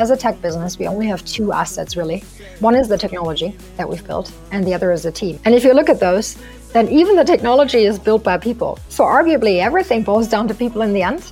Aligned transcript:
as 0.00 0.10
a 0.10 0.16
tech 0.16 0.40
business, 0.40 0.78
we 0.78 0.86
only 0.86 1.06
have 1.06 1.22
two 1.26 1.52
assets 1.52 1.94
really. 1.94 2.20
One 2.60 2.74
is 2.74 2.88
the 2.88 2.96
technology 2.96 3.54
that 3.76 3.86
we've 3.86 4.06
built, 4.06 4.32
and 4.50 4.66
the 4.66 4.72
other 4.72 4.92
is 4.92 5.02
the 5.02 5.12
team. 5.12 5.38
And 5.44 5.54
if 5.54 5.62
you 5.62 5.74
look 5.74 5.90
at 5.90 6.00
those, 6.00 6.38
then 6.72 6.88
even 6.88 7.16
the 7.16 7.24
technology 7.24 7.84
is 7.84 7.98
built 7.98 8.24
by 8.24 8.38
people. 8.38 8.78
So 8.88 9.04
arguably 9.04 9.60
everything 9.60 10.02
boils 10.02 10.26
down 10.26 10.48
to 10.48 10.54
people 10.54 10.80
in 10.80 10.94
the 10.94 11.02
end. 11.02 11.30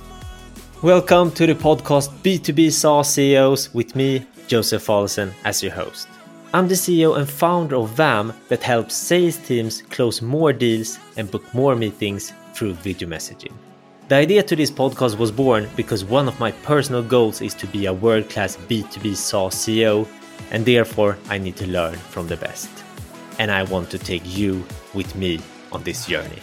Welcome 0.83 1.31
to 1.31 1.47
the 1.47 1.55
podcast 1.55 2.11
B2B 2.21 2.71
SaaS 2.71 3.11
CEOs 3.11 3.73
with 3.73 3.95
me, 3.95 4.27
Josef 4.47 4.85
Fallesen, 4.85 5.33
as 5.45 5.63
your 5.63 5.71
host. 5.71 6.07
I'm 6.53 6.67
the 6.67 6.75
CEO 6.75 7.17
and 7.17 7.27
founder 7.27 7.77
of 7.77 7.89
Vaam 7.95 8.35
that 8.49 8.61
helps 8.61 8.93
sales 8.93 9.37
teams 9.37 9.81
close 9.81 10.21
more 10.21 10.53
deals 10.53 10.99
and 11.17 11.29
book 11.31 11.43
more 11.55 11.75
meetings 11.75 12.33
through 12.53 12.73
video 12.73 13.09
messaging. 13.09 13.53
The 14.09 14.15
idea 14.15 14.41
to 14.41 14.55
this 14.55 14.71
podcast 14.71 15.19
was 15.19 15.31
born 15.31 15.69
because 15.75 16.03
one 16.03 16.27
of 16.27 16.39
my 16.39 16.51
personal 16.51 17.03
goals 17.03 17.43
is 17.43 17.53
to 17.53 17.67
be 17.67 17.85
a 17.85 17.93
world 17.93 18.27
class 18.27 18.57
B2B 18.57 19.15
SaaS 19.15 19.53
CEO, 19.53 20.07
and 20.49 20.65
therefore 20.65 21.19
I 21.29 21.37
need 21.37 21.55
to 21.57 21.67
learn 21.67 21.93
from 21.93 22.27
the 22.27 22.35
best. 22.35 22.71
And 23.37 23.51
I 23.51 23.61
want 23.61 23.91
to 23.91 23.99
take 23.99 24.23
you 24.25 24.65
with 24.95 25.15
me 25.15 25.39
on 25.71 25.83
this 25.83 26.07
journey. 26.07 26.39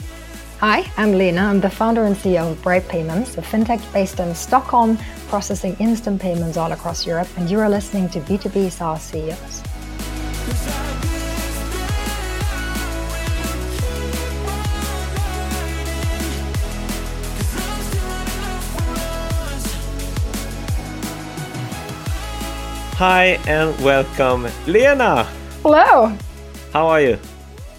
Hi, 0.60 0.88
I'm 0.96 1.10
Lena. 1.10 1.40
I'm 1.40 1.60
the 1.60 1.68
founder 1.68 2.04
and 2.04 2.14
CEO 2.14 2.52
of 2.52 2.62
Brite 2.62 2.86
Payments, 2.86 3.36
a 3.36 3.42
fintech 3.42 3.82
based 3.92 4.20
in 4.20 4.32
Stockholm, 4.36 4.96
processing 5.26 5.74
instant 5.80 6.22
payments 6.22 6.56
all 6.56 6.70
across 6.70 7.04
Europe, 7.04 7.28
and 7.36 7.50
you 7.50 7.58
are 7.58 7.68
listening 7.68 8.08
to 8.10 8.20
B2B 8.20 8.70
SaaS 8.70 9.02
CEOs. 9.02 10.95
Hi 22.98 23.38
and 23.46 23.78
welcome, 23.84 24.46
Lena. 24.66 25.24
Hello. 25.62 26.16
How 26.72 26.86
are 26.86 27.02
you? 27.02 27.18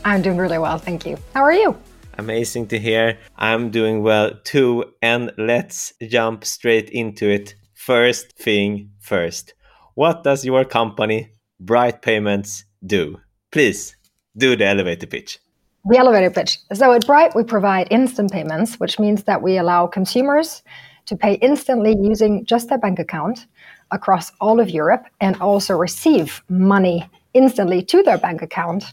I'm 0.06 0.22
doing 0.22 0.38
really 0.38 0.60
well, 0.60 0.78
thank 0.78 1.08
you. 1.08 1.18
How 1.34 1.42
are 1.42 1.54
you? 1.54 1.76
Amazing 2.20 2.68
to 2.68 2.78
hear. 2.78 3.18
I'm 3.36 3.72
doing 3.72 4.04
well 4.04 4.34
too. 4.44 4.94
And 5.02 5.32
let's 5.40 5.92
jump 6.08 6.46
straight 6.46 6.92
into 6.92 7.28
it. 7.28 7.56
First 7.74 8.34
thing 8.34 8.92
first. 9.00 9.56
What 9.96 10.24
does 10.24 10.46
your 10.46 10.64
company, 10.64 11.32
Brite 11.60 12.04
Payments, 12.04 12.66
do? 12.86 13.20
Please 13.52 13.96
do 14.38 14.56
the 14.56 14.66
elevator 14.68 15.08
pitch. 15.08 15.40
The 15.86 15.98
elevator 15.98 16.30
pitch. 16.30 16.60
So 16.76 16.94
at 16.94 17.08
Brite, 17.08 17.34
we 17.34 17.44
provide 17.44 17.88
instant 17.90 18.32
payments, 18.32 18.80
which 18.80 19.00
means 19.00 19.24
that 19.24 19.42
we 19.42 19.58
allow 19.58 19.88
consumers 19.88 20.62
to 21.08 21.16
pay 21.16 21.36
instantly 21.36 21.98
using 22.00 22.46
just 22.46 22.70
their 22.70 22.78
bank 22.78 23.00
account 23.00 23.48
across 23.92 24.32
all 24.42 24.60
of 24.60 24.70
Europe 24.70 25.06
and 25.22 25.40
also 25.42 25.76
receive 25.76 26.44
money 26.50 27.10
instantly 27.34 27.84
to 27.84 28.04
their 28.04 28.18
bank 28.18 28.42
account, 28.42 28.84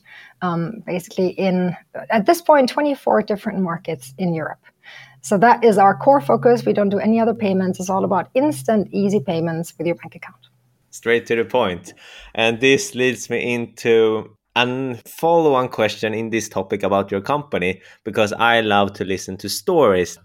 um, 0.42 0.82
basically 0.86 1.28
in, 1.28 1.76
at 2.10 2.26
this 2.26 2.42
point, 2.42 2.68
24 2.68 3.22
different 3.22 3.60
markets 3.60 4.14
in 4.18 4.34
Europe. 4.34 4.60
So 5.22 5.38
that 5.38 5.64
is 5.64 5.78
our 5.78 5.96
core 5.96 6.20
focus. 6.20 6.66
We 6.66 6.74
don't 6.74 6.90
do 6.90 6.98
any 6.98 7.18
other 7.18 7.32
payments. 7.32 7.80
It's 7.80 7.88
all 7.88 8.04
about 8.04 8.28
instant, 8.34 8.88
easy 8.92 9.20
payments 9.20 9.72
with 9.78 9.86
your 9.86 9.96
bank 9.96 10.14
account. 10.14 10.36
Straight 10.90 11.26
to 11.26 11.36
the 11.36 11.44
point. 11.44 11.94
And 12.34 12.60
this 12.60 12.94
leads 12.94 13.30
me 13.30 13.54
into 13.54 14.36
a 14.54 14.94
follow 15.06 15.54
on 15.54 15.68
question 15.68 16.14
in 16.14 16.30
this 16.30 16.48
topic 16.48 16.82
about 16.82 17.10
your 17.10 17.20
company 17.20 17.80
because 18.04 18.32
I 18.34 18.60
love 18.60 18.92
to 18.94 19.04
listen 19.04 19.36
to 19.38 19.48
stories. 19.48 20.18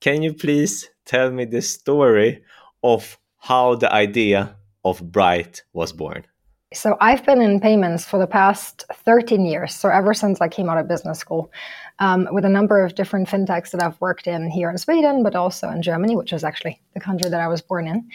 Can 0.00 0.22
you 0.22 0.32
please 0.32 0.88
tell 1.04 1.30
me 1.30 1.44
the 1.44 1.62
story 1.62 2.42
of 2.82 3.18
how 3.46 3.76
the 3.76 3.92
idea 3.92 4.56
of 4.84 5.12
Brite 5.12 5.62
was 5.72 5.92
born. 5.92 6.26
So 6.74 6.96
I've 7.00 7.24
been 7.24 7.40
in 7.40 7.60
payments 7.60 8.04
for 8.04 8.18
the 8.18 8.26
past 8.26 8.84
13 8.92 9.46
years. 9.46 9.72
So 9.72 9.88
ever 9.88 10.14
since 10.14 10.40
I 10.40 10.48
came 10.48 10.68
out 10.68 10.78
of 10.78 10.88
business 10.88 11.20
school, 11.20 11.52
um, 12.00 12.26
with 12.32 12.44
a 12.44 12.48
number 12.48 12.84
of 12.84 12.96
different 12.96 13.28
fintechs 13.28 13.70
that 13.70 13.80
I've 13.84 14.00
worked 14.00 14.26
in 14.26 14.50
here 14.50 14.68
in 14.68 14.76
Sweden, 14.78 15.22
but 15.22 15.36
also 15.36 15.68
in 15.70 15.80
Germany, 15.80 16.16
which 16.16 16.32
is 16.32 16.42
actually 16.42 16.82
the 16.94 16.98
country 16.98 17.30
that 17.30 17.40
I 17.40 17.46
was 17.46 17.62
born 17.62 17.86
in. 17.86 18.08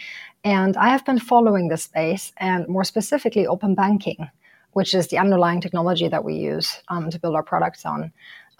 And 0.44 0.76
I 0.76 0.90
have 0.90 1.04
been 1.06 1.18
following 1.18 1.68
this 1.68 1.84
space 1.84 2.30
and 2.36 2.68
more 2.68 2.84
specifically 2.84 3.46
open 3.46 3.74
banking, 3.74 4.28
which 4.74 4.92
is 4.92 5.06
the 5.08 5.16
underlying 5.16 5.62
technology 5.62 6.08
that 6.08 6.24
we 6.24 6.34
use 6.34 6.82
um, 6.88 7.08
to 7.08 7.18
build 7.18 7.36
our 7.36 7.42
products 7.42 7.86
on 7.86 8.12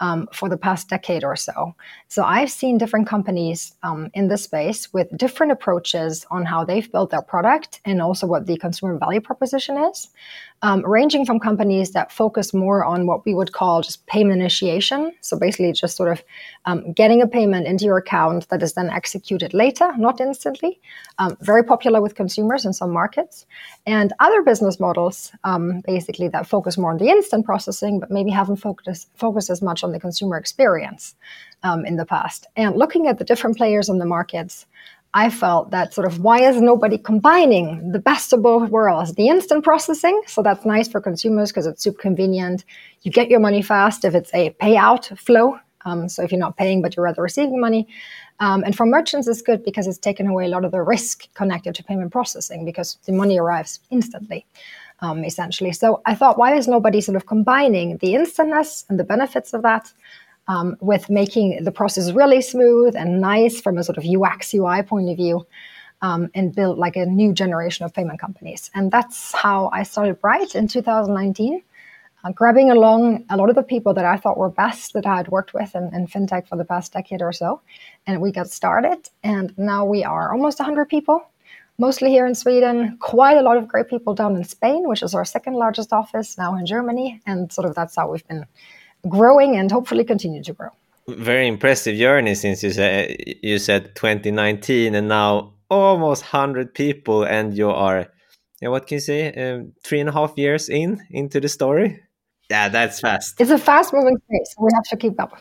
um, 0.03 0.27
for 0.33 0.49
the 0.49 0.57
past 0.57 0.89
decade 0.89 1.23
or 1.23 1.37
so. 1.37 1.73
So 2.09 2.23
I've 2.25 2.51
seen 2.51 2.77
different 2.77 3.07
companies 3.07 3.73
um, 3.83 4.09
in 4.13 4.27
this 4.27 4.43
space 4.43 4.91
with 4.91 5.07
different 5.17 5.53
approaches 5.53 6.25
on 6.29 6.43
how 6.43 6.65
they've 6.65 6.91
built 6.91 7.11
their 7.11 7.21
product 7.21 7.79
and 7.85 8.01
also 8.01 8.27
what 8.27 8.45
the 8.45 8.57
consumer 8.57 8.97
value 8.97 9.21
proposition 9.21 9.77
is 9.77 10.09
um, 10.63 10.81
ranging 10.85 11.25
from 11.25 11.39
companies 11.39 11.91
that 11.91 12.09
focus 12.11 12.53
more 12.53 12.85
on 12.85 13.05
what 13.05 13.25
we 13.25 13.35
would 13.35 13.51
call 13.51 13.81
just 13.81 14.05
payment 14.07 14.39
initiation. 14.39 15.11
So 15.19 15.37
basically, 15.37 15.73
just 15.73 15.97
sort 15.97 16.11
of 16.11 16.23
um, 16.65 16.93
getting 16.93 17.21
a 17.21 17.27
payment 17.27 17.67
into 17.67 17.83
your 17.83 17.97
account 17.97 18.47
that 18.47 18.63
is 18.63 18.73
then 18.73 18.89
executed 18.89 19.53
later, 19.53 19.91
not 19.97 20.21
instantly. 20.21 20.79
Um, 21.19 21.37
very 21.41 21.63
popular 21.63 22.01
with 22.01 22.15
consumers 22.15 22.65
in 22.65 22.71
some 22.71 22.91
markets. 22.91 23.45
And 23.85 24.13
other 24.21 24.41
business 24.41 24.79
models, 24.79 25.33
um, 25.43 25.81
basically, 25.85 26.29
that 26.29 26.47
focus 26.47 26.77
more 26.77 26.91
on 26.91 26.97
the 26.97 27.09
instant 27.09 27.45
processing, 27.45 27.99
but 27.99 28.09
maybe 28.09 28.31
haven't 28.31 28.57
focused, 28.57 29.09
focused 29.15 29.49
as 29.49 29.61
much 29.61 29.83
on 29.83 29.91
the 29.91 29.99
consumer 29.99 30.37
experience 30.37 31.13
um, 31.63 31.85
in 31.85 31.97
the 31.97 32.05
past. 32.05 32.47
And 32.55 32.77
looking 32.77 33.07
at 33.07 33.17
the 33.17 33.25
different 33.25 33.57
players 33.57 33.89
in 33.89 33.97
the 33.97 34.05
markets, 34.05 34.65
I 35.13 35.29
felt 35.29 35.69
that 35.71 35.93
sort 35.93 36.07
of 36.07 36.19
why 36.19 36.41
is 36.41 36.59
nobody 36.59 36.97
combining 36.97 37.91
the 37.91 37.99
best 37.99 38.33
of 38.33 38.41
both 38.41 38.69
worlds? 38.69 39.13
The 39.13 39.27
instant 39.27 39.63
processing, 39.63 40.19
so 40.25 40.41
that's 40.41 40.65
nice 40.65 40.87
for 40.87 40.99
consumers 40.99 41.51
because 41.51 41.67
it's 41.67 41.83
super 41.83 42.01
convenient. 42.01 42.65
You 43.03 43.11
get 43.11 43.29
your 43.29 43.39
money 43.39 43.61
fast 43.61 44.05
if 44.05 44.15
it's 44.15 44.33
a 44.33 44.49
payout 44.61 45.15
flow. 45.19 45.59
Um, 45.85 46.09
so 46.09 46.23
if 46.23 46.31
you're 46.31 46.39
not 46.39 46.57
paying 46.57 46.81
but 46.81 46.95
you're 46.95 47.03
rather 47.03 47.21
receiving 47.21 47.59
money. 47.59 47.87
Um, 48.39 48.63
and 48.63 48.75
for 48.75 48.85
merchants, 48.85 49.27
it's 49.27 49.41
good 49.41 49.63
because 49.63 49.85
it's 49.85 49.97
taken 49.97 50.27
away 50.27 50.45
a 50.45 50.49
lot 50.49 50.65
of 50.65 50.71
the 50.71 50.81
risk 50.81 51.31
connected 51.35 51.75
to 51.75 51.83
payment 51.83 52.11
processing 52.11 52.65
because 52.65 52.97
the 53.05 53.11
money 53.11 53.37
arrives 53.37 53.81
instantly. 53.91 54.45
Um, 54.99 55.25
essentially. 55.25 55.73
So 55.73 56.01
I 56.05 56.15
thought, 56.15 56.37
why 56.37 56.55
is 56.55 56.65
nobody 56.65 57.01
sort 57.01 57.17
of 57.17 57.25
combining 57.25 57.97
the 57.97 58.15
instantness 58.15 58.85
and 58.87 58.97
the 58.97 59.03
benefits 59.03 59.53
of 59.53 59.61
that 59.63 59.91
um, 60.47 60.75
with 60.81 61.09
making 61.09 61.63
the 61.63 61.71
process 61.71 62.11
really 62.11 62.41
smooth 62.41 62.95
and 62.95 63.21
nice 63.21 63.61
from 63.61 63.77
a 63.77 63.83
sort 63.83 63.97
of 63.97 64.05
UX 64.05 64.53
UI 64.53 64.83
point 64.83 65.09
of 65.09 65.17
view. 65.17 65.45
Um, 66.01 66.29
and 66.35 66.53
build 66.53 66.77
like 66.77 66.97
a 66.97 67.05
new 67.05 67.31
generation 67.31 67.85
of 67.85 67.93
payment 67.93 68.19
companies. 68.19 68.69
And 68.75 68.91
that's 68.91 69.33
how 69.33 69.69
I 69.71 69.83
started 69.83 70.19
Brite 70.19 70.53
in 70.53 70.67
2019, 70.67 71.63
uh, 72.25 72.31
grabbing 72.31 72.69
along 72.71 73.23
a 73.29 73.37
lot 73.37 73.49
of 73.49 73.55
the 73.55 73.63
people 73.63 73.93
that 73.93 74.03
I 74.03 74.17
thought 74.17 74.37
were 74.37 74.49
best 74.49 74.91
that 74.93 75.05
I 75.05 75.15
had 75.15 75.29
worked 75.29 75.53
with 75.53 75.73
in, 75.75 75.93
in, 75.93 76.07
fintech 76.07 76.47
for 76.49 76.57
the 76.57 76.65
past 76.65 76.91
decade 76.91 77.21
or 77.21 77.31
so. 77.31 77.61
And 78.05 78.21
we 78.21 78.33
got 78.33 78.49
started, 78.49 79.09
and 79.23 79.57
now 79.57 79.85
we 79.85 80.03
are 80.03 80.33
almost 80.33 80.59
100 80.59 80.89
people, 80.89 81.25
mostly 81.77 82.09
here 82.09 82.25
in 82.25 82.35
Sweden, 82.35 82.97
quite 82.99 83.37
a 83.37 83.41
lot 83.41 83.57
of 83.57 83.67
great 83.67 83.89
people 83.89 84.13
down 84.13 84.35
in 84.35 84.43
Spain, 84.43 84.87
which 84.87 85.03
is 85.03 85.13
our 85.13 85.25
second 85.25 85.53
largest 85.53 85.91
office, 85.93 86.37
now 86.37 86.55
in 86.57 86.65
Germany. 86.65 87.21
And 87.25 87.51
sort 87.51 87.67
of 87.67 87.75
that's 87.75 87.95
how 87.95 88.09
we've 88.09 88.27
been 88.27 88.45
growing 89.07 89.55
and 89.57 89.71
hopefully 89.71 90.03
continue 90.03 90.43
to 90.43 90.53
grow. 90.53 90.69
Very 91.07 91.47
impressive 91.47 91.97
journey 91.97 92.35
since 92.35 92.63
you 92.63 92.71
said 92.71 93.15
you 93.41 93.59
said 93.59 93.95
2019 93.95 94.95
and 94.95 95.07
now 95.09 95.53
almost 95.69 96.23
100 96.23 96.73
people 96.73 97.23
and 97.23 97.57
you 97.57 97.69
are 97.69 98.07
yeah, 98.61 98.69
what 98.69 98.87
can 98.87 98.95
you 98.95 99.01
say 99.01 99.33
um, 99.33 99.73
three 99.83 99.99
and 99.99 100.07
a 100.07 100.13
half 100.13 100.37
years 100.37 100.69
in 100.69 101.05
into 101.11 101.41
the 101.41 101.49
story? 101.49 101.99
Yeah 102.49 102.69
that's 102.69 103.01
fast. 103.01 103.41
It's 103.41 103.51
a 103.51 103.57
fast 103.57 103.93
moving 103.93 104.17
space 104.17 104.55
we 104.59 104.69
have 104.73 104.83
to 104.85 104.97
keep 104.97 105.19
up. 105.19 105.37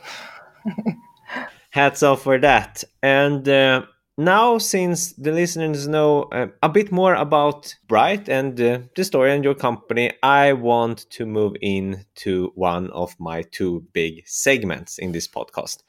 Hats 1.71 2.03
off 2.03 2.23
for 2.23 2.39
that. 2.39 2.83
And 3.03 3.49
uh, 3.49 3.83
now, 4.25 4.59
since 4.59 5.13
the 5.13 5.33
listeners 5.33 5.89
know 5.89 6.25
uh, 6.25 6.49
a 6.63 6.69
bit 6.69 6.93
more 6.93 7.15
about 7.15 7.75
Brite 7.89 8.29
and 8.29 8.61
uh, 8.61 8.79
the 8.95 9.05
story 9.05 9.33
and 9.33 9.45
your 9.45 9.55
company, 9.55 10.13
I 10.23 10.53
want 10.53 11.11
to 11.11 11.27
move 11.27 11.55
into 11.61 12.53
one 12.55 12.91
of 12.91 13.15
my 13.19 13.43
two 13.43 13.87
big 13.93 14.23
segments 14.27 14.99
in 14.99 15.13
this 15.13 15.29
podcast. 15.29 15.83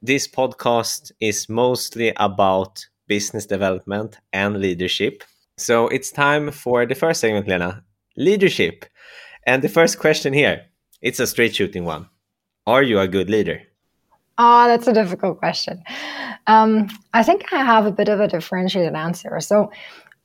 This 0.00 0.26
podcast 0.26 1.12
is 1.20 1.48
mostly 1.48 2.12
about 2.16 2.86
business 3.06 3.46
development 3.46 4.18
and 4.32 4.58
leadership. 4.58 5.22
So 5.56 5.88
it's 5.88 6.10
time 6.10 6.50
for 6.50 6.86
the 6.86 6.94
first 6.94 7.20
segment, 7.20 7.48
Lena 7.48 7.84
leadership. 8.16 8.86
And 9.46 9.62
the 9.62 9.68
first 9.68 9.98
question 9.98 10.32
here 10.32 10.66
it's 11.02 11.20
a 11.20 11.26
straight 11.26 11.54
shooting 11.54 11.84
one 11.84 12.08
Are 12.66 12.82
you 12.82 12.98
a 12.98 13.08
good 13.08 13.28
leader? 13.28 13.62
Oh, 14.36 14.66
that's 14.66 14.88
a 14.88 14.92
difficult 14.92 15.38
question. 15.38 15.82
Um, 16.46 16.88
I 17.12 17.22
think 17.22 17.52
I 17.52 17.62
have 17.64 17.86
a 17.86 17.92
bit 17.92 18.08
of 18.08 18.20
a 18.20 18.28
differentiated 18.28 18.94
answer. 18.94 19.38
So, 19.40 19.70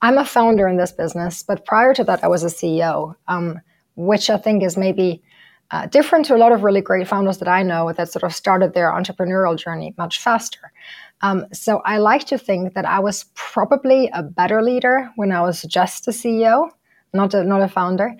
I'm 0.01 0.17
a 0.17 0.23
founder 0.25 0.65
in 0.67 0.77
this 0.77 0.93
business, 0.93 1.43
but 1.43 1.65
prior 1.65 1.93
to 1.93 2.05
that, 2.05 2.23
I 2.23 2.29
was 2.29 2.43
a 2.43 2.47
CEO, 2.47 3.15
um, 3.27 3.59
which 3.95 4.29
I 4.29 4.37
think 4.37 4.63
is 4.63 4.77
maybe 4.77 5.21
Uh, 5.71 5.85
different 5.85 6.25
to 6.25 6.33
a 6.35 6.41
lot 6.43 6.51
of 6.51 6.63
really 6.63 6.81
great 6.81 7.07
founders 7.07 7.37
that 7.37 7.47
I 7.47 7.61
know 7.63 7.93
that 7.93 8.11
sort 8.11 8.23
of 8.23 8.33
started 8.33 8.73
their 8.73 8.89
entrepreneurial 8.91 9.55
journey 9.55 9.93
much 9.99 10.15
faster. 10.19 10.71
Um, 11.21 11.45
so 11.53 11.71
I 11.85 11.99
like 11.99 12.25
to 12.31 12.37
think 12.39 12.73
that 12.73 12.85
I 12.85 12.99
was 12.99 13.25
probably 13.35 14.09
a 14.13 14.23
better 14.23 14.63
leader 14.63 14.95
when 15.15 15.31
I 15.31 15.41
was 15.41 15.61
just 15.77 16.07
a 16.07 16.11
CEO, 16.11 16.71
not 17.13 17.33
a, 17.35 17.43
not 17.43 17.61
a 17.61 17.67
founder. 17.67 18.15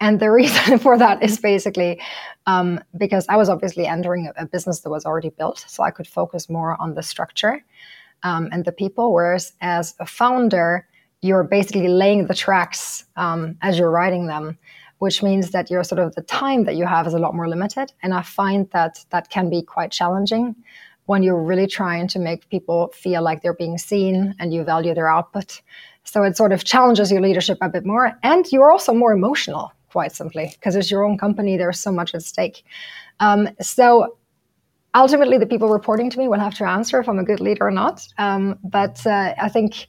And 0.00 0.20
the 0.20 0.30
reason 0.40 0.78
for 0.78 0.96
that 0.98 1.22
is 1.22 1.38
basically 1.38 2.00
um, 2.46 2.80
because 2.96 3.26
I 3.28 3.36
was 3.36 3.48
obviously 3.48 3.86
entering 3.86 4.30
a, 4.36 4.46
business 4.46 4.80
that 4.80 4.90
was 4.90 5.04
already 5.04 5.30
built, 5.30 5.64
so 5.68 5.82
I 5.82 5.90
could 5.90 6.06
focus 6.06 6.48
more 6.48 6.80
on 6.80 6.94
the 6.94 7.02
structure 7.02 7.64
um, 8.22 8.48
and 8.52 8.64
the 8.64 8.72
people. 8.72 9.12
Whereas 9.12 9.52
as 9.60 9.94
a 10.00 10.06
founder, 10.06 10.86
you're 11.20 11.44
basically 11.44 11.88
laying 11.88 12.26
the 12.26 12.34
tracks 12.34 13.04
um, 13.16 13.56
as 13.60 13.78
you're 13.78 13.90
writing 13.90 14.26
them, 14.26 14.56
which 14.98 15.22
means 15.22 15.50
that 15.50 15.70
your 15.70 15.84
sort 15.84 15.98
of 15.98 16.14
the 16.14 16.22
time 16.22 16.64
that 16.64 16.76
you 16.76 16.86
have 16.86 17.06
is 17.06 17.14
a 17.14 17.18
lot 17.18 17.34
more 17.34 17.48
limited. 17.48 17.92
And 18.02 18.14
I 18.14 18.22
find 18.22 18.70
that 18.70 19.04
that 19.10 19.30
can 19.30 19.50
be 19.50 19.62
quite 19.62 19.90
challenging 19.90 20.54
when 21.06 21.22
you're 21.22 21.42
really 21.42 21.66
trying 21.66 22.06
to 22.06 22.18
make 22.18 22.48
people 22.50 22.88
feel 22.94 23.22
like 23.22 23.42
they're 23.42 23.54
being 23.54 23.78
seen 23.78 24.34
and 24.38 24.52
you 24.52 24.62
value 24.62 24.94
their 24.94 25.08
output. 25.08 25.62
So 26.04 26.22
it 26.22 26.36
sort 26.36 26.52
of 26.52 26.64
challenges 26.64 27.10
your 27.10 27.20
leadership 27.20 27.58
a 27.60 27.68
bit 27.68 27.84
more. 27.84 28.12
And 28.22 28.50
you're 28.52 28.70
also 28.70 28.92
more 28.92 29.12
emotional, 29.12 29.72
quite 29.90 30.12
simply, 30.12 30.50
because 30.54 30.76
it's 30.76 30.90
your 30.90 31.04
own 31.04 31.18
company, 31.18 31.56
there's 31.56 31.80
so 31.80 31.92
much 31.92 32.14
at 32.14 32.22
stake. 32.22 32.64
Um, 33.20 33.48
so 33.60 34.16
ultimately, 34.94 35.38
the 35.38 35.46
people 35.46 35.68
reporting 35.68 36.10
to 36.10 36.18
me 36.18 36.28
will 36.28 36.40
have 36.40 36.54
to 36.56 36.64
answer 36.64 37.00
if 37.00 37.08
I'm 37.08 37.18
a 37.18 37.24
good 37.24 37.40
leader 37.40 37.66
or 37.66 37.70
not. 37.70 38.06
Um, 38.18 38.58
but 38.62 39.06
uh, 39.06 39.34
I 39.40 39.48
think 39.48 39.88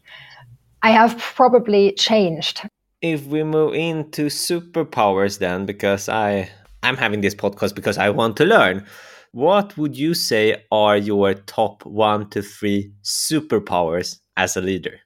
I 0.82 0.92
have 0.92 1.18
probably 1.18 1.94
changed. 1.94 2.68
If 3.02 3.26
we 3.26 3.44
move 3.44 3.76
into 3.76 4.28
superpowers, 4.28 5.40
then, 5.40 5.66
because 5.66 6.10
I 6.10 6.50
I'm 6.84 6.98
having 6.98 7.22
this 7.22 7.36
podcast 7.36 7.76
because 7.76 7.98
I 7.98 8.10
want 8.10 8.38
to 8.38 8.46
learn. 8.46 8.86
What 9.32 9.78
would 9.78 9.96
you 9.96 10.14
say 10.14 10.64
are 10.72 10.98
your 10.98 11.34
top 11.34 11.86
one 11.86 12.30
to 12.32 12.42
three 12.42 12.92
superpowers 13.04 14.20
as 14.38 14.58
a 14.58 14.62
leader? 14.62 15.00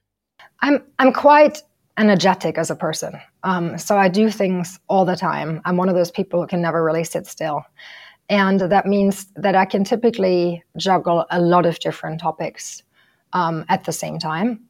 I'm 0.60 0.82
I'm 0.98 1.12
quite 1.12 1.62
energetic 1.96 2.58
as 2.58 2.70
a 2.70 2.76
person. 2.76 3.20
Um, 3.44 3.78
so 3.78 3.96
I 3.96 4.08
do 4.08 4.30
things 4.30 4.80
all 4.88 5.04
the 5.04 5.16
time. 5.16 5.60
I'm 5.64 5.76
one 5.76 5.88
of 5.88 5.94
those 5.94 6.10
people 6.10 6.40
who 6.40 6.46
can 6.46 6.60
never 6.60 6.82
really 6.82 7.04
sit 7.04 7.26
still. 7.26 7.64
And 8.28 8.60
that 8.60 8.86
means 8.86 9.26
that 9.36 9.54
I 9.54 9.64
can 9.64 9.84
typically 9.84 10.62
juggle 10.76 11.26
a 11.30 11.40
lot 11.40 11.66
of 11.66 11.78
different 11.78 12.20
topics 12.20 12.82
um, 13.32 13.64
at 13.68 13.84
the 13.84 13.92
same 13.92 14.18
time 14.18 14.60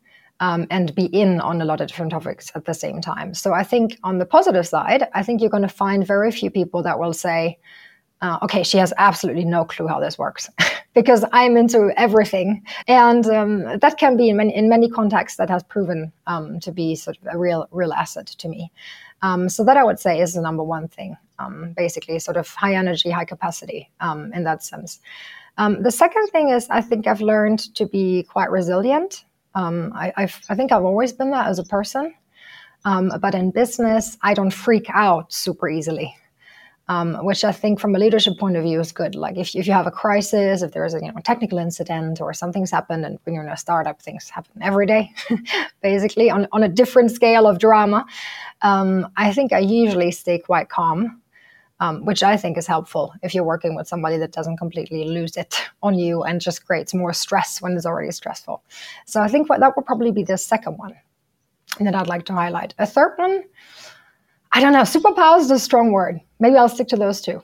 um, 0.41 0.67
and 0.71 0.95
be 0.95 1.07
in 1.07 1.41
on 1.41 1.63
a 1.63 1.65
lot 1.65 1.81
of 1.81 1.89
different 1.89 2.11
topics 2.11 2.51
at 2.55 2.65
the 2.65 2.75
same 2.75 3.01
time. 3.01 3.35
So 3.35 3.53
I 3.53 3.63
think 3.63 3.99
on 4.03 4.19
the 4.19 4.27
positive 4.27 4.67
side, 4.67 5.09
I 5.15 5.23
think 5.23 5.41
you're 5.41 5.51
going 5.51 5.63
to 5.63 5.69
find 5.69 6.07
very 6.07 6.33
few 6.33 6.51
people 6.51 6.83
that 6.83 6.99
will 6.99 7.13
say, 7.13 7.59
uh, 8.25 8.39
okay, 8.41 8.63
she 8.63 8.79
has 8.79 8.91
absolutely 8.97 9.45
no 9.45 9.67
clue 9.67 9.87
how 9.87 10.01
this 10.01 10.17
works 10.17 10.49
because 10.95 11.27
I'm 11.33 11.59
into 11.59 11.93
everything. 11.99 12.65
And 12.89 13.27
um, 13.27 13.79
that 13.81 13.99
can 13.99 14.17
be 14.17 14.31
in 14.31 14.39
many, 14.39 14.57
in 14.57 14.67
many 14.67 14.89
contexts 14.89 15.37
that 15.37 15.51
has 15.51 15.63
proven 15.63 16.11
um, 16.27 16.59
to 16.61 16.73
be 16.73 16.95
sort 16.95 17.19
of 17.19 17.35
a 17.35 17.39
real, 17.39 17.69
real 17.71 17.93
asset 17.93 18.27
to 18.27 18.49
me. 18.49 18.73
Um, 19.21 19.51
so 19.51 19.63
that 19.65 19.77
I 19.77 19.85
would 19.85 20.01
say 20.01 20.21
is 20.21 20.33
the 20.33 20.41
number 20.41 20.63
one 20.63 20.89
thing, 20.89 21.19
um, 21.39 21.75
basically 21.77 22.19
sort 22.19 22.39
of 22.39 22.49
high 22.49 22.75
energy, 22.75 23.11
high 23.11 23.27
capacity 23.27 23.91
um, 24.01 24.33
in 24.33 24.45
that 24.45 24.63
sense. 24.63 25.01
Um, 25.59 25.83
the 25.83 25.91
second 25.91 26.29
thing 26.29 26.49
is 26.49 26.67
I 26.71 26.81
think 26.81 27.07
I've 27.07 27.21
learned 27.21 27.75
to 27.75 27.85
be 27.85 28.23
quite 28.23 28.51
resilient. 28.51 29.27
I, 29.55 30.13
I 30.49 30.55
think 30.55 30.73
I've 30.73 30.85
always 30.85 31.13
been 31.13 31.31
that 31.31 31.47
as 31.47 31.59
a 31.59 31.65
person. 31.65 32.15
but 32.85 33.35
in 33.35 33.51
business, 33.51 34.17
I 34.23 34.33
don't 34.33 34.51
freak 34.51 34.87
out 34.91 35.31
super 35.31 35.69
easily 35.69 36.17
um, 36.89 37.25
which 37.25 37.45
I 37.45 37.53
think 37.53 37.81
from 37.81 37.95
a 37.95 37.99
leadership 37.99 38.39
point 38.39 38.57
of 38.57 38.63
view 38.63 38.79
is 38.79 38.93
good. 38.93 39.15
Like 39.15 39.37
if, 39.37 39.55
if 39.55 39.67
you 39.67 39.73
have 39.73 39.87
a 39.87 39.91
crisis, 39.91 40.63
if 40.63 40.73
there's 40.73 40.95
a 40.95 41.01
you 41.01 41.11
know, 41.11 41.21
technical 41.25 41.59
incident 41.59 42.21
or 42.21 42.35
something's 42.35 42.71
happened, 42.71 43.05
and 43.07 43.19
when 43.25 43.35
you're 43.35 43.45
in 43.45 43.51
a 43.51 43.57
startup, 43.57 44.03
things 44.03 44.29
happen 44.29 44.63
every 44.63 44.87
day, 44.87 45.11
basically 45.83 46.31
on, 46.31 46.47
on 46.53 46.63
a 46.63 46.69
different 46.69 47.11
scale 47.11 47.47
of 47.47 47.59
drama. 47.59 48.05
Um, 48.63 49.09
I 49.17 49.33
think 49.33 49.53
I 49.53 49.61
usually 49.61 50.11
stay 50.11 50.39
quite 50.39 50.69
calm, 50.69 51.23
um, 51.81 52.05
which 52.05 52.23
I 52.23 52.37
think 52.37 52.59
is 52.59 52.67
helpful 52.67 53.15
if 53.23 53.35
you're 53.35 53.45
working 53.45 53.75
with 53.75 53.89
somebody 53.89 54.19
that 54.19 54.33
doesn't 54.33 54.59
completely 54.59 55.05
lose 55.05 55.37
it 55.37 55.57
on 55.83 55.99
you 55.99 56.23
and 56.23 56.41
just 56.41 56.67
creates 56.67 56.93
more 56.93 57.15
stress 57.15 57.63
when 57.63 57.77
it's 57.77 57.87
already 57.87 58.13
stressful. 58.13 58.63
So 59.07 59.23
I 59.23 59.29
think 59.29 59.49
that 59.49 59.73
would 59.75 59.87
probably 59.87 60.13
be 60.13 60.23
the 60.23 60.37
second 60.37 60.77
one 60.77 60.95
that 61.81 61.95
I'd 61.95 62.09
like 62.09 62.27
to 62.27 62.35
highlight. 62.35 62.75
A 62.79 62.87
third 62.87 63.15
one, 63.17 63.43
I 64.55 64.61
don't 64.61 64.73
know. 64.73 64.83
Superpowers 64.83 65.41
is 65.41 65.51
a 65.51 65.59
strong 65.59 65.91
word. 65.91 66.21
Maybe 66.39 66.57
I'll 66.57 66.69
stick 66.69 66.87
to 66.89 66.97
those 66.97 67.21
two. 67.21 67.43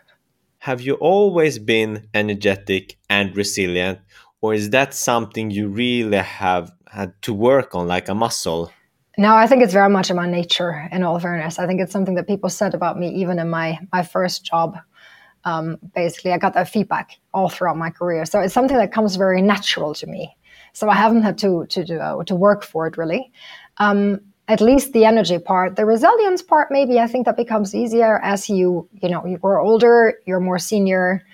Have 0.58 0.82
you 0.82 0.94
always 0.94 1.58
been 1.58 2.06
energetic 2.12 2.98
and 3.08 3.34
resilient, 3.34 4.00
or 4.42 4.52
is 4.54 4.70
that 4.70 4.94
something 4.94 5.50
you 5.50 5.68
really 5.68 6.18
have 6.18 6.70
had 6.86 7.20
to 7.22 7.32
work 7.32 7.74
on, 7.74 7.88
like 7.88 8.08
a 8.08 8.14
muscle? 8.14 8.70
No, 9.18 9.34
I 9.34 9.46
think 9.46 9.62
it's 9.62 9.72
very 9.72 9.88
much 9.88 10.10
in 10.10 10.16
my 10.16 10.30
nature. 10.30 10.88
In 10.92 11.02
all 11.02 11.18
fairness, 11.18 11.58
I 11.58 11.66
think 11.66 11.80
it's 11.80 11.90
something 11.90 12.14
that 12.14 12.28
people 12.28 12.48
said 12.48 12.74
about 12.74 12.98
me 12.98 13.08
even 13.08 13.38
in 13.38 13.50
my 13.50 13.78
my 13.92 14.02
first 14.02 14.44
job. 14.44 14.76
Um, 15.44 15.78
basically, 15.94 16.32
I 16.32 16.38
got 16.38 16.54
that 16.54 16.68
feedback 16.68 17.18
all 17.34 17.48
throughout 17.48 17.76
my 17.76 17.90
career, 17.90 18.24
so 18.24 18.40
it's 18.40 18.54
something 18.54 18.76
that 18.76 18.92
comes 18.92 19.16
very 19.16 19.42
natural 19.42 19.94
to 19.94 20.06
me. 20.06 20.36
So 20.74 20.88
I 20.88 20.94
haven't 20.94 21.22
had 21.22 21.38
to 21.38 21.66
to 21.66 21.84
do, 21.84 21.98
uh, 21.98 22.22
to 22.24 22.36
work 22.36 22.62
for 22.62 22.86
it 22.86 22.96
really. 22.96 23.32
Um, 23.78 24.20
at 24.52 24.60
least 24.60 24.92
the 24.92 25.04
energy 25.06 25.38
part. 25.38 25.76
The 25.76 25.84
resilience 25.84 26.42
part 26.42 26.70
maybe 26.70 27.00
i 27.00 27.06
think 27.06 27.26
that 27.26 27.36
becomes 27.36 27.74
easier 27.74 28.20
as 28.32 28.48
you 28.48 28.88
you 29.02 29.08
know 29.08 29.24
you 29.26 29.38
grow 29.38 29.58
older 29.68 29.96
you're 30.26 30.40
more 30.50 30.58
senior 30.58 31.24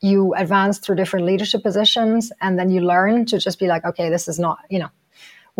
you 0.00 0.32
advance 0.34 0.78
through 0.78 0.96
different 0.96 1.26
leadership 1.26 1.62
positions 1.62 2.30
and 2.40 2.56
then 2.58 2.70
you 2.70 2.80
learn 2.80 3.26
to 3.26 3.38
just 3.38 3.58
be 3.58 3.66
like 3.66 3.84
okay 3.84 4.08
this 4.08 4.28
is 4.28 4.38
not 4.38 4.58
you 4.70 4.78
know. 4.78 4.90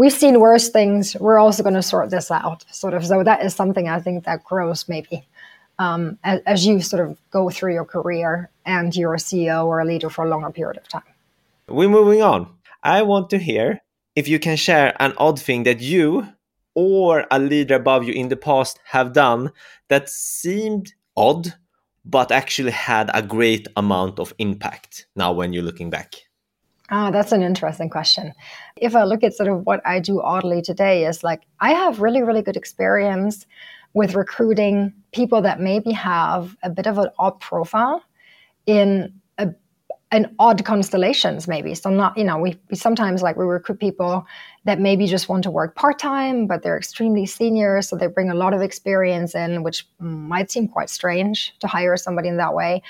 We've 0.00 0.12
seen 0.12 0.38
worse 0.38 0.69
things. 0.69 1.17
We're 1.19 1.41
also 1.41 1.65
going 1.65 1.75
to 1.75 1.82
sort 1.82 2.11
this 2.11 2.31
out 2.31 2.65
sort 2.70 2.94
of. 2.94 3.05
So 3.05 3.25
that 3.25 3.44
is 3.44 3.53
something 3.61 3.88
i 3.88 3.99
think 3.99 4.25
that 4.25 4.44
grows 4.44 4.88
maybe 4.88 5.26
um, 5.79 6.19
as, 6.23 6.41
as 6.47 6.67
you 6.67 6.81
sort 6.81 7.09
of 7.09 7.19
go 7.31 7.50
through 7.50 7.75
your 7.75 7.85
career 7.85 8.50
and 8.64 8.94
you're 8.94 9.14
a 9.14 9.23
ceo 9.29 9.67
or 9.67 9.81
a 9.81 9.85
leader 9.85 10.11
for 10.11 10.25
a 10.25 10.29
longer 10.29 10.50
period 10.50 10.76
of 10.76 10.87
time. 10.88 11.11
We're 11.69 11.88
moving 11.88 12.23
on. 12.23 12.41
I 12.82 13.03
want 13.03 13.31
to 13.31 13.38
hear 13.38 13.81
if 14.14 14.29
you 14.29 14.38
can 14.38 14.56
share 14.56 14.94
an 15.00 15.12
odd 15.19 15.38
thing 15.41 15.64
that 15.64 15.81
you 15.81 16.29
or 16.81 17.27
a 17.33 17.41
leader 17.41 17.75
above 17.75 18.05
you 18.05 18.13
in 18.13 18.29
the 18.29 18.37
past 18.37 18.79
have 18.85 19.13
done 19.13 19.51
that 19.89 20.09
seemed 20.09 20.95
odd 21.17 21.53
but 22.05 22.31
actually 22.31 22.71
had 22.71 23.11
a 23.13 23.21
great 23.21 23.67
amount 23.77 24.21
of 24.21 24.33
impact 24.39 25.09
now 25.17 25.33
when 25.33 25.53
you're 25.53 25.65
looking 25.65 25.91
back? 25.91 26.15
Oh, 26.93 27.11
that's 27.11 27.33
an 27.33 27.43
interesting 27.43 27.91
question. 27.91 28.33
If 28.77 28.95
I 28.95 29.03
look 29.03 29.25
at 29.25 29.35
sort 29.35 29.49
of 29.49 29.67
what 29.67 29.85
I 29.85 29.99
do 29.99 30.23
oddly 30.23 30.63
today, 30.63 31.05
is 31.05 31.25
like 31.25 31.43
I 31.59 31.73
have 31.73 32.01
really, 32.01 32.23
really 32.23 32.43
good 32.43 32.57
experience 32.57 33.45
with 33.93 34.14
recruiting 34.14 34.95
people 35.12 35.43
that 35.43 35.59
maybe 35.59 35.91
have 35.91 36.57
a 36.62 36.71
bit 36.71 36.87
of 36.87 36.97
an 36.99 37.09
odd 37.19 37.41
profile 37.41 38.05
in 38.67 39.18
an 40.11 40.35
odd 40.38 40.65
constellations 40.65 41.47
maybe. 41.47 41.75
So 41.75 41.91
not 41.91 42.17
you 42.17 42.25
know 42.25 42.38
we, 42.38 42.59
we 42.71 42.77
sometimes 42.77 43.23
like 43.23 43.37
we 43.37 43.45
recruit 43.45 43.79
people 43.79 44.27
that 44.65 44.81
maybe 44.81 45.07
just 45.07 45.29
want 45.29 45.43
to 45.45 45.50
work 45.50 45.75
part-time 45.77 46.47
but 46.47 46.62
they're 46.62 46.77
extremely 46.77 47.27
senior 47.27 47.83
so 47.83 47.97
they 47.97 48.07
bring 48.07 48.31
a 48.31 48.35
lot 48.35 48.55
of 48.55 48.62
experience 48.62 49.35
in 49.35 49.62
which 49.62 49.87
might 49.99 50.50
seem 50.50 50.69
quite 50.69 50.91
strange 50.91 51.55
to 51.61 51.67
hire 51.67 51.97
somebody 51.97 52.29
in 52.29 52.38
that 52.38 52.55
way. 52.55 52.83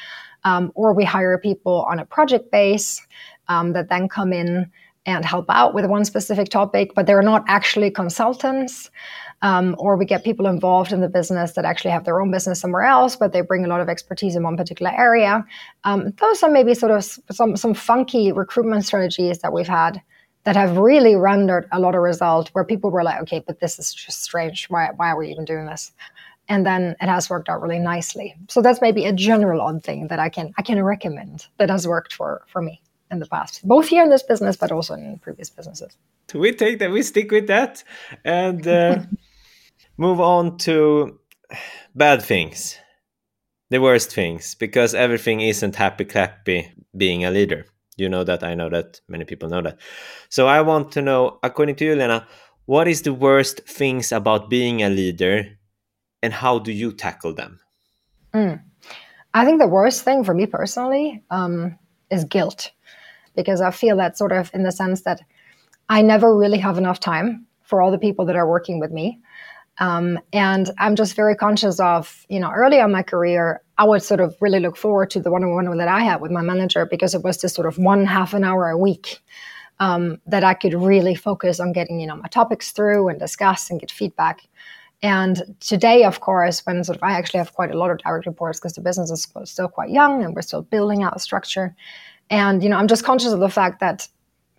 Um, 0.45 0.71
or 0.77 0.93
we 0.93 1.05
hire 1.05 1.37
people 1.39 1.85
on 1.91 1.99
a 1.99 2.05
project 2.05 2.53
base 2.53 3.05
um, 3.49 3.73
that 3.73 3.89
then 3.89 4.09
come 4.09 4.33
in 4.33 4.71
and 5.05 5.25
help 5.25 5.47
out 5.49 5.75
with 5.75 5.87
one 5.87 6.05
specific 6.05 6.49
topic 6.51 6.95
but 6.95 7.07
they're 7.07 7.23
not 7.23 7.45
actually 7.49 7.91
consultants 7.91 8.91
um, 9.43 9.77
or 9.79 9.97
we 9.97 10.05
get 10.05 10.25
people 10.25 10.47
involved 10.47 10.93
in 10.93 11.01
the 11.01 11.09
business 11.09 11.53
that 11.53 11.65
actually 11.65 11.93
have 11.93 12.05
their 12.05 12.21
own 12.21 12.31
business 12.31 12.61
somewhere 12.61 12.83
else, 12.83 13.15
but 13.17 13.33
they 13.33 13.41
bring 13.41 13.65
a 13.65 13.69
lot 13.69 13.81
of 13.81 13.89
expertise 13.89 14.35
in 14.35 14.43
one 14.43 14.57
particular 14.57 14.93
area. 14.97 15.45
Um, 15.85 16.13
those 16.19 16.43
are 16.43 16.51
maybe 16.51 16.75
sort 16.75 16.93
of 16.93 17.05
some 17.31 17.57
some 17.57 17.75
funky 17.75 18.33
recruitment 18.33 18.85
strategies 18.85 19.39
that 19.41 19.53
we've 19.53 19.69
had 19.69 20.03
that 20.45 20.57
have 20.57 20.77
really 20.77 21.15
rendered 21.15 21.69
a 21.73 21.79
lot 21.79 21.95
of 21.95 22.03
result 22.03 22.49
where 22.53 22.65
people 22.65 22.91
were 22.91 23.05
like, 23.05 23.21
okay, 23.23 23.43
but 23.47 23.61
this 23.61 23.79
is 23.79 23.93
just 23.95 24.23
strange. 24.23 24.67
Why 24.67 24.91
why 24.97 25.11
are 25.11 25.17
we 25.17 25.31
even 25.31 25.45
doing 25.45 25.67
this? 25.67 25.93
And 26.49 26.65
then 26.65 26.97
it 27.01 27.09
has 27.09 27.29
worked 27.29 27.49
out 27.49 27.61
really 27.61 27.79
nicely. 27.79 28.35
So 28.49 28.63
that's 28.63 28.81
maybe 28.81 29.05
a 29.05 29.13
general 29.13 29.61
odd 29.61 29.85
thing 29.85 30.09
that 30.09 30.19
I 30.19 30.31
can 30.31 30.53
I 30.59 30.63
can 30.63 30.83
recommend 30.83 31.47
that 31.59 31.71
has 31.71 31.87
worked 31.87 32.13
for 32.13 32.43
for 32.49 32.61
me 32.61 32.81
in 33.11 33.21
the 33.21 33.27
past, 33.27 33.67
both 33.67 33.89
here 33.89 34.03
in 34.03 34.11
this 34.11 34.23
business, 34.23 34.57
but 34.57 34.73
also 34.73 34.95
in 34.95 35.19
previous 35.19 35.49
businesses. 35.49 35.97
We 36.35 36.53
take 36.53 36.79
that, 36.81 36.91
we 36.91 37.03
stick 37.03 37.31
with 37.31 37.47
that, 37.47 37.83
and 38.25 38.67
uh, 38.67 38.99
move 39.99 40.21
on 40.21 40.57
to 40.59 41.19
bad 41.95 42.23
things, 42.23 42.79
the 43.69 43.81
worst 43.81 44.13
things, 44.13 44.55
because 44.55 44.95
everything 44.95 45.41
isn't 45.41 45.77
happy 45.77 46.05
clappy 46.05 46.71
being 46.97 47.25
a 47.25 47.31
leader. 47.31 47.67
You 47.97 48.09
know 48.09 48.23
that, 48.25 48.45
I 48.45 48.55
know 48.55 48.71
that, 48.71 49.01
many 49.09 49.25
people 49.25 49.49
know 49.49 49.61
that. 49.63 49.79
So 50.29 50.47
I 50.47 50.61
want 50.61 50.93
to 50.93 51.03
know, 51.03 51.41
according 51.43 51.75
to 51.77 51.85
you, 51.85 51.97
Lena, 51.97 52.27
what 52.67 52.87
is 52.87 53.03
the 53.03 53.13
worst 53.13 53.61
things 53.67 54.13
about 54.13 54.49
being 54.49 54.83
a 54.83 54.89
leader 54.89 55.59
and 56.23 56.33
how 56.33 56.61
do 56.61 56.71
you 56.71 56.93
tackle 56.93 57.35
them? 57.35 57.59
Mm. 58.33 58.63
I 59.35 59.45
think 59.45 59.61
the 59.61 59.67
worst 59.67 60.05
thing 60.05 60.23
for 60.23 60.33
me 60.33 60.47
personally 60.47 61.25
um, 61.31 61.77
is 62.11 62.25
guilt, 62.25 62.71
because 63.35 63.61
I 63.61 63.73
feel 63.73 63.97
that 63.97 64.17
sort 64.17 64.33
of 64.33 64.51
in 64.55 64.63
the 64.63 64.73
sense 64.73 65.03
that 65.03 65.23
I 65.89 66.03
never 66.03 66.37
really 66.37 66.59
have 66.59 66.79
enough 66.79 67.01
time 67.01 67.47
for 67.63 67.83
all 67.83 67.91
the 67.91 67.99
people 67.99 68.27
that 68.27 68.37
are 68.37 68.49
working 68.49 68.79
with 68.79 68.93
me. 68.93 69.21
Um, 69.81 70.19
and 70.33 70.71
I'm 70.79 70.97
just 70.97 71.15
very 71.15 71.37
conscious 71.37 71.79
of, 71.79 72.27
you 72.29 72.41
know, 72.41 72.51
early 72.51 72.79
in 72.79 72.91
my 72.91 73.03
career, 73.03 73.63
I 73.79 73.85
would 73.85 74.03
sort 74.03 74.21
of 74.21 74.37
really 74.41 74.59
look 74.59 74.77
forward 74.77 75.11
to 75.11 75.21
the 75.21 75.31
one 75.31 75.45
on 75.45 75.55
one 75.55 75.79
that 75.79 75.89
I 75.89 76.01
had 76.01 76.21
with 76.21 76.33
my 76.33 76.41
manager 76.43 76.85
because 76.85 77.15
it 77.15 77.23
was 77.23 77.41
this 77.41 77.55
sort 77.55 77.69
of 77.69 77.79
one 77.79 78.05
half 78.05 78.35
an 78.35 78.43
hour 78.43 78.71
a 78.71 78.77
week 78.77 79.23
um, 79.79 80.21
that 80.27 80.43
I 80.43 80.55
could 80.55 80.75
really 80.75 81.15
focus 81.15 81.61
on 81.61 81.73
getting, 81.73 82.01
you 82.01 82.07
know, 82.07 82.17
my 82.17 82.29
topics 82.29 82.73
through 82.73 83.09
and 83.09 83.21
discuss 83.21 83.71
and 83.71 83.79
get 83.79 83.93
feedback. 83.93 84.41
And 85.01 85.55
today, 85.61 86.03
of 86.03 86.21
course, 86.21 86.67
when 86.67 86.83
sort 86.83 86.97
of 86.97 87.05
I 87.05 87.13
actually 87.13 87.39
have 87.39 87.55
quite 87.55 87.71
a 87.71 87.79
lot 87.79 87.93
of 87.93 87.99
direct 87.99 88.27
reports 88.27 88.59
because 88.59 88.73
the 88.73 88.81
business 88.81 89.13
is 89.13 89.29
still 89.45 89.69
quite 89.69 89.91
young 89.91 90.25
and 90.25 90.35
we're 90.35 90.43
still 90.43 90.63
building 90.63 91.05
out 91.05 91.15
a 91.15 91.21
structure. 91.21 91.77
And 92.31 92.65
you 92.65 92.69
know, 92.69 92.77
I'm 92.77 92.89
just 92.89 93.05
conscious 93.05 93.33
of 93.33 93.39
the 93.39 93.49
fact 93.49 93.79
that 93.79 94.09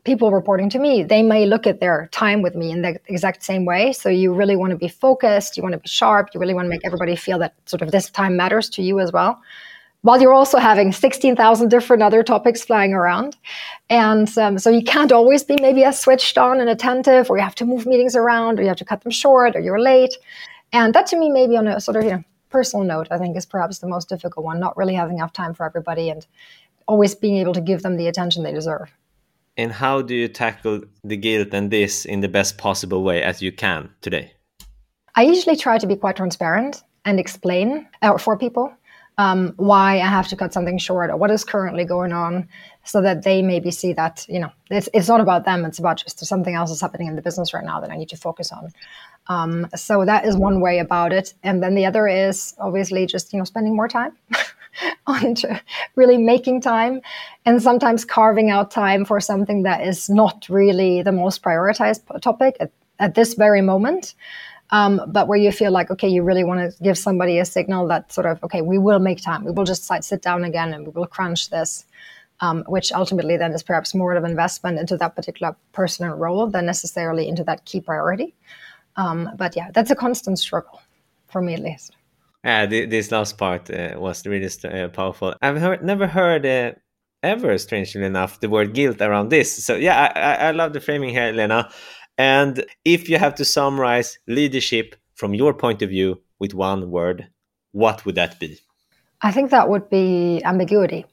people 0.04 0.32
reporting 0.32 0.70
to 0.72 0.80
me, 0.80 1.04
they 1.04 1.22
may 1.22 1.46
look 1.46 1.68
at 1.68 1.80
their 1.80 2.08
time 2.12 2.42
with 2.42 2.56
me 2.56 2.72
in 2.72 2.82
the 2.82 3.00
exact 3.08 3.44
same 3.44 3.66
way. 3.66 3.94
So 3.94 4.10
you 4.10 4.34
really 4.34 4.56
want 4.56 4.72
to 4.72 4.78
be 4.78 4.88
focused, 4.88 5.58
you 5.58 5.64
want 5.64 5.74
to 5.74 5.80
be 5.80 5.88
sharp, 5.88 6.30
you 6.34 6.40
really 6.40 6.54
want 6.54 6.66
to 6.66 6.70
make 6.70 6.86
everybody 6.86 7.16
feel 7.16 7.40
that 7.40 7.56
sort 7.66 7.82
of 7.82 7.92
this 7.92 8.10
time 8.10 8.36
matters 8.36 8.70
to 8.72 8.82
you 8.82 9.00
as 9.00 9.12
well 9.12 9.42
while 10.02 10.22
you're 10.22 10.34
also 10.34 10.58
having 10.58 10.92
16,000 10.92 11.70
different 11.70 12.02
other 12.02 12.24
topics 12.24 12.64
flying 12.64 12.94
around. 12.94 13.36
And 13.90 14.36
um, 14.38 14.58
so 14.58 14.70
you 14.70 14.84
can't 14.84 15.12
always 15.12 15.44
be 15.44 15.58
maybe 15.62 15.84
as 15.84 16.00
switched 16.00 16.38
on 16.38 16.62
and 16.62 16.70
attentive, 16.70 17.30
or 17.30 17.38
you 17.38 17.44
have 17.44 17.56
to 17.56 17.66
move 17.66 17.86
meetings 17.86 18.16
around, 18.16 18.60
or 18.60 18.62
you 18.62 18.70
have 18.70 18.78
to 18.78 18.86
cut 18.86 19.02
them 19.02 19.12
short, 19.12 19.56
or 19.56 19.60
you're 19.60 19.80
late. 19.80 20.16
And 20.72 20.94
that 20.94 21.08
to 21.08 21.18
me, 21.18 21.30
maybe 21.30 21.58
on 21.58 21.68
a 21.68 21.82
sort 21.82 21.98
of 21.98 22.04
you 22.04 22.12
know 22.12 22.24
personal 22.50 22.86
note, 22.86 23.08
I 23.12 23.18
think 23.18 23.36
is 23.36 23.46
perhaps 23.46 23.80
the 23.80 23.88
most 23.88 24.10
difficult 24.10 24.46
one, 24.46 24.60
not 24.60 24.78
really 24.78 24.94
having 24.94 25.18
enough 25.18 25.34
time 25.34 25.54
for 25.54 25.66
everybody 25.66 26.10
and 26.10 26.26
always 26.88 27.14
being 27.14 27.38
able 27.38 27.54
to 27.54 27.62
give 27.62 27.84
them 27.84 27.98
the 27.98 28.08
attention 28.08 28.44
they 28.44 28.54
deserve. 28.54 28.92
And 29.60 29.74
how 29.74 30.02
do 30.02 30.16
you 30.16 30.30
tackle 30.30 30.84
the 31.04 31.18
guilt 31.18 31.54
and 31.54 31.70
this 31.70 32.06
in 32.06 32.22
the 32.22 32.30
best 32.30 32.58
possible 32.58 33.04
way 33.04 33.22
as 33.22 33.42
you 33.42 33.52
can 33.52 33.90
today? 34.00 34.32
I 35.16 35.24
usually 35.24 35.58
try 35.58 35.78
to 35.78 35.86
be 35.86 35.98
quite 35.98 36.16
transparent 36.16 36.82
and 37.04 37.20
explain 37.20 37.86
uh, 38.02 38.18
for 38.18 38.38
people 38.38 38.72
um, 39.18 39.54
why 39.58 39.96
I 39.96 40.08
have 40.08 40.30
to 40.30 40.38
cut 40.38 40.54
something 40.54 40.78
short 40.78 41.10
or 41.10 41.18
what 41.18 41.30
is 41.30 41.44
currently 41.44 41.84
going 41.84 42.14
on 42.14 42.48
so 42.86 43.02
that 43.02 43.24
they 43.24 43.42
maybe 43.42 43.70
see 43.70 43.92
that, 43.92 44.26
you 44.30 44.40
know, 44.40 44.50
it's, 44.72 44.88
it's 44.94 45.10
not 45.10 45.20
about 45.20 45.44
them. 45.44 45.66
It's 45.66 45.78
about 45.78 45.98
just 45.98 46.26
something 46.26 46.56
else 46.56 46.72
is 46.72 46.80
happening 46.80 47.10
in 47.10 47.18
the 47.18 47.22
business 47.22 47.54
right 47.54 47.66
now 47.66 47.82
that 47.82 47.92
I 47.92 47.98
need 47.98 48.10
to 48.10 48.18
focus 48.18 48.54
on. 48.54 48.70
Um, 49.28 49.68
so 49.76 50.06
that 50.06 50.24
is 50.24 50.38
one 50.38 50.62
way 50.62 50.80
about 50.80 51.12
it. 51.12 51.34
And 51.44 51.62
then 51.62 51.76
the 51.76 51.86
other 51.86 52.08
is 52.08 52.56
obviously 52.60 53.06
just, 53.08 53.34
you 53.34 53.40
know, 53.40 53.44
spending 53.44 53.76
more 53.76 53.90
time 53.90 54.14
on 55.08 55.36
really 55.96 56.18
making 56.18 56.62
time 56.62 57.02
and 57.46 57.62
sometimes 57.62 58.06
carving 58.06 58.50
out 58.50 58.72
time 58.72 59.06
for 59.06 59.20
something 59.20 59.64
that 59.64 59.86
is 59.86 60.10
not 60.10 60.48
really 60.50 61.02
the 61.02 61.12
most 61.12 61.42
prioritized 61.42 62.22
topic 62.22 62.58
at, 62.60 62.72
at 63.00 63.16
this 63.16 63.34
very 63.34 63.62
moment. 63.62 64.16
Um, 64.72 65.02
but 65.08 65.28
where 65.28 65.38
you 65.38 65.52
feel 65.52 65.72
like 65.72 65.90
okay 65.90 66.08
you 66.08 66.22
really 66.22 66.44
want 66.44 66.60
to 66.60 66.84
give 66.84 66.96
somebody 66.96 67.40
a 67.40 67.46
signal 67.46 67.88
that 67.88 68.14
sort 68.14 68.28
of 68.28 68.44
okay 68.44 68.62
we 68.62 68.78
will 68.78 69.00
make 69.00 69.20
time. 69.20 69.44
We 69.44 69.52
will 69.52 69.64
just 69.64 69.92
sit 70.04 70.22
down 70.22 70.44
again 70.44 70.74
and 70.74 70.86
we 70.86 70.92
will 70.92 71.08
crunch 71.08 71.50
this 71.50 71.86
um, 72.42 72.64
which 72.68 72.94
ultimately 72.94 73.36
then 73.36 73.52
is 73.52 73.64
perhaps 73.64 73.96
more 73.96 74.14
of 74.14 74.24
an 74.24 74.30
investment 74.30 74.80
into 74.80 74.96
that 74.98 75.16
particular 75.16 75.56
person 75.74 76.10
and 76.10 76.22
role 76.22 76.48
than 76.48 76.66
necessarily 76.68 77.28
into 77.28 77.44
that 77.44 77.66
key 77.66 77.82
priority. 77.82 78.36
Um, 78.96 79.32
but 79.38 79.56
yeah 79.56 79.72
that's 79.74 79.90
a 79.90 79.96
constant 79.96 80.38
struggle 80.38 80.82
for 81.30 81.42
me 81.42 81.56
at 81.56 81.62
least 81.62 81.96
yeah 82.44 82.66
this 82.66 83.12
last 83.12 83.38
part 83.38 83.70
uh, 83.70 83.96
was 83.98 84.26
really 84.26 84.50
uh, 84.66 84.88
powerful 84.90 85.36
i've 85.42 85.58
heard, 85.58 85.84
never 85.84 86.08
heard 86.08 86.46
uh, 86.46 86.72
ever 87.22 87.58
strangely 87.58 88.04
enough 88.04 88.40
the 88.40 88.50
word 88.50 88.74
guilt 88.74 89.02
around 89.02 89.30
this 89.30 89.66
so 89.66 89.76
yeah 89.76 90.12
i, 90.16 90.48
I 90.48 90.52
love 90.52 90.74
the 90.74 90.80
framing 90.80 91.10
here 91.10 91.32
lena 91.32 91.70
and 92.20 92.66
if 92.84 93.08
you 93.08 93.18
have 93.18 93.36
to 93.36 93.46
summarize 93.46 94.20
leadership 94.28 94.98
from 95.16 95.34
your 95.34 95.54
point 95.54 95.82
of 95.82 95.90
view 95.90 96.22
with 96.38 96.54
one 96.54 96.92
word, 96.92 97.30
what 97.72 98.06
would 98.06 98.16
that 98.16 98.38
be? 98.42 98.60
I 99.22 99.32
think 99.32 99.52
that 99.52 99.70
would 99.70 99.90
be 99.90 100.42
ambiguity. 100.44 101.06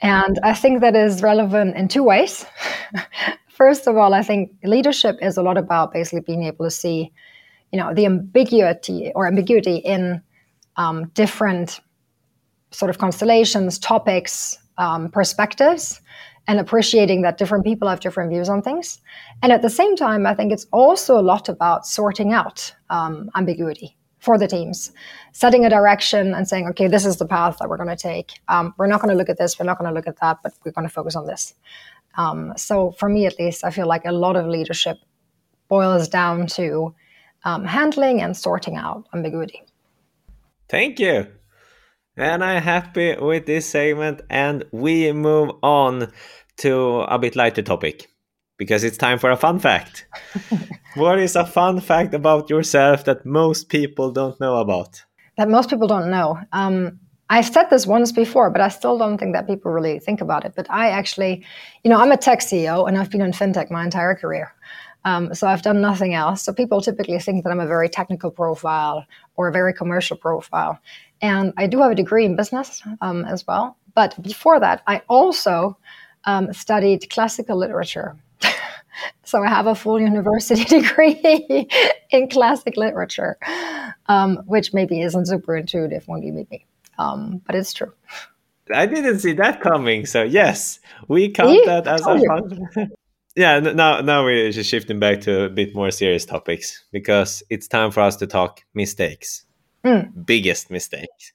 And 0.00 0.38
I 0.42 0.52
think 0.52 0.82
that 0.82 0.94
is 0.94 1.22
relevant 1.22 1.76
in 1.76 1.88
two 1.88 2.02
ways. 2.02 2.44
First 3.48 3.86
of 3.86 3.96
all, 3.96 4.12
I 4.12 4.22
think 4.22 4.50
leadership 4.64 5.16
is 5.22 5.38
a 5.38 5.42
lot 5.42 5.56
about 5.56 5.94
basically 5.94 6.20
being 6.20 6.44
able 6.44 6.66
to 6.66 6.70
see, 6.70 7.10
you 7.72 7.78
know, 7.78 7.92
the 7.94 8.06
ambiguity 8.06 9.12
or 9.14 9.26
ambiguity 9.26 9.76
in 9.76 10.22
um, 10.76 11.08
different 11.14 11.80
sort 12.70 12.90
of 12.90 12.98
constellations, 12.98 13.78
topics, 13.78 14.58
um, 14.78 15.10
perspectives, 15.10 16.00
and 16.48 16.58
appreciating 16.58 17.22
that 17.22 17.38
different 17.38 17.64
people 17.64 17.88
have 17.88 18.00
different 18.00 18.30
views 18.30 18.48
on 18.48 18.62
things. 18.62 19.00
And 19.42 19.52
at 19.52 19.62
the 19.62 19.70
same 19.70 19.96
time, 19.96 20.26
I 20.26 20.34
think 20.34 20.52
it's 20.52 20.66
also 20.72 21.18
a 21.18 21.22
lot 21.22 21.48
about 21.48 21.86
sorting 21.86 22.32
out 22.32 22.74
um, 22.90 23.30
ambiguity 23.36 23.96
for 24.18 24.38
the 24.38 24.46
teams, 24.46 24.92
setting 25.32 25.64
a 25.64 25.70
direction 25.70 26.34
and 26.34 26.46
saying, 26.46 26.68
okay, 26.68 26.88
this 26.88 27.04
is 27.04 27.16
the 27.16 27.26
path 27.26 27.56
that 27.58 27.68
we're 27.68 27.76
going 27.76 27.88
to 27.88 27.96
take. 27.96 28.40
Um, 28.48 28.74
we're 28.78 28.86
not 28.86 29.00
going 29.00 29.10
to 29.10 29.16
look 29.16 29.28
at 29.28 29.38
this, 29.38 29.58
we're 29.58 29.66
not 29.66 29.78
going 29.78 29.90
to 29.90 29.94
look 29.94 30.06
at 30.06 30.20
that, 30.20 30.38
but 30.42 30.52
we're 30.64 30.72
going 30.72 30.86
to 30.86 30.92
focus 30.92 31.16
on 31.16 31.26
this. 31.26 31.54
Um, 32.16 32.52
so 32.56 32.92
for 32.92 33.08
me, 33.08 33.26
at 33.26 33.38
least, 33.38 33.64
I 33.64 33.70
feel 33.70 33.86
like 33.86 34.04
a 34.04 34.12
lot 34.12 34.36
of 34.36 34.46
leadership 34.46 34.98
boils 35.68 36.08
down 36.08 36.46
to 36.48 36.94
um, 37.44 37.64
handling 37.64 38.20
and 38.20 38.36
sorting 38.36 38.76
out 38.76 39.06
ambiguity. 39.14 39.62
Thank 40.68 40.98
you. 40.98 41.26
And 42.16 42.44
I'm 42.44 42.62
happy 42.62 43.16
with 43.16 43.46
this 43.46 43.66
segment, 43.66 44.20
and 44.28 44.64
we 44.70 45.12
move 45.12 45.50
on 45.62 46.12
to 46.58 47.00
a 47.00 47.18
bit 47.18 47.36
lighter 47.36 47.62
topic 47.62 48.08
because 48.58 48.84
it's 48.84 48.98
time 48.98 49.18
for 49.18 49.30
a 49.30 49.36
fun 49.36 49.58
fact. 49.58 50.06
what 50.94 51.18
is 51.18 51.36
a 51.36 51.46
fun 51.46 51.80
fact 51.80 52.14
about 52.14 52.50
yourself 52.50 53.04
that 53.06 53.24
most 53.24 53.70
people 53.70 54.10
don't 54.10 54.38
know 54.40 54.56
about? 54.56 55.02
That 55.38 55.48
most 55.48 55.70
people 55.70 55.88
don't 55.88 56.10
know. 56.10 56.38
Um, 56.52 57.00
I've 57.30 57.46
said 57.46 57.70
this 57.70 57.86
once 57.86 58.12
before, 58.12 58.50
but 58.50 58.60
I 58.60 58.68
still 58.68 58.98
don't 58.98 59.16
think 59.16 59.32
that 59.34 59.46
people 59.46 59.72
really 59.72 59.98
think 59.98 60.20
about 60.20 60.44
it. 60.44 60.52
But 60.54 60.70
I 60.70 60.90
actually, 60.90 61.44
you 61.82 61.88
know, 61.90 61.98
I'm 61.98 62.12
a 62.12 62.16
tech 62.18 62.40
CEO 62.40 62.86
and 62.86 62.98
I've 62.98 63.10
been 63.10 63.22
in 63.22 63.32
fintech 63.32 63.70
my 63.70 63.84
entire 63.84 64.14
career. 64.14 64.54
Um, 65.04 65.34
so 65.34 65.46
I've 65.46 65.62
done 65.62 65.80
nothing 65.80 66.14
else. 66.14 66.42
So 66.42 66.52
people 66.52 66.80
typically 66.80 67.18
think 67.18 67.44
that 67.44 67.50
I'm 67.50 67.60
a 67.60 67.66
very 67.66 67.88
technical 67.88 68.30
profile 68.30 69.04
or 69.36 69.48
a 69.48 69.52
very 69.52 69.74
commercial 69.74 70.16
profile. 70.16 70.78
And 71.20 71.52
I 71.56 71.66
do 71.66 71.80
have 71.80 71.92
a 71.92 71.94
degree 71.94 72.24
in 72.24 72.36
business 72.36 72.82
um, 73.00 73.24
as 73.24 73.46
well. 73.46 73.76
But 73.94 74.20
before 74.22 74.60
that, 74.60 74.82
I 74.86 75.02
also 75.08 75.76
um, 76.24 76.52
studied 76.52 77.10
classical 77.10 77.56
literature. 77.56 78.16
so 79.24 79.42
I 79.42 79.48
have 79.48 79.66
a 79.66 79.74
full 79.74 80.00
university 80.00 80.64
degree 80.80 81.68
in 82.10 82.28
classic 82.28 82.76
literature, 82.76 83.38
um, 84.06 84.38
which 84.46 84.72
maybe 84.72 85.00
isn't 85.00 85.26
super 85.26 85.56
intuitive 85.56 86.06
when 86.06 86.22
you 86.22 86.32
meet 86.32 86.50
me, 86.50 86.66
um, 86.98 87.42
but 87.46 87.54
it's 87.54 87.72
true. 87.72 87.92
I 88.72 88.86
didn't 88.86 89.18
see 89.18 89.32
that 89.34 89.60
coming. 89.60 90.06
So 90.06 90.22
yes, 90.22 90.78
we 91.08 91.30
count 91.30 91.66
that 91.66 91.86
as 91.86 92.06
a 92.06 92.18
fun. 92.18 92.90
yeah, 93.36 93.60
now 93.60 94.00
now 94.00 94.24
we're 94.24 94.50
just 94.50 94.70
shifting 94.70 95.00
back 95.00 95.20
to 95.22 95.44
a 95.44 95.48
bit 95.48 95.74
more 95.74 95.90
serious 95.90 96.24
topics 96.24 96.84
because 96.92 97.42
it's 97.50 97.68
time 97.68 97.90
for 97.90 98.00
us 98.00 98.16
to 98.16 98.26
talk 98.26 98.62
mistakes. 98.74 99.44
Mm. 99.84 100.26
Biggest 100.26 100.70
mistakes. 100.70 101.32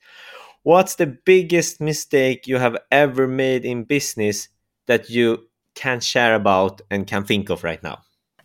What's 0.64 0.96
the 0.96 1.08
biggest 1.08 1.82
mistake 1.82 2.48
you 2.48 2.58
have 2.58 2.78
ever 2.92 3.28
made 3.28 3.66
in 3.66 3.84
business 3.84 4.50
that 4.86 5.10
you 5.10 5.48
can 5.76 6.00
share 6.00 6.36
about 6.36 6.82
and 6.92 7.08
can 7.08 7.24
think 7.24 7.50
of 7.50 7.64
right 7.64 7.82
now? 7.82 8.00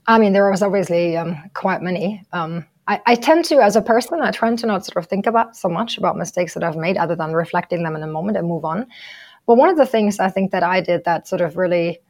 I 0.06 0.18
mean, 0.18 0.32
there 0.32 0.50
was 0.50 0.62
obviously 0.62 1.16
um, 1.16 1.36
quite 1.54 1.82
many. 1.82 2.24
Um, 2.32 2.66
I, 2.88 3.00
I, 3.06 3.14
tend 3.14 3.44
to, 3.46 3.62
as 3.62 3.76
a 3.76 3.82
person, 3.82 4.20
I 4.20 4.32
tend 4.32 4.58
to 4.60 4.66
not 4.66 4.84
sort 4.84 5.02
of 5.02 5.08
think 5.08 5.26
about 5.26 5.56
so 5.56 5.68
much 5.68 5.98
about 5.98 6.16
mistakes 6.16 6.54
that 6.54 6.64
I've 6.64 6.76
made, 6.76 6.96
other 6.96 7.14
than 7.14 7.32
reflecting 7.32 7.84
them 7.84 7.94
in 7.94 8.02
a 8.02 8.08
moment 8.08 8.36
and 8.36 8.48
move 8.48 8.64
on. 8.64 8.86
But 9.46 9.56
one 9.56 9.68
of 9.68 9.76
the 9.76 9.86
things 9.86 10.18
I 10.18 10.28
think 10.28 10.50
that 10.50 10.62
I 10.62 10.80
did 10.80 11.04
that 11.04 11.28
sort 11.28 11.40
of 11.40 11.56
really 11.56 12.00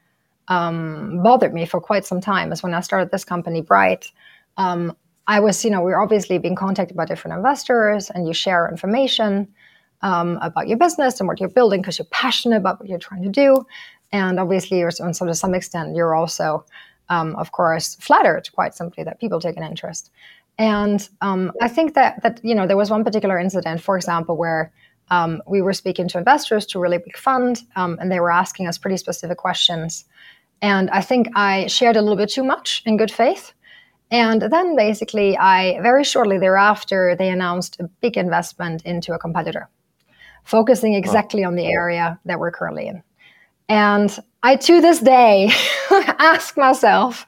um, 0.53 1.23
bothered 1.23 1.55
me 1.55 1.65
for 1.65 1.81
quite 1.81 2.05
some 2.05 2.21
time 2.21 2.53
is 2.53 2.63
when 2.63 2.75
I 2.75 2.81
started 2.81 3.11
this 3.11 3.25
company, 3.25 3.63
Brite. 3.63 4.13
Um, 4.59 4.95
I 5.27 5.41
was, 5.41 5.65
you 5.65 5.71
know, 5.71 5.81
we 5.81 5.93
are 5.93 6.03
obviously 6.03 6.37
being 6.39 6.57
contacted 6.57 6.97
by 6.97 7.07
different 7.07 7.37
investors, 7.37 8.11
and 8.11 8.27
you 8.27 8.35
share 8.35 8.69
information 8.69 9.49
um, 10.03 10.39
about 10.43 10.69
your 10.69 10.77
business 10.77 11.21
and 11.21 11.29
what 11.29 11.41
you're 11.41 11.49
building 11.49 11.81
because 11.81 11.99
you're 11.99 12.07
passionate 12.11 12.57
about 12.57 12.81
what 12.81 12.89
you're 12.89 12.99
trying 12.99 13.23
to 13.23 13.31
do. 13.31 13.65
And 14.11 14.39
obviously, 14.39 14.81
you're, 14.81 14.91
so 14.91 15.27
to 15.27 15.35
some 15.35 15.55
extent, 15.55 15.97
you're 15.97 16.15
also, 16.15 16.67
um, 17.09 17.35
of 17.37 17.53
course, 17.53 17.95
flattered 17.95 18.51
quite 18.53 18.75
simply 18.75 19.05
that 19.05 19.21
people 19.21 19.41
take 19.41 19.57
an 19.57 19.63
interest. 19.63 20.11
And 20.59 21.09
um, 21.23 21.53
I 21.63 21.69
think 21.69 21.95
that 21.95 22.23
that 22.23 22.41
you 22.45 22.55
know 22.55 22.67
there 22.67 22.77
was 22.77 22.91
one 22.91 23.05
particular 23.05 23.39
incident, 23.39 23.81
for 23.81 23.97
example, 23.97 24.37
where 24.37 24.71
um, 25.11 25.41
we 25.47 25.63
were 25.63 25.73
speaking 25.73 26.09
to 26.09 26.19
investors 26.19 26.67
to 26.67 26.79
a 26.79 26.83
really 26.83 26.99
big 26.99 27.17
fund, 27.17 27.63
um, 27.75 27.97
and 28.01 28.13
they 28.13 28.21
were 28.21 28.31
asking 28.31 28.67
us 28.67 28.77
pretty 28.77 28.99
specific 28.99 29.39
questions. 29.39 30.05
And 30.63 30.89
I 30.91 31.03
think 31.03 31.29
I 31.35 31.67
shared 31.67 31.97
a 31.97 32.01
little 32.01 32.17
bit 32.17 32.31
too 32.31 32.45
much 32.45 32.83
in 32.87 32.97
good 32.97 33.11
faith. 33.11 33.53
And 34.11 34.43
then 34.43 34.77
basically, 34.77 35.37
I 35.37 35.81
very 35.81 36.05
shortly 36.05 36.39
thereafter, 36.39 37.17
they 37.19 37.31
announced 37.31 37.81
a 37.81 37.89
big 38.01 38.17
investment 38.17 38.83
into 38.85 39.13
a 39.13 39.19
competitor. 39.19 39.69
focusing 40.45 40.95
exactly 40.95 41.45
on 41.45 41.55
the 41.55 41.67
area 41.67 42.19
that 42.25 42.41
we're 42.41 42.51
currently 42.51 42.89
in. 42.89 43.03
And 43.69 44.19
I, 44.43 44.57
to 44.57 44.81
this 44.81 44.99
day, 44.99 45.51
ask 46.19 46.57
myself 46.57 47.25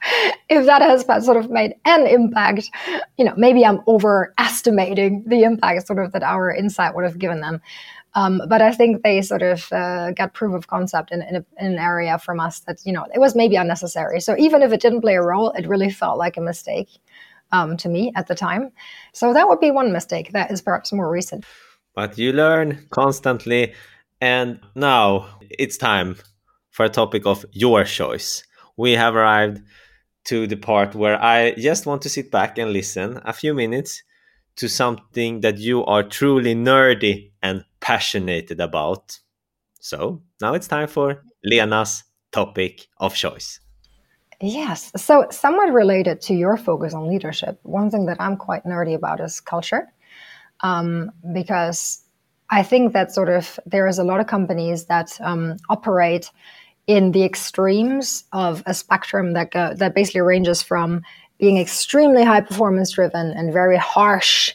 if 0.49 0.65
that 0.65 0.81
has 0.81 1.05
sort 1.25 1.37
of 1.37 1.49
made 1.49 1.75
an 1.85 2.05
impact. 2.05 2.69
You 3.17 3.25
know, 3.25 3.33
maybe 3.37 3.65
I'm 3.65 3.79
overestimating 3.87 5.23
the 5.25 5.43
impact 5.43 5.87
sort 5.87 5.99
of 5.99 6.11
that 6.11 6.23
our 6.23 6.53
insight 6.53 6.93
would 6.93 7.05
have 7.05 7.17
given 7.17 7.39
them. 7.39 7.61
Um, 8.15 8.41
but 8.47 8.61
I 8.61 8.71
think 8.71 9.03
they 9.03 9.21
sort 9.21 9.41
of 9.41 9.71
uh, 9.73 10.11
got 10.11 10.33
proof 10.33 10.55
of 10.55 10.67
concept 10.67 11.11
in, 11.11 11.21
in, 11.21 11.35
a, 11.35 11.45
in, 11.59 11.73
an 11.73 11.77
area 11.77 12.17
from 12.17 12.39
us 12.39 12.61
that, 12.61 12.79
you 12.85 12.93
know, 12.93 13.05
it 13.13 13.19
was 13.19 13.35
maybe 13.35 13.57
unnecessary. 13.57 14.21
So 14.21 14.35
even 14.37 14.61
if 14.61 14.71
it 14.71 14.79
didn't 14.79 15.01
play 15.01 15.15
a 15.15 15.21
role, 15.21 15.51
it 15.51 15.67
really 15.67 15.89
felt 15.89 16.17
like 16.17 16.37
a 16.37 16.41
mistake 16.41 16.87
um, 17.51 17.75
to 17.77 17.89
me 17.89 18.13
at 18.15 18.27
the 18.27 18.35
time. 18.35 18.71
So 19.13 19.33
that 19.33 19.47
would 19.49 19.59
be 19.59 19.69
one 19.69 19.91
mistake 19.91 20.31
that 20.31 20.49
is 20.49 20.61
perhaps 20.61 20.93
more 20.93 21.11
recent. 21.11 21.45
But 21.93 22.17
you 22.17 22.31
learn 22.31 22.87
constantly. 22.89 23.73
And 24.21 24.59
now 24.75 25.27
it's 25.49 25.77
time 25.77 26.15
for 26.71 26.85
a 26.85 26.89
topic 26.89 27.25
of 27.25 27.45
your 27.51 27.83
choice. 27.83 28.43
We 28.77 28.93
have 28.93 29.15
arrived 29.15 29.61
to 30.25 30.47
the 30.47 30.55
part 30.55 30.95
where 30.95 31.21
I 31.21 31.53
just 31.55 31.85
want 31.85 32.01
to 32.03 32.09
sit 32.09 32.31
back 32.31 32.57
and 32.57 32.71
listen 32.71 33.21
a 33.25 33.33
few 33.33 33.53
minutes 33.53 34.03
to 34.55 34.69
something 34.69 35.41
that 35.41 35.57
you 35.57 35.85
are 35.85 36.03
truly 36.03 36.55
nerdy 36.55 37.31
passionate 37.85 38.49
about. 38.59 39.19
So 39.79 40.23
now 40.41 40.55
it's 40.55 40.67
time 40.67 40.87
for 40.87 41.21
Lena's 41.43 42.03
topic 42.31 42.87
of 42.97 43.13
choice. 43.13 43.59
Yes. 44.41 44.91
So, 44.97 45.27
somewhat 45.29 45.71
related 45.71 46.19
to 46.21 46.33
your 46.33 46.57
focus 46.57 46.93
on 46.93 47.07
leadership, 47.07 47.59
one 47.63 47.89
thing 47.89 48.07
that 48.07 48.17
I'm 48.19 48.35
quite 48.37 48.65
nerdy 48.65 48.95
about 48.95 49.21
is 49.21 49.39
culture. 49.39 49.93
Um, 50.61 51.11
because 51.31 52.03
I 52.49 52.63
think 52.63 52.93
that 52.93 53.13
sort 53.13 53.29
of 53.29 53.59
there 53.65 53.87
is 53.87 53.99
a 53.99 54.03
lot 54.03 54.19
of 54.19 54.27
companies 54.27 54.85
that 54.85 55.17
um, 55.21 55.57
operate 55.69 56.31
in 56.87 57.11
the 57.11 57.23
extremes 57.23 58.25
of 58.33 58.63
a 58.65 58.73
spectrum 58.73 59.33
that 59.33 59.51
go, 59.51 59.73
that 59.75 59.95
basically 59.95 60.21
ranges 60.21 60.61
from 60.61 61.01
being 61.37 61.57
extremely 61.57 62.23
high 62.23 62.41
performance 62.41 62.91
driven 62.91 63.31
and 63.31 63.53
very 63.53 63.77
harsh 63.77 64.53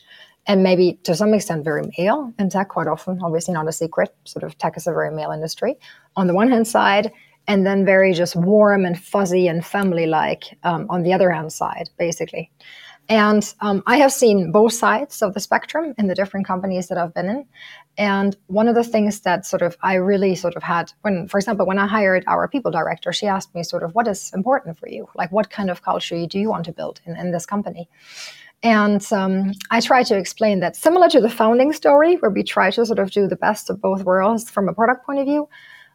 and 0.51 0.65
maybe 0.65 0.99
to 1.05 1.15
some 1.15 1.33
extent 1.33 1.63
very 1.63 1.85
male 1.97 2.35
in 2.41 2.51
tech 2.51 2.69
quite 2.71 2.89
often 2.89 3.21
obviously 3.23 3.55
not 3.55 3.69
a 3.69 3.73
secret 3.73 4.13
sort 4.25 4.43
of 4.43 4.59
tech 4.59 4.77
is 4.77 4.87
a 4.89 4.93
very 4.93 5.13
male 5.15 5.31
industry 5.31 5.79
on 6.17 6.27
the 6.27 6.35
one 6.35 6.51
hand 6.51 6.67
side 6.67 7.13
and 7.47 7.65
then 7.65 7.85
very 7.85 8.13
just 8.13 8.35
warm 8.35 8.85
and 8.85 8.99
fuzzy 8.99 9.47
and 9.47 9.65
family 9.65 10.07
like 10.07 10.59
um, 10.65 10.87
on 10.91 11.05
the 11.05 11.13
other 11.13 11.31
hand 11.31 11.53
side 11.53 11.89
basically 11.99 12.51
and 13.09 13.55
um, 13.61 13.83
I 13.87 13.97
have 13.97 14.13
seen 14.13 14.53
both 14.53 14.73
sides 14.73 15.21
of 15.21 15.35
the 15.35 15.41
spectrum 15.41 15.95
in 15.99 16.07
the 16.07 16.15
different 16.15 16.47
companies 16.47 16.87
that 16.89 16.99
I've 16.99 17.13
been 17.13 17.29
in. 17.29 17.45
And 17.99 18.37
one 18.47 18.69
of 18.69 18.77
the 18.77 18.85
things 18.85 19.23
that 19.23 19.45
sort 19.45 19.63
of 19.63 19.77
I 19.83 19.95
really 19.95 20.37
sort 20.37 20.55
of 20.55 20.63
had 20.63 20.93
when, 21.01 21.27
for 21.27 21.39
example, 21.39 21.67
when 21.67 21.81
I 21.81 21.89
hired 21.89 22.23
our 22.29 22.47
people 22.47 22.71
director, 22.71 23.13
she 23.13 23.27
asked 23.27 23.53
me 23.53 23.65
sort 23.65 23.83
of 23.83 23.97
what 23.97 24.07
is 24.07 24.31
important 24.33 24.79
for 24.79 24.89
you? 24.89 25.09
Like, 25.17 25.33
what 25.33 25.51
kind 25.51 25.71
of 25.71 25.83
culture 25.83 26.25
do 26.25 26.39
you 26.39 26.51
want 26.51 26.67
to 26.67 26.73
build 26.73 27.01
in, 27.05 27.17
in 27.17 27.33
this 27.33 27.47
company? 27.47 27.89
And 28.63 29.07
um, 29.13 29.53
I 29.71 29.81
try 29.81 30.03
to 30.03 30.17
explain 30.17 30.61
that 30.61 30.77
similar 30.77 31.09
to 31.11 31.21
the 31.21 31.31
founding 31.31 31.73
story, 31.73 32.17
where 32.17 32.31
we 32.31 32.43
try 32.43 32.71
to 32.71 32.85
sort 32.85 32.99
of 32.99 33.11
do 33.11 33.27
the 33.27 33.37
best 33.37 33.71
of 33.71 33.81
both 33.81 34.05
worlds 34.05 34.51
from 34.51 34.69
a 34.69 34.75
product 34.75 35.07
point 35.07 35.19
of 35.19 35.27
view, 35.27 35.49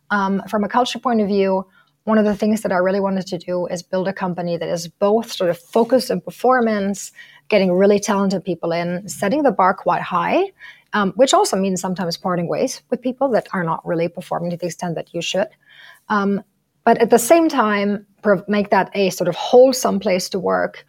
um, 0.09 0.41
from 0.49 0.63
a 0.63 0.69
culture 0.69 0.99
point 0.99 1.21
of 1.21 1.27
view, 1.27 1.65
one 2.05 2.19
of 2.19 2.25
the 2.25 2.35
things 2.35 2.61
that 2.61 2.71
I 2.71 2.77
really 2.77 2.99
wanted 2.99 3.25
to 3.27 3.37
do 3.37 3.65
is 3.67 3.81
build 3.81 4.07
a 4.07 4.13
company 4.13 4.57
that 4.57 4.69
is 4.69 4.87
both 4.87 5.31
sort 5.31 5.49
of 5.49 5.57
focused 5.59 6.11
on 6.11 6.21
performance, 6.21 7.11
getting 7.49 7.71
really 7.71 7.99
talented 7.99 8.43
people 8.43 8.71
in, 8.71 9.09
setting 9.09 9.41
the 9.41 9.51
bar 9.51 9.73
quite 9.73 10.03
high, 10.03 10.51
um, 10.93 11.13
which 11.15 11.33
also 11.33 11.57
means 11.57 11.81
sometimes 11.81 12.15
parting 12.15 12.47
ways 12.47 12.83
with 12.91 13.01
people 13.01 13.27
that 13.29 13.47
are 13.53 13.63
not 13.63 13.85
really 13.85 14.07
performing 14.07 14.51
to 14.51 14.57
the 14.57 14.67
extent 14.67 14.93
that 14.95 15.13
you 15.13 15.21
should. 15.21 15.47
Um, 16.09 16.43
but 16.83 16.99
at 16.99 17.09
the 17.09 17.17
same 17.17 17.49
time, 17.49 18.05
make 18.47 18.69
that 18.69 18.91
a 18.93 19.09
sort 19.09 19.27
of 19.27 19.35
wholesome 19.35 19.99
place 19.99 20.29
to 20.29 20.39
work 20.39 20.85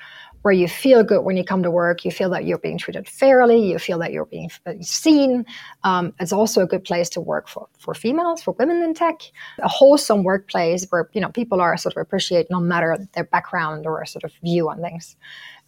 where 0.46 0.54
you 0.54 0.68
feel 0.68 1.02
good 1.02 1.22
when 1.24 1.36
you 1.36 1.42
come 1.42 1.64
to 1.64 1.72
work, 1.72 2.04
you 2.04 2.12
feel 2.12 2.30
that 2.30 2.44
you're 2.44 2.56
being 2.56 2.78
treated 2.78 3.08
fairly, 3.08 3.68
you 3.68 3.80
feel 3.80 3.98
that 3.98 4.12
you're 4.12 4.26
being 4.26 4.48
seen. 4.80 5.44
Um, 5.82 6.14
it's 6.20 6.32
also 6.32 6.62
a 6.62 6.66
good 6.68 6.84
place 6.84 7.08
to 7.08 7.20
work 7.20 7.48
for, 7.48 7.66
for 7.80 7.94
females, 7.94 8.44
for 8.44 8.52
women 8.52 8.80
in 8.80 8.94
tech, 8.94 9.22
a 9.58 9.66
wholesome 9.66 10.22
workplace 10.22 10.86
where 10.90 11.10
you 11.14 11.20
know 11.20 11.30
people 11.30 11.60
are 11.60 11.76
sort 11.76 11.96
of 11.96 12.00
appreciated 12.00 12.46
no 12.48 12.60
matter 12.60 12.96
their 13.14 13.24
background 13.24 13.86
or 13.86 14.06
sort 14.06 14.22
of 14.22 14.32
view 14.44 14.68
on 14.68 14.80
things. 14.80 15.16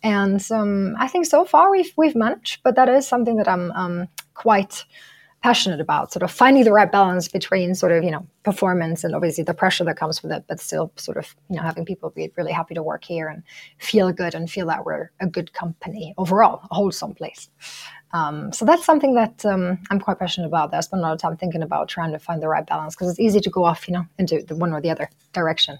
And 0.04 0.40
um, 0.52 0.94
I 0.96 1.08
think 1.08 1.26
so 1.26 1.44
far 1.44 1.72
we've 1.72 1.92
we've 1.96 2.14
managed, 2.14 2.60
but 2.62 2.76
that 2.76 2.88
is 2.88 3.04
something 3.04 3.34
that 3.38 3.48
I'm 3.48 3.72
um, 3.72 4.06
quite 4.34 4.84
passionate 5.42 5.80
about 5.80 6.12
sort 6.12 6.22
of 6.22 6.30
finding 6.30 6.64
the 6.64 6.72
right 6.72 6.90
balance 6.90 7.28
between 7.28 7.74
sort 7.74 7.92
of 7.92 8.02
you 8.02 8.10
know 8.10 8.26
performance 8.42 9.04
and 9.04 9.14
obviously 9.14 9.44
the 9.44 9.54
pressure 9.54 9.84
that 9.84 9.96
comes 9.96 10.22
with 10.22 10.32
it 10.32 10.44
but 10.48 10.58
still 10.58 10.92
sort 10.96 11.16
of 11.16 11.34
you 11.48 11.56
know 11.56 11.62
having 11.62 11.84
people 11.84 12.10
be 12.10 12.32
really 12.36 12.52
happy 12.52 12.74
to 12.74 12.82
work 12.82 13.04
here 13.04 13.28
and 13.28 13.42
feel 13.78 14.12
good 14.12 14.34
and 14.34 14.50
feel 14.50 14.66
that 14.66 14.84
we're 14.84 15.10
a 15.20 15.26
good 15.26 15.52
company 15.52 16.14
overall 16.18 16.60
a 16.70 16.74
wholesome 16.74 17.14
place. 17.14 17.48
Um, 18.12 18.52
so 18.54 18.64
that's 18.64 18.86
something 18.86 19.14
that 19.16 19.44
um, 19.44 19.78
i'm 19.90 20.00
quite 20.00 20.18
passionate 20.18 20.46
about. 20.46 20.70
That 20.70 20.78
i 20.78 20.80
spend 20.80 21.00
a 21.00 21.02
lot 21.02 21.12
of 21.12 21.20
time 21.20 21.36
thinking 21.36 21.62
about 21.62 21.88
trying 21.88 22.12
to 22.12 22.18
find 22.18 22.42
the 22.42 22.48
right 22.48 22.66
balance 22.66 22.94
because 22.94 23.10
it's 23.10 23.20
easy 23.20 23.40
to 23.40 23.50
go 23.50 23.64
off 23.64 23.86
you 23.86 23.94
know 23.94 24.06
into 24.18 24.42
the 24.42 24.56
one 24.56 24.72
or 24.72 24.80
the 24.80 24.90
other 24.90 25.08
direction. 25.32 25.78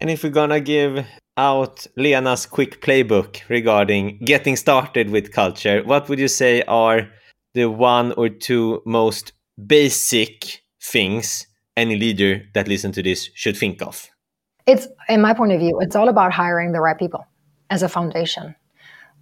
And 0.00 0.10
if 0.10 0.22
we're 0.22 0.30
gonna 0.30 0.60
give 0.60 1.04
out 1.36 1.84
lena's 1.96 2.46
quick 2.46 2.80
playbook 2.80 3.40
regarding 3.48 4.18
getting 4.18 4.54
started 4.54 5.10
with 5.10 5.32
culture 5.32 5.82
what 5.82 6.08
would 6.08 6.20
you 6.20 6.28
say 6.28 6.62
are 6.68 7.08
the 7.54 7.66
one 7.66 8.12
or 8.12 8.28
two 8.28 8.82
most 8.84 9.32
basic 9.66 10.62
things 10.82 11.46
any 11.76 11.96
leader 11.96 12.42
that 12.54 12.68
listen 12.68 12.92
to 12.92 13.02
this 13.02 13.30
should 13.34 13.56
think 13.56 13.82
of? 13.82 14.08
It's, 14.66 14.86
in 15.08 15.20
my 15.20 15.34
point 15.34 15.52
of 15.52 15.60
view, 15.60 15.78
it's 15.80 15.96
all 15.96 16.08
about 16.08 16.32
hiring 16.32 16.72
the 16.72 16.80
right 16.80 16.98
people 16.98 17.26
as 17.70 17.82
a 17.82 17.88
foundation. 17.88 18.54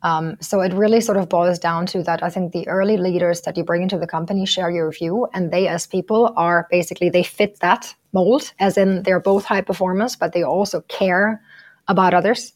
Um, 0.03 0.37
so 0.41 0.61
it 0.61 0.73
really 0.73 1.01
sort 1.01 1.17
of 1.17 1.29
boils 1.29 1.59
down 1.59 1.87
to 1.87 2.03
that. 2.03 2.23
I 2.23 2.31
think 2.31 2.53
the 2.53 2.67
early 2.67 2.97
leaders 2.97 3.43
that 3.43 3.57
you 3.57 3.65
bring 3.65 3.83
into 3.83 3.99
the 3.99 4.07
company 4.07 4.47
share 4.47 4.71
your 4.71 4.91
view, 4.91 5.29
and 5.33 5.53
they, 5.53 5.69
as 5.69 5.87
people, 5.87 6.33
are 6.37 6.67
basically 6.71 7.09
they 7.09 7.23
fit 7.23 7.61
that 7.61 7.95
mold, 8.13 8.53
as 8.59 8.77
in 8.77 9.05
they're 9.05 9.21
both 9.21 9.45
high 9.45 9.61
performers, 9.61 10.17
but 10.17 10.33
they 10.33 10.43
also 10.43 10.81
care 10.83 11.41
about 11.87 12.15
others. 12.15 12.53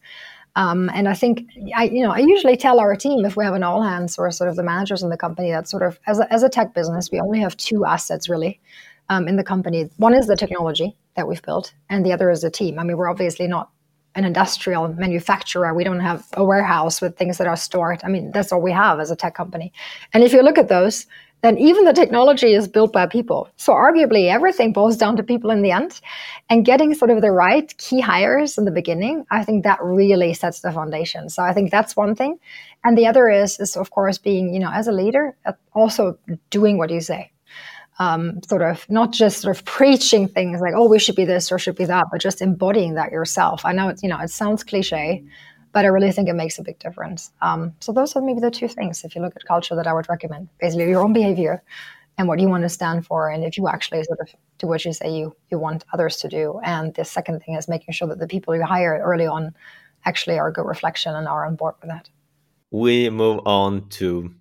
Um, 0.56 0.90
and 0.94 1.06
I 1.06 1.14
think 1.14 1.46
I, 1.76 1.84
you 1.84 2.02
know, 2.02 2.10
I 2.10 2.18
usually 2.18 2.56
tell 2.56 2.80
our 2.80 2.96
team 2.96 3.24
if 3.24 3.36
we 3.36 3.44
have 3.44 3.54
an 3.54 3.62
all 3.62 3.82
hands 3.82 4.18
or 4.18 4.30
sort 4.32 4.48
of 4.50 4.56
the 4.56 4.62
managers 4.62 5.02
in 5.02 5.10
the 5.10 5.16
company 5.16 5.50
that 5.50 5.68
sort 5.68 5.82
of 5.82 6.00
as 6.06 6.18
a, 6.18 6.32
as 6.32 6.42
a 6.42 6.48
tech 6.48 6.74
business, 6.74 7.10
we 7.12 7.20
only 7.20 7.38
have 7.40 7.56
two 7.58 7.84
assets 7.84 8.28
really 8.28 8.58
um, 9.10 9.28
in 9.28 9.36
the 9.36 9.44
company. 9.44 9.90
One 9.98 10.14
is 10.14 10.26
the 10.26 10.36
technology 10.36 10.96
that 11.14 11.28
we've 11.28 11.42
built, 11.42 11.74
and 11.90 12.04
the 12.04 12.12
other 12.12 12.30
is 12.30 12.40
the 12.40 12.50
team. 12.50 12.78
I 12.78 12.84
mean, 12.84 12.96
we're 12.96 13.10
obviously 13.10 13.46
not 13.46 13.70
an 14.14 14.24
industrial 14.24 14.88
manufacturer. 14.94 15.74
We 15.74 15.84
don't 15.84 16.00
have 16.00 16.26
a 16.32 16.44
warehouse 16.44 17.02
with 17.02 17.18
things 17.18 17.36
that 17.36 17.46
are 17.46 17.56
stored. 17.56 18.00
I 18.02 18.08
mean, 18.08 18.30
that's 18.30 18.50
all 18.50 18.62
we 18.62 18.72
have 18.72 18.98
as 18.98 19.10
a 19.10 19.16
tech 19.16 19.34
company. 19.34 19.74
And 20.14 20.24
if 20.24 20.32
you 20.32 20.40
look 20.40 20.56
at 20.56 20.68
those, 20.68 21.06
then 21.42 21.58
even 21.58 21.84
the 21.84 21.92
technology 21.92 22.54
is 22.54 22.66
built 22.66 22.92
by 22.92 23.06
people. 23.06 23.48
So 23.56 23.72
arguably 23.72 24.28
everything 24.28 24.72
boils 24.72 24.96
down 24.96 25.16
to 25.16 25.22
people 25.22 25.50
in 25.50 25.62
the 25.62 25.70
end. 25.70 26.00
And 26.48 26.64
getting 26.64 26.94
sort 26.94 27.10
of 27.10 27.20
the 27.20 27.30
right 27.30 27.76
key 27.78 28.00
hires 28.00 28.56
in 28.56 28.64
the 28.64 28.70
beginning, 28.70 29.26
I 29.30 29.44
think 29.44 29.64
that 29.64 29.78
really 29.82 30.32
sets 30.34 30.60
the 30.60 30.72
foundation. 30.72 31.28
So 31.28 31.42
I 31.42 31.52
think 31.52 31.70
that's 31.70 31.96
one 31.96 32.14
thing. 32.14 32.38
And 32.84 32.96
the 32.96 33.06
other 33.06 33.28
is 33.28 33.60
is 33.60 33.76
of 33.76 33.90
course 33.90 34.18
being, 34.18 34.54
you 34.54 34.60
know, 34.60 34.70
as 34.72 34.88
a 34.88 34.92
leader, 34.92 35.36
uh, 35.44 35.52
also 35.74 36.18
doing 36.50 36.78
what 36.78 36.90
you 36.90 37.00
say. 37.00 37.30
Um, 37.98 38.42
sort 38.42 38.60
of 38.60 38.84
not 38.90 39.12
just 39.12 39.40
sort 39.40 39.56
of 39.56 39.64
preaching 39.78 40.28
things 40.28 40.60
like, 40.60 40.74
oh, 40.76 40.88
we 40.88 40.98
should 40.98 41.16
be 41.16 41.24
this 41.24 41.50
or 41.50 41.58
should 41.58 41.76
be 41.76 41.86
that, 41.86 42.06
but 42.10 42.20
just 42.20 42.42
embodying 42.42 42.94
that 42.94 43.10
yourself. 43.10 43.64
I 43.64 43.72
know 43.72 43.88
it's, 43.88 44.02
you 44.02 44.08
know, 44.08 44.18
it 44.18 44.30
sounds 44.30 44.62
cliche, 44.64 45.24
but 45.76 45.84
I 45.84 45.88
really 45.88 46.10
think 46.10 46.26
it 46.30 46.32
makes 46.32 46.58
a 46.58 46.62
big 46.62 46.78
difference. 46.78 47.32
Um, 47.42 47.74
so 47.80 47.92
those 47.92 48.16
are 48.16 48.22
maybe 48.22 48.40
the 48.40 48.50
two 48.50 48.66
things 48.66 49.04
if 49.04 49.14
you 49.14 49.20
look 49.20 49.36
at 49.36 49.44
culture 49.44 49.76
that 49.76 49.86
I 49.86 49.92
would 49.92 50.08
recommend. 50.08 50.48
Basically, 50.58 50.88
your 50.88 51.02
own 51.02 51.12
behavior 51.12 51.62
and 52.16 52.26
what 52.28 52.38
you 52.38 52.48
want 52.48 52.62
to 52.62 52.70
stand 52.70 53.04
for, 53.04 53.28
and 53.28 53.44
if 53.44 53.58
you 53.58 53.68
actually 53.68 54.02
sort 54.04 54.20
of 54.20 54.28
do 54.56 54.68
what 54.68 54.86
you 54.86 54.94
say 54.94 55.10
you 55.18 55.36
you 55.50 55.58
want 55.58 55.84
others 55.92 56.16
to 56.22 56.28
do. 56.28 56.58
And 56.64 56.94
the 56.94 57.04
second 57.04 57.42
thing 57.42 57.56
is 57.56 57.68
making 57.68 57.92
sure 57.92 58.08
that 58.08 58.18
the 58.18 58.26
people 58.26 58.56
you 58.56 58.62
hire 58.62 59.02
early 59.04 59.26
on 59.26 59.54
actually 60.06 60.38
are 60.38 60.48
a 60.48 60.52
good 60.54 60.64
reflection 60.64 61.14
and 61.14 61.28
are 61.28 61.44
on 61.44 61.56
board 61.56 61.74
with 61.82 61.90
that. 61.90 62.08
We 62.70 63.10
move 63.10 63.40
on 63.44 63.90
to 64.00 64.34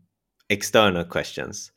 external 0.50 1.04
questions 1.04 1.74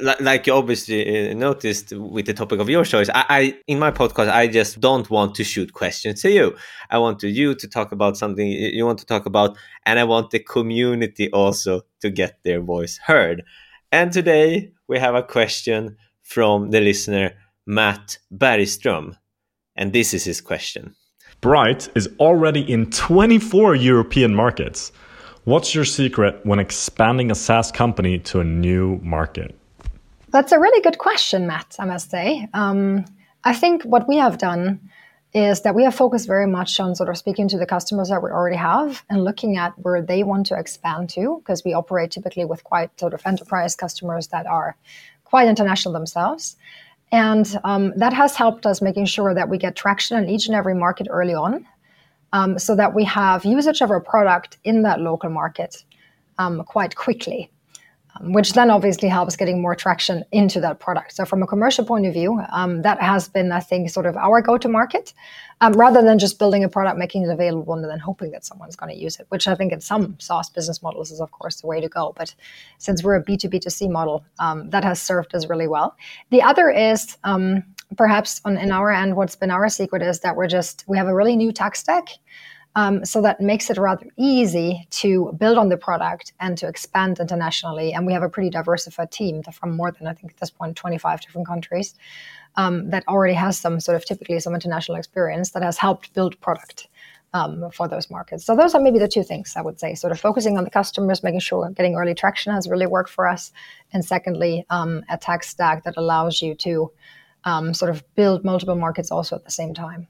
like 0.00 0.46
you 0.46 0.52
obviously 0.52 1.30
uh, 1.30 1.34
noticed 1.34 1.92
with 1.92 2.26
the 2.26 2.34
topic 2.34 2.60
of 2.60 2.68
your 2.68 2.84
choice 2.84 3.08
I, 3.14 3.24
I, 3.28 3.58
in 3.66 3.78
my 3.78 3.90
podcast 3.90 4.30
i 4.30 4.46
just 4.46 4.80
don't 4.80 5.08
want 5.10 5.34
to 5.36 5.44
shoot 5.44 5.72
questions 5.72 6.22
to 6.22 6.30
you. 6.30 6.56
I 6.90 6.98
want 6.98 7.18
to 7.20 7.28
you 7.28 7.54
to 7.54 7.68
talk 7.68 7.92
about 7.92 8.16
something 8.16 8.46
you 8.46 8.84
want 8.86 8.98
to 9.00 9.06
talk 9.06 9.26
about 9.26 9.56
and 9.84 9.98
i 9.98 10.04
want 10.04 10.30
the 10.30 10.38
community 10.38 11.30
also 11.32 11.82
to 12.00 12.10
get 12.10 12.38
their 12.44 12.60
voice 12.60 12.98
heard. 12.98 13.42
And 13.90 14.12
today 14.12 14.72
we 14.88 14.98
have 14.98 15.14
a 15.14 15.22
question 15.22 15.96
from 16.22 16.70
the 16.70 16.80
listener 16.80 17.32
matt 17.66 18.18
bergstrom 18.30 19.16
and 19.76 19.92
this 19.92 20.12
is 20.14 20.24
his 20.24 20.40
question. 20.40 20.94
Brite 21.40 21.88
is 21.94 22.08
already 22.18 22.60
in 22.60 22.90
24 22.90 23.74
european 23.74 24.34
markets 24.34 24.92
what's 25.44 25.74
your 25.74 25.84
secret 25.84 26.38
when 26.44 26.58
expanding 26.58 27.30
a 27.30 27.34
saas 27.34 27.72
company 27.72 28.18
to 28.18 28.40
a 28.40 28.44
new 28.44 28.98
market 29.02 29.54
That's 30.28 30.52
a 30.52 30.58
really 30.58 30.80
good 30.80 30.98
question, 30.98 31.46
Matt, 31.46 31.76
I 31.78 31.84
must 31.84 32.10
say. 32.10 32.48
Um, 32.54 33.04
I 33.44 33.52
think 33.52 33.82
what 33.82 34.08
we 34.08 34.16
have 34.16 34.38
done 34.38 34.80
is 35.34 35.62
that 35.62 35.74
we 35.74 35.84
have 35.84 35.94
focused 35.94 36.26
very 36.26 36.46
much 36.46 36.78
on 36.78 36.94
sort 36.94 37.08
of 37.08 37.16
speaking 37.16 37.48
to 37.48 37.58
the 37.58 37.66
customers 37.66 38.08
that 38.08 38.22
we 38.22 38.30
already 38.30 38.56
have 38.56 39.02
and 39.08 39.24
looking 39.24 39.56
at 39.56 39.72
where 39.78 40.02
they 40.02 40.22
want 40.22 40.46
to 40.46 40.58
expand 40.58 41.08
to, 41.10 41.38
because 41.38 41.64
we 41.64 41.72
operate 41.72 42.10
typically 42.10 42.44
with 42.44 42.62
quite 42.64 42.98
sort 43.00 43.14
of 43.14 43.22
enterprise 43.26 43.74
customers 43.74 44.28
that 44.28 44.46
are 44.46 44.76
quite 45.24 45.48
international 45.48 45.92
themselves. 45.92 46.56
And 47.10 47.58
um, 47.64 47.92
that 47.96 48.12
has 48.12 48.36
helped 48.36 48.64
us 48.64 48.80
making 48.80 49.06
sure 49.06 49.34
that 49.34 49.48
we 49.48 49.58
get 49.58 49.74
traction 49.74 50.16
in 50.18 50.28
each 50.28 50.46
and 50.46 50.54
every 50.54 50.74
market 50.74 51.08
early 51.10 51.34
on 51.34 51.66
um, 52.32 52.58
so 52.58 52.74
that 52.76 52.94
we 52.94 53.04
have 53.04 53.44
usage 53.44 53.80
of 53.80 53.90
our 53.90 54.00
product 54.00 54.58
in 54.64 54.82
that 54.82 55.00
local 55.00 55.30
market 55.30 55.84
um, 56.38 56.62
quite 56.64 56.96
quickly 56.96 57.50
um, 58.20 58.32
which 58.32 58.52
then 58.52 58.70
obviously 58.70 59.08
helps 59.08 59.36
getting 59.36 59.62
more 59.62 59.74
traction 59.74 60.24
into 60.32 60.60
that 60.60 60.80
product. 60.80 61.14
So, 61.14 61.24
from 61.24 61.42
a 61.42 61.46
commercial 61.46 61.84
point 61.84 62.06
of 62.06 62.12
view, 62.12 62.42
um, 62.52 62.82
that 62.82 63.00
has 63.00 63.28
been, 63.28 63.52
I 63.52 63.60
think, 63.60 63.88
sort 63.90 64.06
of 64.06 64.16
our 64.16 64.42
go 64.42 64.58
to 64.58 64.68
market 64.68 65.14
um, 65.60 65.72
rather 65.72 66.02
than 66.02 66.18
just 66.18 66.38
building 66.38 66.62
a 66.62 66.68
product, 66.68 66.98
making 66.98 67.22
it 67.22 67.30
available, 67.30 67.72
and 67.74 67.84
then 67.84 67.98
hoping 67.98 68.30
that 68.32 68.44
someone's 68.44 68.76
going 68.76 68.94
to 68.94 69.00
use 69.00 69.18
it, 69.18 69.26
which 69.30 69.48
I 69.48 69.54
think 69.54 69.72
in 69.72 69.80
some 69.80 70.16
SaaS 70.18 70.50
business 70.50 70.82
models 70.82 71.10
is, 71.10 71.20
of 71.20 71.30
course, 71.30 71.60
the 71.62 71.66
way 71.66 71.80
to 71.80 71.88
go. 71.88 72.12
But 72.16 72.34
since 72.78 73.02
we're 73.02 73.16
a 73.16 73.24
B2B2C 73.24 73.90
model, 73.90 74.24
that 74.38 74.84
has 74.84 75.00
served 75.00 75.34
us 75.34 75.48
really 75.48 75.68
well. 75.68 75.96
The 76.30 76.42
other 76.42 76.68
is, 76.68 77.16
perhaps 77.96 78.40
on 78.44 78.56
in 78.56 78.72
our 78.72 78.90
end, 78.90 79.16
what's 79.16 79.36
been 79.36 79.50
our 79.50 79.68
secret 79.68 80.02
is 80.02 80.20
that 80.20 80.36
we're 80.36 80.48
just, 80.48 80.84
we 80.86 80.96
have 80.98 81.08
a 81.08 81.14
really 81.14 81.36
new 81.36 81.52
tech 81.52 81.76
stack. 81.76 82.08
Um, 82.74 83.04
so 83.04 83.20
that 83.20 83.40
makes 83.40 83.68
it 83.68 83.76
rather 83.76 84.06
easy 84.16 84.86
to 84.90 85.32
build 85.38 85.58
on 85.58 85.68
the 85.68 85.76
product 85.76 86.32
and 86.40 86.56
to 86.58 86.68
expand 86.68 87.20
internationally. 87.20 87.92
And 87.92 88.06
we 88.06 88.14
have 88.14 88.22
a 88.22 88.30
pretty 88.30 88.48
diversified 88.48 89.10
team 89.10 89.42
from 89.42 89.76
more 89.76 89.92
than, 89.92 90.06
I 90.06 90.14
think, 90.14 90.32
at 90.32 90.38
this 90.38 90.50
point, 90.50 90.76
25 90.76 91.20
different 91.20 91.46
countries 91.46 91.94
um, 92.56 92.88
that 92.90 93.06
already 93.08 93.34
has 93.34 93.58
some 93.58 93.78
sort 93.78 93.96
of 93.96 94.06
typically 94.06 94.40
some 94.40 94.54
international 94.54 94.96
experience 94.96 95.50
that 95.50 95.62
has 95.62 95.78
helped 95.78 96.14
build 96.14 96.40
product. 96.40 96.88
Um, 97.34 97.70
for 97.72 97.88
those 97.88 98.10
markets. 98.10 98.44
So 98.44 98.54
those 98.54 98.74
are 98.74 98.80
maybe 98.82 98.98
the 98.98 99.08
two 99.08 99.22
things 99.22 99.54
I 99.56 99.62
would 99.62 99.80
say. 99.80 99.94
Sort 99.94 100.12
of 100.12 100.20
focusing 100.20 100.58
on 100.58 100.64
the 100.64 100.70
customers, 100.70 101.22
making 101.22 101.40
sure 101.40 101.70
getting 101.70 101.94
early 101.94 102.14
traction 102.14 102.52
has 102.52 102.68
really 102.68 102.84
worked 102.84 103.08
for 103.08 103.26
us, 103.26 103.52
and 103.94 104.04
secondly, 104.04 104.66
um, 104.68 105.02
a 105.08 105.16
tech 105.16 105.42
stack 105.42 105.84
that 105.84 105.94
allows 105.96 106.42
you 106.42 106.54
to 106.56 106.92
um, 107.44 107.74
sort 107.74 107.90
of 107.90 108.02
build 108.14 108.44
multiple 108.44 108.76
markets 108.76 109.10
also 109.10 109.36
at 109.36 109.44
the 109.44 109.50
same 109.50 109.74
time. 109.74 110.06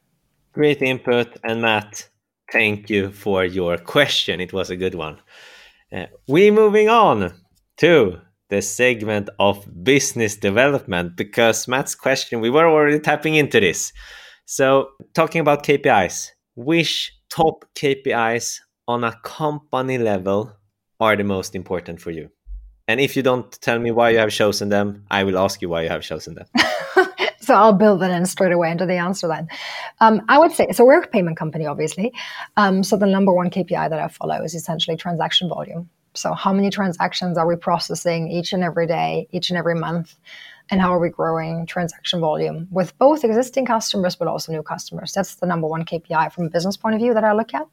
Great 0.53 0.83
input, 0.83 1.39
and 1.45 1.63
Matt, 1.63 2.09
Thank 2.53 2.91
you 2.91 3.11
for 3.13 3.47
your 3.47 3.79
question. 3.79 4.39
It 4.39 4.53
was 4.53 4.69
a 4.69 4.77
good 4.77 4.95
one. 4.95 5.19
Uh, 5.91 6.05
we 6.29 6.51
moving 6.51 6.91
on 6.91 7.33
to 7.79 8.19
the 8.51 8.61
segment 8.61 9.31
of 9.39 9.67
business 9.83 10.37
development 10.37 11.17
because 11.17 11.67
Matt's 11.67 11.95
question, 11.95 12.43
we 12.43 12.51
were 12.51 12.69
already 12.69 13.01
tapping 13.01 13.37
into 13.37 13.59
this. 13.59 13.95
So, 14.45 14.91
talking 15.15 15.41
about 15.41 15.65
KPIs, 15.65 16.29
which 16.55 17.11
top 17.31 17.65
KPIs 17.75 18.59
on 18.87 19.03
a 19.03 19.19
company 19.25 19.97
level 19.97 20.53
are 21.01 21.17
the 21.17 21.25
most 21.25 21.55
important 21.55 22.03
for 22.03 22.11
you? 22.11 22.29
And 22.87 23.01
if 23.01 23.17
you 23.17 23.23
don't 23.23 23.51
tell 23.63 23.79
me 23.79 23.93
why 23.93 24.11
you 24.11 24.19
have 24.19 24.31
chosen 24.31 24.69
them, 24.69 25.07
I 25.11 25.25
will 25.25 25.39
ask 25.39 25.63
you 25.63 25.71
why 25.71 25.85
you 25.85 25.89
have 25.89 26.03
chosen 26.03 26.35
them. 26.35 26.47
so 27.53 27.59
I'll 27.59 27.75
build 27.75 28.01
that 28.01 28.11
in 28.11 28.25
straight 28.25 28.53
away 28.53 28.71
into 28.71 28.87
the 28.87 28.97
answer 28.97 29.29
then. 29.29 29.47
Um, 30.01 30.23
I 30.27 30.39
would 30.39 30.53
say, 30.53 30.69
so 30.73 30.87
we're 30.87 31.03
a 31.03 31.07
payment 31.07 31.37
company, 31.37 31.67
obviously. 31.67 32.11
Um, 32.57 32.83
so 32.83 32.97
the 32.97 33.05
number 33.07 33.31
one 33.31 33.51
KPI 33.51 33.91
that 33.91 33.99
I 33.99 34.09
follow 34.09 34.43
is 34.43 34.55
essentially 34.55 34.97
transaction 34.97 35.51
volume. 35.51 35.91
So 36.15 36.33
how 36.33 36.55
many 36.55 36.71
transactions 36.71 37.37
are 37.37 37.47
we 37.47 37.57
processing 37.57 38.31
each 38.31 38.55
and 38.55 38.65
every 38.65 38.87
day, 38.87 39.29
each 39.33 39.51
and 39.51 39.59
every 39.59 39.75
month? 39.75 40.15
And 40.71 40.81
how 40.81 40.95
are 40.95 40.99
we 40.99 41.11
growing 41.11 41.67
transaction 41.67 42.21
volume 42.21 42.69
with 42.71 42.97
both 42.97 43.23
existing 43.23 43.67
customers, 43.67 44.17
but 44.17 44.29
also 44.29 44.51
new 44.51 44.63
customers? 44.63 45.13
That's 45.13 45.35
the 45.35 45.47
number 45.47 45.67
one 45.67 45.85
KPI 45.85 46.33
from 46.33 46.47
a 46.47 46.49
business 46.49 46.79
point 46.79 46.95
of 46.95 47.03
view 47.03 47.13
that 47.13 47.25
I 47.25 47.35
look 47.35 47.53
at. 47.53 47.67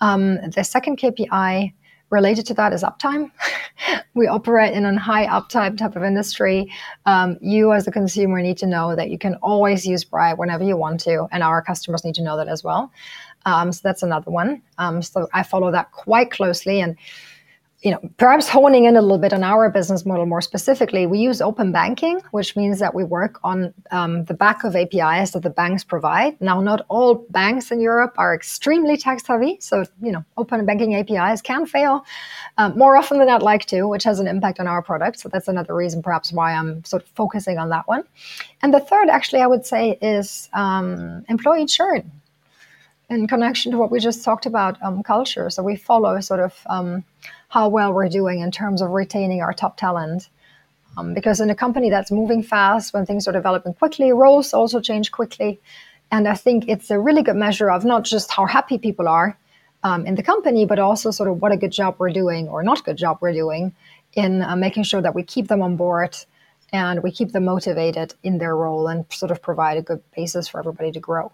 Um, 0.00 0.36
the 0.48 0.62
second 0.62 0.98
KPI 0.98 1.72
related 2.10 2.46
to 2.46 2.54
that 2.54 2.72
is 2.72 2.82
uptime. 2.82 3.30
we 4.14 4.26
operate 4.26 4.74
in 4.74 4.84
a 4.84 4.98
high 4.98 5.26
uptime 5.26 5.76
type 5.76 5.96
of 5.96 6.02
industry. 6.02 6.70
Um, 7.06 7.38
you, 7.40 7.72
as 7.72 7.86
a 7.86 7.90
consumer, 7.90 8.40
need 8.40 8.58
to 8.58 8.66
know 8.66 8.96
that 8.96 9.10
you 9.10 9.18
can 9.18 9.34
always 9.36 9.86
use 9.86 10.04
Brite 10.04 10.38
whenever 10.38 10.64
you 10.64 10.76
want 10.76 11.00
to, 11.00 11.26
and 11.32 11.42
our 11.42 11.62
customers 11.62 12.04
need 12.04 12.14
to 12.16 12.22
know 12.22 12.36
that 12.36 12.48
as 12.48 12.64
well. 12.64 12.90
Um, 13.46 13.72
so 13.72 13.80
that's 13.82 14.02
another 14.02 14.30
one. 14.30 14.62
Um, 14.78 15.02
so 15.02 15.28
I 15.32 15.42
follow 15.42 15.70
that 15.72 15.92
quite 15.92 16.30
closely, 16.30 16.80
and 16.80 16.96
you 17.82 17.92
know, 17.92 18.00
perhaps 18.16 18.48
honing 18.48 18.86
in 18.86 18.96
a 18.96 19.02
little 19.02 19.18
bit 19.18 19.32
on 19.32 19.44
our 19.44 19.70
business 19.70 20.04
model 20.04 20.26
more 20.26 20.40
specifically, 20.40 21.06
we 21.06 21.20
use 21.20 21.40
open 21.40 21.70
banking, 21.70 22.20
which 22.32 22.56
means 22.56 22.80
that 22.80 22.92
we 22.92 23.04
work 23.04 23.38
on 23.44 23.72
um, 23.92 24.24
the 24.24 24.34
back 24.34 24.64
of 24.64 24.74
APIs 24.74 25.30
that 25.30 25.44
the 25.44 25.50
banks 25.50 25.84
provide. 25.84 26.40
Now, 26.40 26.60
not 26.60 26.84
all 26.88 27.26
banks 27.30 27.70
in 27.70 27.80
Europe 27.80 28.14
are 28.18 28.34
extremely 28.34 28.96
tech 28.96 29.20
savvy, 29.20 29.58
so 29.60 29.84
you 30.02 30.10
know, 30.10 30.24
open 30.36 30.66
banking 30.66 30.96
APIs 30.96 31.40
can 31.40 31.66
fail 31.66 32.04
um, 32.56 32.76
more 32.76 32.96
often 32.96 33.20
than 33.20 33.28
I'd 33.28 33.42
like 33.42 33.66
to, 33.66 33.86
which 33.86 34.02
has 34.04 34.18
an 34.18 34.26
impact 34.26 34.58
on 34.58 34.66
our 34.66 34.82
product. 34.82 35.20
So 35.20 35.28
that's 35.28 35.46
another 35.46 35.74
reason, 35.74 36.02
perhaps, 36.02 36.32
why 36.32 36.54
I'm 36.54 36.84
sort 36.84 37.04
of 37.04 37.08
focusing 37.10 37.58
on 37.58 37.68
that 37.68 37.86
one. 37.86 38.02
And 38.60 38.74
the 38.74 38.80
third, 38.80 39.08
actually, 39.08 39.42
I 39.42 39.46
would 39.46 39.64
say, 39.64 39.98
is 40.02 40.48
um, 40.52 41.24
employee 41.28 41.66
churn 41.66 42.10
in 43.10 43.26
connection 43.26 43.72
to 43.72 43.78
what 43.78 43.90
we 43.90 44.00
just 44.00 44.24
talked 44.24 44.46
about 44.46 44.80
um, 44.82 45.02
culture. 45.02 45.48
So 45.50 45.62
we 45.62 45.76
follow 45.76 46.20
sort 46.20 46.40
of 46.40 46.54
um, 46.66 47.04
how 47.48 47.68
well 47.68 47.92
we're 47.92 48.08
doing 48.08 48.40
in 48.40 48.50
terms 48.50 48.82
of 48.82 48.90
retaining 48.90 49.40
our 49.40 49.52
top 49.52 49.76
talent. 49.76 50.28
Um, 50.96 51.14
because 51.14 51.40
in 51.40 51.48
a 51.48 51.54
company 51.54 51.90
that's 51.90 52.10
moving 52.10 52.42
fast, 52.42 52.92
when 52.92 53.06
things 53.06 53.28
are 53.28 53.32
developing 53.32 53.74
quickly, 53.74 54.12
roles 54.12 54.52
also 54.52 54.80
change 54.80 55.12
quickly. 55.12 55.60
And 56.10 56.26
I 56.26 56.34
think 56.34 56.68
it's 56.68 56.90
a 56.90 56.98
really 56.98 57.22
good 57.22 57.36
measure 57.36 57.70
of 57.70 57.84
not 57.84 58.04
just 58.04 58.30
how 58.30 58.46
happy 58.46 58.78
people 58.78 59.08
are 59.08 59.38
um, 59.84 60.06
in 60.06 60.14
the 60.16 60.22
company, 60.22 60.66
but 60.66 60.78
also 60.78 61.10
sort 61.10 61.28
of 61.28 61.40
what 61.40 61.52
a 61.52 61.56
good 61.56 61.70
job 61.70 61.96
we're 61.98 62.10
doing 62.10 62.48
or 62.48 62.62
not 62.62 62.84
good 62.84 62.96
job 62.96 63.18
we're 63.20 63.32
doing 63.32 63.74
in 64.14 64.42
uh, 64.42 64.56
making 64.56 64.82
sure 64.82 65.00
that 65.00 65.14
we 65.14 65.22
keep 65.22 65.48
them 65.48 65.62
on 65.62 65.76
board 65.76 66.16
and 66.72 67.02
we 67.02 67.10
keep 67.10 67.32
them 67.32 67.44
motivated 67.44 68.14
in 68.22 68.38
their 68.38 68.56
role 68.56 68.88
and 68.88 69.04
sort 69.10 69.30
of 69.30 69.40
provide 69.40 69.78
a 69.78 69.82
good 69.82 70.02
basis 70.16 70.48
for 70.48 70.58
everybody 70.58 70.92
to 70.92 71.00
grow. 71.00 71.32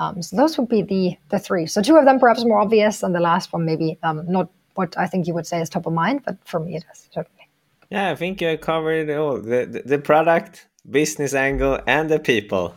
Um, 0.00 0.22
so 0.22 0.34
those 0.34 0.58
would 0.58 0.68
be 0.68 0.82
the 0.82 1.16
the 1.28 1.38
three. 1.38 1.66
So 1.66 1.82
two 1.82 1.96
of 1.96 2.06
them 2.06 2.18
perhaps 2.18 2.44
more 2.44 2.58
obvious, 2.58 3.02
and 3.02 3.14
the 3.14 3.20
last 3.20 3.52
one 3.52 3.64
maybe 3.64 3.98
um, 4.02 4.24
not 4.26 4.50
what 4.74 4.96
I 4.98 5.06
think 5.06 5.26
you 5.26 5.34
would 5.34 5.46
say 5.46 5.60
is 5.60 5.68
top 5.68 5.86
of 5.86 5.92
mind, 5.92 6.22
but 6.24 6.36
for 6.44 6.58
me 6.58 6.76
it 6.76 6.84
is 6.90 7.08
certainly. 7.12 7.48
Yeah, 7.90 8.10
I 8.10 8.14
think 8.14 8.40
you 8.40 8.56
covered 8.56 9.10
all 9.10 9.40
the, 9.40 9.66
the, 9.66 9.82
the 9.84 9.98
product, 9.98 10.68
business 10.88 11.34
angle, 11.34 11.80
and 11.86 12.08
the 12.08 12.20
people. 12.20 12.74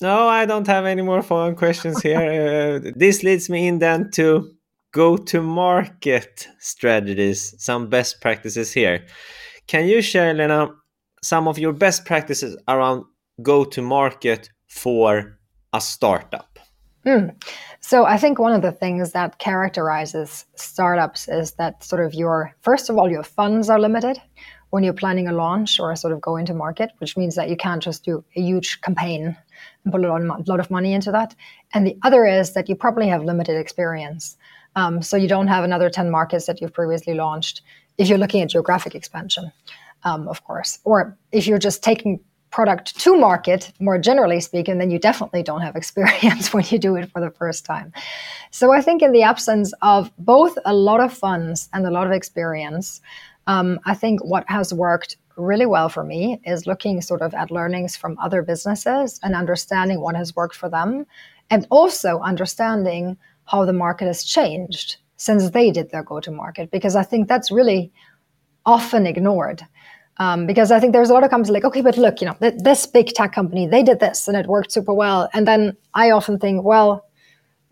No, 0.00 0.28
I 0.28 0.46
don't 0.46 0.66
have 0.66 0.84
any 0.84 1.02
more 1.02 1.22
follow 1.22 1.54
questions 1.54 2.00
here. 2.08 2.82
uh, 2.84 2.90
this 2.94 3.22
leads 3.22 3.50
me 3.50 3.68
in 3.68 3.78
then 3.78 4.10
to 4.12 4.54
go 4.92 5.16
to 5.16 5.40
market 5.40 6.48
strategies, 6.58 7.54
some 7.58 7.88
best 7.88 8.20
practices 8.20 8.72
here. 8.72 9.06
Can 9.66 9.86
you 9.86 10.02
share, 10.02 10.34
Lena, 10.34 10.68
some 11.22 11.48
of 11.48 11.58
your 11.58 11.72
best 11.72 12.04
practices 12.04 12.56
around 12.68 13.04
go 13.42 13.64
to 13.64 13.82
market 13.82 14.50
for 14.68 15.38
a 15.72 15.80
startup? 15.80 16.49
Mm. 17.06 17.34
So 17.80 18.04
I 18.04 18.18
think 18.18 18.38
one 18.38 18.52
of 18.52 18.62
the 18.62 18.72
things 18.72 19.12
that 19.12 19.38
characterizes 19.38 20.44
startups 20.54 21.28
is 21.28 21.52
that 21.52 21.82
sort 21.82 22.04
of 22.04 22.12
your 22.12 22.54
first 22.60 22.90
of 22.90 22.98
all 22.98 23.10
your 23.10 23.22
funds 23.22 23.70
are 23.70 23.80
limited 23.80 24.20
when 24.70 24.84
you're 24.84 24.92
planning 24.92 25.26
a 25.26 25.32
launch 25.32 25.80
or 25.80 25.94
sort 25.96 26.12
of 26.12 26.20
go 26.20 26.36
into 26.36 26.54
market, 26.54 26.90
which 26.98 27.16
means 27.16 27.34
that 27.34 27.48
you 27.48 27.56
can't 27.56 27.82
just 27.82 28.04
do 28.04 28.24
a 28.36 28.40
huge 28.40 28.80
campaign 28.82 29.36
and 29.84 29.92
put 29.92 30.04
a 30.04 30.08
lot, 30.08 30.60
of, 30.60 30.70
money 30.70 30.92
into 30.92 31.10
that. 31.10 31.34
And 31.74 31.86
the 31.86 31.96
other 32.02 32.24
is 32.24 32.52
that 32.52 32.68
you 32.68 32.76
probably 32.76 33.08
have 33.08 33.24
limited 33.24 33.56
experience. 33.56 34.36
Um, 34.76 35.02
so 35.02 35.16
you 35.16 35.26
don't 35.26 35.48
have 35.48 35.64
another 35.64 35.90
10 35.90 36.10
markets 36.10 36.46
that 36.46 36.60
you've 36.60 36.72
previously 36.72 37.14
launched 37.14 37.62
if 37.98 38.08
you're 38.08 38.18
looking 38.18 38.42
at 38.42 38.50
geographic 38.50 38.94
expansion, 38.94 39.50
um, 40.04 40.28
of 40.28 40.44
course. 40.44 40.78
Or 40.84 41.18
if 41.32 41.46
you're 41.46 41.58
just 41.58 41.82
taking 41.82 42.20
product 42.50 42.98
to 42.98 43.16
market, 43.16 43.72
more 43.80 43.98
generally 43.98 44.40
speaking, 44.40 44.78
then 44.78 44.90
you 44.90 44.98
definitely 44.98 45.42
don't 45.42 45.60
have 45.60 45.76
experience 45.82 46.52
when 46.52 46.64
you 46.68 46.78
do 46.78 46.96
it 46.96 47.10
for 47.10 47.20
the 47.20 47.30
first 47.30 47.64
time. 47.64 47.92
So 48.50 48.72
I 48.72 48.80
think 48.80 49.02
in 49.02 49.12
the 49.12 49.22
absence 49.22 49.72
of 49.82 50.10
both 50.18 50.58
a 50.64 50.74
lot 50.74 51.00
of 51.00 51.12
funds 51.12 51.68
and 51.72 51.86
a 51.86 51.90
lot 51.90 52.06
of 52.06 52.12
experience, 52.12 53.00
um, 53.46 53.80
I 53.84 53.94
think 53.94 54.24
what 54.24 54.44
has 54.48 54.72
worked 54.72 55.16
really 55.36 55.66
well 55.66 55.88
for 55.88 56.04
me 56.04 56.40
is 56.44 56.66
looking 56.66 57.00
sort 57.00 57.22
of 57.22 57.34
at 57.34 57.50
learnings 57.50 57.96
from 57.96 58.18
other 58.18 58.42
businesses 58.42 59.18
and 59.22 59.34
understanding 59.34 60.00
what 60.00 60.16
has 60.16 60.36
worked 60.36 60.54
for 60.54 60.68
them, 60.68 61.06
and 61.48 61.66
also 61.70 62.20
understanding 62.20 63.16
how 63.46 63.64
the 63.64 63.72
market 63.72 64.06
has 64.06 64.22
changed 64.22 64.98
since 65.16 65.50
they 65.50 65.70
did 65.70 65.90
their 65.90 66.02
go 66.02 66.20
to 66.20 66.30
market, 66.30 66.70
because 66.70 66.96
I 66.96 67.02
think 67.02 67.28
that's 67.28 67.50
really 67.50 67.92
often 68.66 69.06
ignored. 69.06 69.62
Um, 70.20 70.46
because 70.46 70.70
I 70.70 70.78
think 70.78 70.92
there's 70.92 71.08
a 71.08 71.14
lot 71.14 71.24
of 71.24 71.30
companies 71.30 71.50
like, 71.50 71.64
okay, 71.64 71.80
but 71.80 71.96
look, 71.96 72.20
you 72.20 72.26
know, 72.26 72.34
th- 72.34 72.58
this 72.58 72.86
big 72.86 73.08
tech 73.08 73.32
company, 73.32 73.66
they 73.66 73.82
did 73.82 74.00
this 74.00 74.28
and 74.28 74.36
it 74.36 74.46
worked 74.46 74.70
super 74.70 74.92
well. 74.92 75.30
And 75.32 75.48
then 75.48 75.78
I 75.94 76.10
often 76.10 76.38
think, 76.38 76.62
well, 76.62 77.06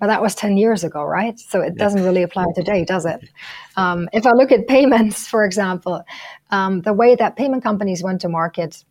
but 0.01 0.07
that 0.07 0.23
was 0.23 0.35
10 0.35 0.57
years 0.57 0.83
ago, 0.83 1.05
right? 1.05 1.39
So 1.39 1.61
it 1.61 1.77
doesn't 1.77 2.03
really 2.03 2.23
apply 2.23 2.47
today, 2.55 2.87
does 2.87 3.05
it? 3.05 3.29
Um, 3.77 4.09
if 4.15 4.25
I 4.27 4.31
look 4.31 4.51
at 4.51 4.67
payments, 4.67 5.29
for 5.29 5.45
example, 5.45 6.03
um, 6.51 6.81
the 6.81 6.95
way 6.95 7.17
that 7.17 7.37
payment 7.37 7.63
companies 7.63 8.03
went 8.03 8.23
to 8.23 8.31
market 8.31 8.83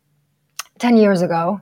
10 0.77 0.97
years 0.97 1.23
ago 1.23 1.59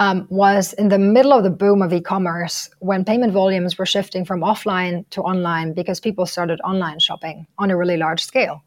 um, 0.00 0.26
was 0.30 0.72
in 0.72 0.88
the 0.88 0.98
middle 0.98 1.32
of 1.32 1.44
the 1.44 1.50
boom 1.50 1.82
of 1.82 1.92
e 1.92 2.00
commerce 2.00 2.68
when 2.80 3.04
payment 3.04 3.32
volumes 3.32 3.78
were 3.78 3.86
shifting 3.86 4.24
from 4.24 4.40
offline 4.40 5.04
to 5.10 5.22
online 5.22 5.72
because 5.72 6.00
people 6.00 6.26
started 6.26 6.60
online 6.64 6.98
shopping 6.98 7.46
on 7.58 7.70
a 7.70 7.76
really 7.76 7.96
large 7.96 8.24
scale. 8.24 8.64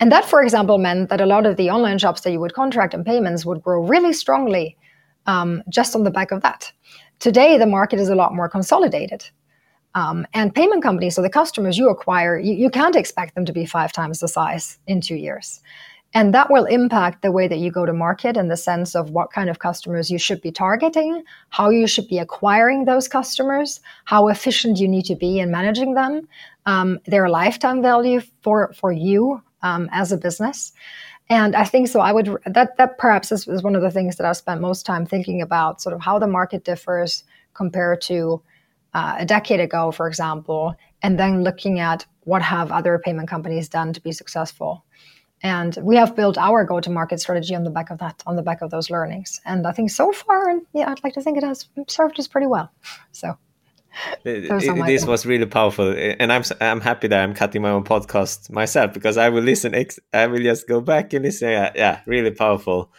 And 0.00 0.10
that, 0.10 0.24
for 0.24 0.42
example, 0.42 0.78
meant 0.78 1.10
that 1.10 1.20
a 1.20 1.26
lot 1.26 1.44
of 1.44 1.56
the 1.56 1.70
online 1.70 1.98
shops 1.98 2.22
that 2.22 2.32
you 2.32 2.40
would 2.40 2.54
contract 2.54 2.94
in 2.94 3.04
payments 3.04 3.44
would 3.44 3.62
grow 3.62 3.84
really 3.84 4.14
strongly 4.14 4.76
um, 5.26 5.62
just 5.68 5.94
on 5.94 6.04
the 6.04 6.10
back 6.10 6.32
of 6.32 6.40
that. 6.40 6.72
Today, 7.18 7.58
the 7.58 7.66
market 7.66 8.00
is 8.00 8.08
a 8.08 8.14
lot 8.14 8.34
more 8.34 8.48
consolidated. 8.48 9.24
Um, 9.94 10.26
and 10.32 10.54
payment 10.54 10.82
companies, 10.82 11.16
so 11.16 11.22
the 11.22 11.28
customers 11.28 11.76
you 11.76 11.90
acquire, 11.90 12.38
you, 12.38 12.54
you 12.54 12.70
can't 12.70 12.96
expect 12.96 13.34
them 13.34 13.44
to 13.44 13.52
be 13.52 13.66
five 13.66 13.92
times 13.92 14.20
the 14.20 14.28
size 14.28 14.78
in 14.86 15.02
two 15.02 15.16
years. 15.16 15.60
And 16.14 16.32
that 16.32 16.50
will 16.50 16.64
impact 16.64 17.22
the 17.22 17.30
way 17.30 17.46
that 17.46 17.58
you 17.58 17.70
go 17.70 17.84
to 17.86 17.92
market 17.92 18.36
in 18.36 18.48
the 18.48 18.56
sense 18.56 18.96
of 18.96 19.10
what 19.10 19.32
kind 19.32 19.50
of 19.50 19.58
customers 19.58 20.10
you 20.10 20.18
should 20.18 20.40
be 20.40 20.50
targeting, 20.50 21.22
how 21.50 21.70
you 21.70 21.86
should 21.86 22.08
be 22.08 22.18
acquiring 22.18 22.84
those 22.84 23.06
customers, 23.06 23.80
how 24.06 24.28
efficient 24.28 24.78
you 24.78 24.88
need 24.88 25.04
to 25.04 25.14
be 25.14 25.38
in 25.38 25.50
managing 25.50 25.94
them, 25.94 26.26
um, 26.66 26.98
their 27.06 27.28
lifetime 27.28 27.82
value 27.82 28.20
for, 28.42 28.72
for 28.72 28.90
you 28.90 29.42
um, 29.62 29.88
as 29.92 30.12
a 30.12 30.16
business. 30.16 30.72
And 31.28 31.54
I 31.54 31.64
think 31.64 31.88
so. 31.88 32.00
I 32.00 32.12
would 32.12 32.36
that 32.44 32.76
that 32.76 32.98
perhaps 32.98 33.30
is, 33.30 33.46
is 33.46 33.62
one 33.62 33.76
of 33.76 33.82
the 33.82 33.90
things 33.90 34.16
that 34.16 34.26
I've 34.26 34.36
spent 34.36 34.60
most 34.60 34.84
time 34.84 35.06
thinking 35.06 35.40
about, 35.40 35.80
sort 35.80 35.94
of 35.94 36.00
how 36.00 36.18
the 36.18 36.26
market 36.26 36.64
differs 36.64 37.22
compared 37.54 38.00
to 38.02 38.42
uh, 38.94 39.16
a 39.18 39.24
decade 39.24 39.60
ago, 39.60 39.92
for 39.92 40.08
example, 40.08 40.74
and 41.02 41.18
then 41.18 41.44
looking 41.44 41.78
at 41.78 42.04
what 42.24 42.42
have 42.42 42.72
other 42.72 42.98
payment 42.98 43.28
companies 43.28 43.68
done 43.68 43.92
to 43.92 44.00
be 44.00 44.12
successful. 44.12 44.84
And 45.42 45.78
we 45.82 45.96
have 45.96 46.16
built 46.16 46.36
our 46.36 46.64
go-to-market 46.64 47.20
strategy 47.20 47.54
on 47.54 47.64
the 47.64 47.70
back 47.70 47.90
of 47.90 47.98
that, 47.98 48.22
on 48.26 48.36
the 48.36 48.42
back 48.42 48.60
of 48.60 48.70
those 48.70 48.90
learnings. 48.90 49.40
And 49.46 49.66
I 49.66 49.72
think 49.72 49.90
so 49.90 50.12
far, 50.12 50.60
yeah, 50.74 50.90
I'd 50.90 51.02
like 51.02 51.14
to 51.14 51.22
think 51.22 51.38
it 51.38 51.44
has 51.44 51.66
served 51.88 52.20
us 52.20 52.28
pretty 52.28 52.46
well. 52.46 52.70
So 53.12 53.38
this 54.24 55.04
was 55.04 55.26
really 55.26 55.46
powerful, 55.46 55.94
and 55.96 56.32
I'm 56.32 56.42
I'm 56.60 56.80
happy 56.80 57.08
that 57.08 57.22
I'm 57.22 57.34
cutting 57.34 57.62
my 57.62 57.70
own 57.70 57.84
podcast 57.84 58.50
myself 58.50 58.92
because 58.92 59.16
I 59.16 59.28
will 59.28 59.42
listen. 59.42 59.74
I 60.12 60.26
will 60.26 60.42
just 60.42 60.68
go 60.68 60.80
back 60.80 61.12
and 61.12 61.24
listen. 61.24 61.50
Yeah, 61.50 61.72
yeah 61.74 62.00
really 62.06 62.30
powerful. 62.30 62.92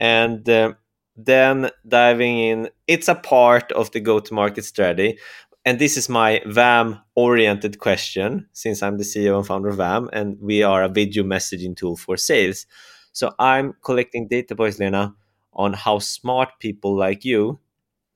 And 0.00 0.48
uh, 0.48 0.74
then 1.16 1.70
diving 1.86 2.38
in, 2.38 2.70
it's 2.86 3.08
a 3.08 3.14
part 3.14 3.70
of 3.72 3.90
the 3.92 4.00
go-to-market 4.00 4.64
strategy. 4.64 5.18
And 5.64 5.78
this 5.78 5.96
is 5.96 6.08
my 6.08 6.42
Vaam 6.44 7.00
oriented 7.14 7.78
question 7.78 8.48
since 8.52 8.82
I'm 8.82 8.98
the 8.98 9.04
CEO 9.04 9.36
and 9.36 9.46
founder 9.46 9.68
of 9.68 9.76
Vaam, 9.76 10.08
and 10.12 10.36
we 10.40 10.64
are 10.64 10.82
a 10.82 10.88
video 10.88 11.22
messaging 11.22 11.76
tool 11.76 11.96
for 11.96 12.16
sales. 12.16 12.66
So 13.12 13.32
I'm 13.38 13.74
collecting 13.84 14.26
data 14.26 14.56
points, 14.56 14.80
Lena, 14.80 15.14
on 15.52 15.74
how 15.74 16.00
smart 16.00 16.48
people 16.58 16.96
like 16.96 17.24
you 17.24 17.60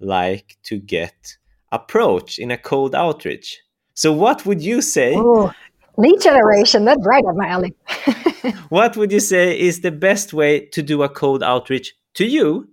like 0.01 0.57
to 0.65 0.79
get 0.79 1.37
approach 1.73 2.39
in 2.39 2.51
a 2.51 2.59
cold 2.59 2.95
outreach. 2.95 3.61
So, 3.95 4.13
what 4.13 4.45
would 4.47 4.63
you 4.63 4.83
say? 4.83 5.15
Ooh, 5.15 5.51
lead 5.97 6.21
generation, 6.21 6.85
that's 6.85 7.05
right 7.07 7.25
up 7.25 7.37
my 7.37 7.49
alley. 7.49 7.75
what 8.69 8.97
would 8.97 9.13
you 9.13 9.21
say 9.21 9.59
is 9.59 9.81
the 9.81 9.91
best 9.91 10.33
way 10.33 10.67
to 10.67 10.83
do 10.83 11.03
a 11.03 11.09
cold 11.09 11.43
outreach 11.43 11.95
to 12.15 12.27
you 12.27 12.69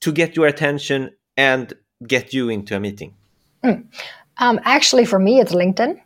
to 0.00 0.12
get 0.12 0.36
your 0.36 0.46
attention 0.46 1.10
and 1.36 1.72
get 2.06 2.32
you 2.32 2.48
into 2.48 2.76
a 2.76 2.80
meeting? 2.80 3.14
Mm. 3.64 3.86
Um, 4.38 4.60
actually, 4.64 5.04
for 5.04 5.18
me, 5.18 5.40
it's 5.40 5.54
LinkedIn. 5.54 6.00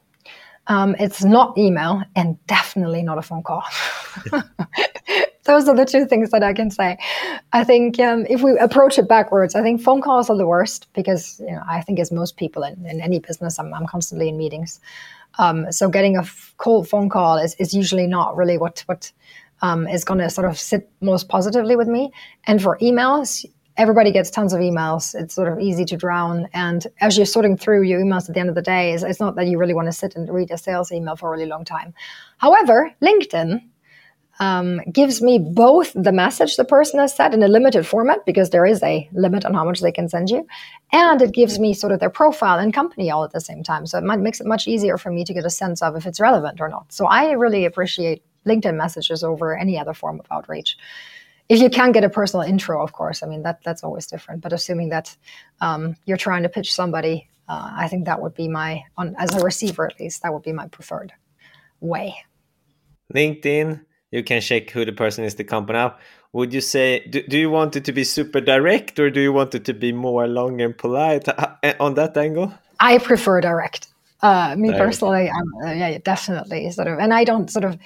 Um, 0.67 0.95
it's 0.99 1.25
not 1.25 1.59
email 1.59 2.03
and 2.15 2.39
definitely 2.47 3.03
not 3.03 3.19
a 3.19 3.23
phone 3.23 3.43
call. 3.43 3.65
Those 5.51 5.69
are 5.69 5.75
the 5.75 5.85
two 5.85 6.07
things 6.07 6.31
that 6.31 6.45
I 6.45 6.53
can 6.53 6.71
say. 6.71 6.97
I 7.53 7.65
think 7.65 7.99
um, 7.99 8.25
if 8.31 8.41
we 8.41 8.57
approach 8.59 9.01
it 9.01 9.09
backwards, 9.09 9.57
I 9.57 9.63
think 9.63 9.83
phone 9.83 10.01
calls 10.01 10.31
are 10.31 10.37
the 10.37 10.47
worst 10.47 10.87
because 10.93 11.41
you 11.41 11.51
know, 11.51 11.61
I 11.69 11.81
think, 11.81 11.99
as 11.99 12.13
most 12.13 12.37
people 12.37 12.63
in, 12.63 12.87
in 12.87 13.01
any 13.01 13.19
business, 13.19 13.59
I'm, 13.59 13.75
I'm 13.75 13.89
constantly 13.89 14.29
in 14.29 14.39
meetings. 14.39 14.79
Um, 15.39 15.73
so 15.73 15.89
getting 15.89 16.17
a 16.17 16.21
f- 16.21 16.55
cold 16.59 16.89
phone 16.89 17.09
call 17.09 17.37
is, 17.39 17.57
is 17.57 17.75
usually 17.75 18.07
not 18.07 18.37
really 18.37 18.59
what 18.59 18.85
what 18.87 19.11
um, 19.61 19.89
is 19.89 20.05
going 20.05 20.21
to 20.21 20.31
sort 20.31 20.49
of 20.49 20.57
sit 20.57 20.89
most 21.01 21.29
positively 21.29 21.75
with 21.75 21.89
me. 21.89 22.13
And 22.45 22.63
for 22.63 22.79
emails, 22.79 23.45
everybody 23.77 24.13
gets 24.13 24.31
tons 24.31 24.53
of 24.53 24.61
emails. 24.61 25.17
It's 25.21 25.35
sort 25.35 25.53
of 25.53 25.59
easy 25.59 25.85
to 25.87 25.97
drown. 25.97 26.49
And 26.53 26.87
as 27.01 27.17
you're 27.17 27.27
sorting 27.27 27.57
through 27.57 27.83
your 27.83 28.01
emails 28.01 28.29
at 28.29 28.35
the 28.35 28.41
end 28.41 28.51
of 28.51 28.55
the 28.55 28.63
day, 28.63 28.93
it's, 28.93 29.03
it's 29.03 29.19
not 29.19 29.35
that 29.35 29.49
you 29.49 29.59
really 29.59 29.75
want 29.75 29.89
to 29.89 29.93
sit 29.93 30.15
and 30.15 30.33
read 30.33 30.53
a 30.53 30.59
sales 30.59 30.93
email 30.93 31.17
for 31.17 31.27
a 31.29 31.33
really 31.33 31.51
long 31.51 31.65
time. 31.65 31.93
However, 32.39 32.95
LinkedIn 33.03 33.63
um, 34.41 34.81
gives 34.93 35.23
me 35.23 35.39
both 35.39 35.93
the 35.95 36.13
message 36.13 36.57
the 36.57 36.65
person 36.65 36.99
has 36.99 37.15
said 37.15 37.33
in 37.33 37.43
a 37.43 37.49
limited 37.49 37.87
format 37.87 38.27
because 38.27 38.51
there 38.51 38.67
is 38.67 38.83
a 38.83 39.09
limit 39.13 39.45
on 39.45 39.55
how 39.55 39.65
much 39.65 39.81
they 39.81 39.93
can 39.93 40.09
send 40.09 40.31
you, 40.31 40.47
and 40.93 41.23
it 41.23 41.33
gives 41.33 41.59
me 41.59 41.73
sort 41.73 41.93
of 41.93 42.01
their 42.01 42.11
profile 42.11 42.59
and 42.59 42.75
company 42.75 43.11
all 43.11 43.23
at 43.23 43.33
the 43.33 43.41
same 43.41 43.63
time. 43.63 43.87
So 43.87 43.99
it 43.99 44.05
might, 44.05 44.19
makes 44.19 44.41
it 44.41 44.47
much 44.47 44.67
easier 44.67 44.99
for 44.99 45.11
me 45.13 45.25
to 45.25 45.35
get 45.35 45.45
a 45.45 45.51
sense 45.51 45.83
of 45.83 45.95
if 45.95 46.07
it's 46.07 46.21
relevant 46.21 46.61
or 46.61 46.69
not. 46.69 46.93
So 46.93 47.07
I 47.07 47.33
really 47.33 47.65
appreciate 47.65 48.25
LinkedIn 48.47 48.77
messages 48.77 49.23
over 49.23 49.57
any 49.57 49.79
other 49.79 49.95
form 49.95 50.19
of 50.19 50.27
outreach 50.31 50.77
if 51.51 51.61
you 51.61 51.69
can 51.69 51.91
get 51.91 52.05
a 52.05 52.09
personal 52.09 52.47
intro, 52.47 52.81
of 52.81 52.93
course, 52.93 53.25
I 53.25 53.27
mean 53.27 53.43
that 53.43 53.59
that's 53.65 53.83
always 53.83 54.07
different. 54.07 54.41
But 54.41 54.53
assuming 54.53 54.91
that 54.91 55.15
um, 55.61 55.97
you're 56.07 56.17
trying 56.17 56.45
to 56.45 56.49
pitch 56.49 56.73
somebody, 56.73 57.29
uh, 57.49 57.73
I 57.75 57.89
think 57.89 58.05
that 58.05 58.23
would 58.23 58.35
be 58.35 58.47
my 58.47 58.85
on 58.97 59.17
as 59.19 59.35
a 59.35 59.43
receiver 59.43 59.85
at 59.85 59.99
least 59.99 60.23
that 60.23 60.33
would 60.33 60.45
be 60.45 60.53
my 60.53 60.69
preferred 60.69 61.13
way. 61.81 62.15
LinkedIn, 63.13 63.85
you 64.11 64.23
can 64.23 64.41
check 64.41 64.71
who 64.71 64.85
the 64.85 64.93
person 64.93 65.25
is, 65.25 65.35
the 65.35 65.45
company. 65.45 65.79
Now, 65.79 65.97
would 66.33 66.53
you 66.53 66.61
say 66.61 67.07
do, 67.09 67.23
do 67.23 67.39
you 67.39 67.51
want 67.51 67.77
it 67.77 67.85
to 67.87 67.93
be 67.93 68.05
super 68.05 68.41
direct 68.41 68.99
or 68.99 69.11
do 69.11 69.21
you 69.21 69.33
want 69.33 69.55
it 69.55 69.65
to 69.65 69.75
be 69.75 69.93
more 69.93 70.27
long 70.27 70.61
and 70.61 70.77
polite 70.77 71.29
uh, 71.29 71.55
uh, 71.63 71.75
on 71.81 71.95
that 71.95 72.17
angle? 72.17 72.53
I 72.79 72.99
prefer 72.99 73.41
direct. 73.41 73.89
Uh, 74.23 74.55
me 74.57 74.69
direct. 74.69 74.85
personally, 74.85 75.31
uh, 75.31 75.71
yeah, 75.71 75.99
definitely 75.99 76.71
sort 76.71 76.89
of, 76.89 76.99
and 76.99 77.15
I 77.15 77.25
don't 77.25 77.51
sort 77.51 77.65
of 77.65 77.79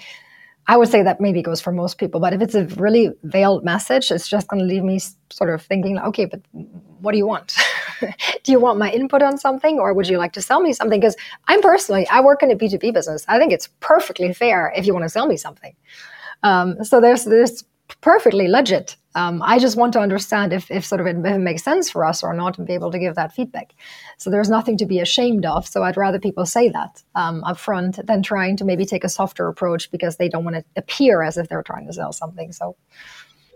I 0.67 0.79
would 0.79 0.89
say 0.89 1.03
that 1.03 1.21
maybe 1.21 1.43
goes 1.43 1.61
for 1.61 1.73
most 1.73 1.99
people, 1.99 2.21
but 2.21 2.33
if 2.33 2.41
it's 2.41 2.55
a 2.55 2.65
really 2.77 3.11
veiled 3.25 3.65
message, 3.65 4.11
it's 4.11 4.29
just 4.29 4.49
going 4.49 4.61
to 4.61 4.67
leave 4.67 4.83
me 4.83 4.99
sort 5.31 5.51
of 5.51 5.61
thinking, 5.61 5.99
okay, 5.99 6.25
but 6.25 6.41
what 7.01 7.13
do 7.13 7.19
you 7.19 7.27
want? 7.27 7.55
do 8.43 8.53
you 8.53 8.59
want 8.59 8.79
my 8.79 8.91
input 8.91 9.21
on 9.21 9.37
something 9.37 9.79
or 9.79 9.93
would 9.93 10.09
you 10.09 10.17
like 10.17 10.33
to 10.33 10.43
sell 10.43 10.61
me 10.61 10.73
something? 10.73 10.99
Because 10.99 11.17
I'm 11.49 11.61
personally, 11.61 12.09
I 12.09 12.23
work 12.23 12.43
in 12.43 12.51
a 12.51 12.57
B2B 12.57 12.95
business. 12.95 13.27
I 13.29 13.39
think 13.39 13.53
it's 13.53 13.69
perfectly 13.81 14.33
fair 14.33 14.73
if 14.75 14.87
you 14.87 14.95
want 14.95 15.05
to 15.05 15.11
sell 15.11 15.27
me 15.27 15.37
something. 15.37 15.75
Um, 16.44 16.85
so 16.85 17.00
there's, 17.00 17.24
there's 17.24 17.64
perfectly 18.00 18.48
legit. 18.48 18.96
Um, 19.16 19.42
I 19.42 19.59
just 19.59 19.76
want 19.76 19.92
to 19.92 20.00
understand 20.00 20.52
if, 20.52 20.70
if 20.70 20.85
sort 20.85 21.00
of 21.00 21.07
it, 21.07 21.16
if 21.16 21.35
it 21.35 21.38
makes 21.38 21.62
sense 21.62 21.88
for 21.88 22.04
us 22.04 22.22
or 22.22 22.35
not 22.35 22.59
and 22.59 22.66
be 22.66 22.74
able 22.74 22.90
to 22.90 22.98
give 22.98 23.14
that 23.14 23.33
feedback. 23.33 23.74
So 24.18 24.30
there's 24.30 24.50
nothing 24.50 24.76
to 24.78 24.87
be 24.87 24.98
ashamed 24.98 25.46
of. 25.46 25.66
So 25.66 25.85
I'd 25.85 25.96
rather 25.96 26.18
people 26.18 26.46
say 26.46 26.68
that 26.70 27.02
um, 27.14 27.44
up 27.44 27.59
front 27.59 28.04
than 28.07 28.22
trying 28.22 28.57
to 28.57 28.64
maybe 28.64 28.85
take 28.85 29.04
a 29.04 29.09
softer 29.09 29.48
approach 29.48 29.90
because 29.90 30.16
they 30.16 30.28
don't 30.28 30.44
want 30.44 30.57
to 30.57 30.64
appear 30.76 31.22
as 31.22 31.37
if 31.37 31.48
they're 31.48 31.62
trying 31.62 31.87
to 31.87 31.92
sell 31.92 32.12
something. 32.12 32.52
So 32.52 32.76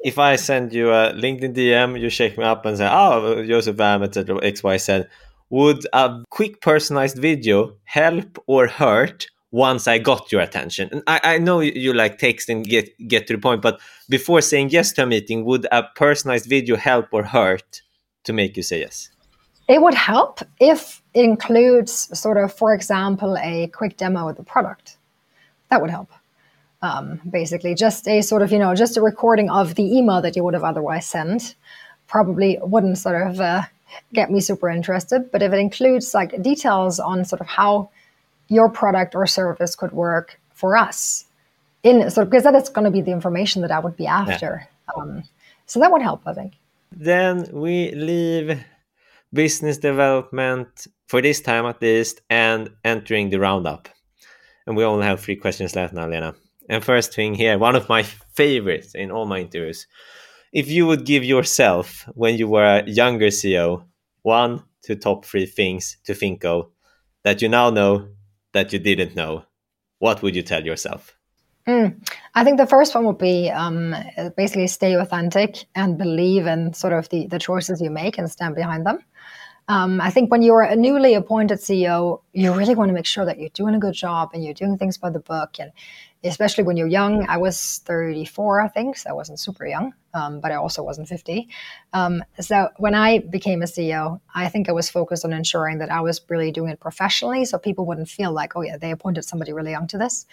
if 0.05 0.18
I 0.18 0.37
send 0.37 0.72
you 0.72 0.90
a 0.90 1.12
LinkedIn 1.12 1.55
DM, 1.57 2.01
you 2.01 2.09
shake 2.09 2.38
me 2.38 2.44
up 2.44 2.64
and 2.64 2.77
say, 2.77 2.88
"Oh, 2.90 3.44
Josef 3.44 3.77
Vaam, 3.77 4.05
etc." 4.05 4.38
X, 4.44 4.62
Y, 4.62 4.77
Z. 4.77 5.05
Would 5.51 5.87
a 5.92 6.22
quick 6.31 6.61
personalized 6.61 7.18
video 7.18 7.72
help 7.85 8.38
or 8.46 8.68
hurt 8.68 9.27
once 9.51 9.89
I 9.89 9.99
got 9.99 10.31
your 10.31 10.41
attention. 10.41 10.89
And 10.93 11.03
I, 11.07 11.21
I 11.23 11.39
know 11.39 11.61
you, 11.61 11.93
like 11.93 12.19
text 12.19 12.49
and 12.49 12.65
get 12.65 12.91
get 13.09 13.27
to 13.29 13.35
the 13.35 13.41
point, 13.41 13.63
but 13.63 13.81
before 14.09 14.41
saying 14.41 14.71
yes 14.71 14.93
to 14.93 15.03
a 15.05 15.07
meeting, 15.07 15.45
would 15.45 15.67
a 15.73 15.85
personalized 15.95 16.47
video 16.47 16.77
help 16.77 17.07
or 17.13 17.23
hurt 17.23 17.83
to 18.25 18.33
make 18.33 18.57
you 18.57 18.63
say 18.63 18.81
yes? 18.81 19.11
It 19.69 19.83
would 19.83 19.95
help 19.95 20.41
if 20.61 21.03
it 21.13 21.25
includes 21.25 21.93
sort 22.19 22.39
of, 22.39 22.53
for 22.53 22.73
example, 22.75 23.37
a 23.39 23.67
quick 23.69 23.97
demo 23.97 24.29
of 24.29 24.37
the 24.37 24.43
product. 24.43 24.97
That 25.71 25.83
would 25.83 25.91
help. 25.91 26.11
Um, 26.81 27.21
basically, 27.29 27.75
just 27.75 28.07
a 28.09 28.23
sort 28.23 28.43
of, 28.43 28.53
you 28.53 28.59
know, 28.59 28.75
just 28.75 28.97
a 28.97 29.03
recording 29.03 29.51
of 29.51 29.75
the 29.75 29.97
email 29.97 30.23
that 30.23 30.37
you 30.37 30.45
would 30.45 30.55
have 30.55 30.65
otherwise 30.65 31.07
sent 31.07 31.55
probably 32.07 32.59
wouldn't 32.63 32.97
sort 32.97 33.21
of 33.29 33.41
uh, 33.41 33.63
get 34.15 34.31
me 34.31 34.41
super 34.41 34.71
interested. 34.71 35.31
But 35.31 35.43
if 35.43 35.53
it 35.53 35.59
includes 35.59 36.15
like 36.15 36.41
details 36.43 37.01
on 37.01 37.25
sort 37.25 37.41
of 37.41 37.47
how 37.47 37.91
your 38.49 38.69
product 38.69 39.15
or 39.15 39.27
service 39.27 39.77
could 39.77 39.93
work 39.93 40.41
for 40.53 40.77
us 40.77 41.27
in 41.83 42.11
so 42.11 42.25
because 42.25 42.45
that 42.45 42.55
is 42.55 42.69
going 42.69 42.85
to 42.85 42.91
be 42.91 43.01
the 43.01 43.13
information 43.13 43.63
that 43.63 43.71
I 43.71 43.79
would 43.79 43.97
be 43.97 44.07
after. 44.07 44.69
Yeah. 44.97 45.03
Um, 45.03 45.23
so 45.67 45.81
that 45.81 45.93
would 45.93 46.03
help, 46.03 46.23
I 46.27 46.35
think. 46.35 46.55
Then 46.91 47.47
we 47.53 47.93
leave 47.93 48.65
business 49.33 49.79
development 49.79 50.87
for 51.07 51.21
this 51.21 51.41
time 51.41 51.67
at 51.67 51.83
least 51.83 52.23
and 52.31 52.71
entering 52.85 53.31
the 53.31 53.39
roundup. 53.39 53.89
And 54.67 54.77
we 54.77 54.85
only 54.85 55.05
have 55.05 55.21
three 55.21 55.37
questions 55.37 55.77
left 55.77 55.95
now, 55.95 56.09
Lena. 56.09 56.35
And 56.69 56.85
first 56.85 57.15
thing 57.15 57.35
here, 57.35 57.59
one 57.59 57.77
of 57.77 57.89
my 57.89 58.03
favorites 58.03 58.95
in 58.95 59.11
all 59.11 59.27
my 59.27 59.41
interviews. 59.41 59.87
If 60.53 60.71
you 60.71 60.87
would 60.87 61.05
give 61.05 61.25
yourself, 61.25 62.09
when 62.15 62.37
you 62.37 62.49
were 62.49 62.65
a 62.65 62.89
younger 62.89 63.29
CEO, 63.29 63.85
one 64.23 64.63
to 64.83 64.97
top 64.97 65.25
three 65.25 65.47
things 65.47 65.99
to 66.05 66.15
think 66.15 66.45
of 66.45 66.71
that 67.25 67.43
you 67.43 67.49
now 67.49 67.71
know 67.71 68.09
that 68.59 68.73
you 68.73 68.79
didn't 68.81 69.14
know, 69.14 69.44
what 70.01 70.23
would 70.23 70.35
you 70.35 70.42
tell 70.42 70.64
yourself? 70.64 71.16
Mm. 71.66 71.88
I 72.35 72.44
think 72.44 72.57
the 72.57 72.66
first 72.66 72.94
one 72.94 73.05
would 73.05 73.18
be 73.18 73.51
um, 73.51 73.94
basically 74.37 74.66
stay 74.66 74.94
authentic 74.94 75.66
and 75.75 75.99
believe 75.99 76.47
in 76.47 76.73
sort 76.73 76.92
of 76.92 77.09
the, 77.11 77.27
the 77.27 77.38
choices 77.38 77.81
you 77.81 77.90
make 77.90 78.18
and 78.18 78.31
stand 78.31 78.55
behind 78.55 78.87
them. 78.87 78.99
Um, 79.68 80.01
I 80.01 80.11
think 80.11 80.31
when 80.31 80.40
you're 80.40 80.62
a 80.62 80.75
newly 80.75 81.12
appointed 81.14 81.59
CEO, 81.59 82.23
you 82.33 82.55
really 82.55 82.75
want 82.75 82.88
to 82.88 82.94
make 82.94 83.05
sure 83.05 83.27
that 83.27 83.38
you're 83.38 83.51
doing 83.51 83.75
a 83.75 83.79
good 83.79 83.92
job 83.92 84.31
and 84.33 84.42
you're 84.42 84.55
doing 84.55 84.79
things 84.79 84.97
by 84.97 85.11
the 85.11 85.21
book. 85.21 85.57
And 85.61 85.73
especially 86.25 86.65
when 86.65 86.77
you're 86.77 86.89
young, 86.89 87.27
I 87.29 87.37
was 87.37 87.81
34, 87.85 88.61
I 88.61 88.69
think, 88.69 88.97
so 88.97 89.11
I 89.11 89.13
wasn't 89.13 89.39
super 89.39 89.67
young, 89.67 89.95
um, 90.15 90.41
but 90.41 90.51
I 90.51 90.57
also 90.57 90.83
wasn't 90.83 91.09
50. 91.09 91.49
Um, 91.93 92.25
so 92.41 92.69
when 92.79 92.95
I 92.95 93.19
became 93.19 93.63
a 93.63 93.67
CEO, 93.67 94.21
I 94.35 94.49
think 94.49 94.69
I 94.69 94.73
was 94.73 94.91
focused 94.91 95.25
on 95.25 95.33
ensuring 95.33 95.79
that 95.79 95.93
I 95.93 96.01
was 96.01 96.21
really 96.29 96.51
doing 96.51 96.71
it 96.71 96.81
professionally 96.81 97.45
so 97.45 97.59
people 97.59 97.87
wouldn't 97.87 98.09
feel 98.09 98.33
like, 98.33 98.57
oh, 98.57 98.63
yeah, 98.63 98.77
they 98.77 98.91
appointed 98.91 99.25
somebody 99.25 99.53
really 99.53 99.71
young 99.71 99.87
to 99.89 99.99
this. 99.99 100.27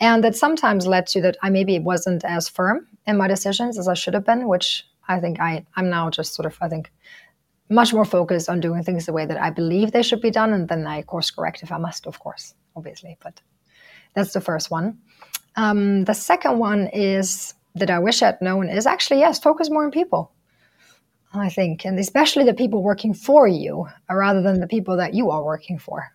And 0.00 0.22
that 0.24 0.36
sometimes 0.36 0.86
led 0.86 1.06
to 1.08 1.20
that 1.22 1.36
I 1.42 1.50
maybe 1.50 1.78
wasn't 1.78 2.24
as 2.24 2.48
firm 2.48 2.86
in 3.06 3.16
my 3.16 3.28
decisions 3.28 3.78
as 3.78 3.88
I 3.88 3.94
should 3.94 4.14
have 4.14 4.24
been, 4.24 4.48
which 4.48 4.86
I 5.08 5.20
think 5.20 5.40
I, 5.40 5.64
I'm 5.76 5.90
now 5.90 6.10
just 6.10 6.34
sort 6.34 6.46
of, 6.46 6.56
I 6.60 6.68
think, 6.68 6.90
much 7.68 7.92
more 7.92 8.04
focused 8.04 8.48
on 8.48 8.60
doing 8.60 8.82
things 8.82 9.06
the 9.06 9.12
way 9.12 9.26
that 9.26 9.40
I 9.40 9.50
believe 9.50 9.92
they 9.92 10.02
should 10.02 10.20
be 10.20 10.30
done, 10.30 10.52
and 10.52 10.68
then 10.68 10.86
I 10.86 11.02
course 11.02 11.30
correct 11.30 11.62
if 11.62 11.72
I 11.72 11.78
must, 11.78 12.06
of 12.06 12.18
course, 12.18 12.54
obviously. 12.76 13.16
But 13.22 13.40
that's 14.14 14.32
the 14.32 14.40
first 14.40 14.70
one. 14.70 14.98
Um, 15.56 16.04
the 16.04 16.14
second 16.14 16.58
one 16.58 16.88
is 16.88 17.54
that 17.74 17.90
I 17.90 17.98
wish 17.98 18.22
I'd 18.22 18.40
known 18.40 18.68
is 18.68 18.86
actually 18.86 19.20
yes, 19.20 19.38
focus 19.38 19.70
more 19.70 19.84
on 19.84 19.90
people. 19.90 20.32
I 21.36 21.48
think, 21.48 21.84
and 21.84 21.98
especially 21.98 22.44
the 22.44 22.54
people 22.54 22.82
working 22.82 23.12
for 23.12 23.48
you, 23.48 23.88
rather 24.08 24.40
than 24.40 24.60
the 24.60 24.68
people 24.68 24.96
that 24.96 25.14
you 25.14 25.30
are 25.30 25.42
working 25.42 25.78
for. 25.78 26.12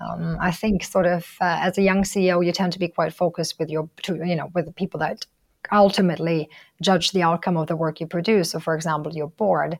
Um, 0.00 0.36
I 0.40 0.52
think, 0.52 0.84
sort 0.84 1.06
of, 1.06 1.26
uh, 1.40 1.58
as 1.62 1.78
a 1.78 1.82
young 1.82 2.02
CEO, 2.02 2.44
you 2.44 2.52
tend 2.52 2.72
to 2.74 2.78
be 2.78 2.88
quite 2.88 3.12
focused 3.12 3.58
with 3.58 3.70
your, 3.70 3.88
you 4.08 4.36
know, 4.36 4.50
with 4.54 4.66
the 4.66 4.72
people 4.72 5.00
that 5.00 5.26
ultimately 5.72 6.48
judge 6.80 7.10
the 7.10 7.22
outcome 7.22 7.56
of 7.56 7.66
the 7.66 7.76
work 7.76 7.98
you 8.00 8.06
produce. 8.06 8.50
So, 8.50 8.60
for 8.60 8.74
example, 8.74 9.12
your 9.12 9.28
board. 9.28 9.78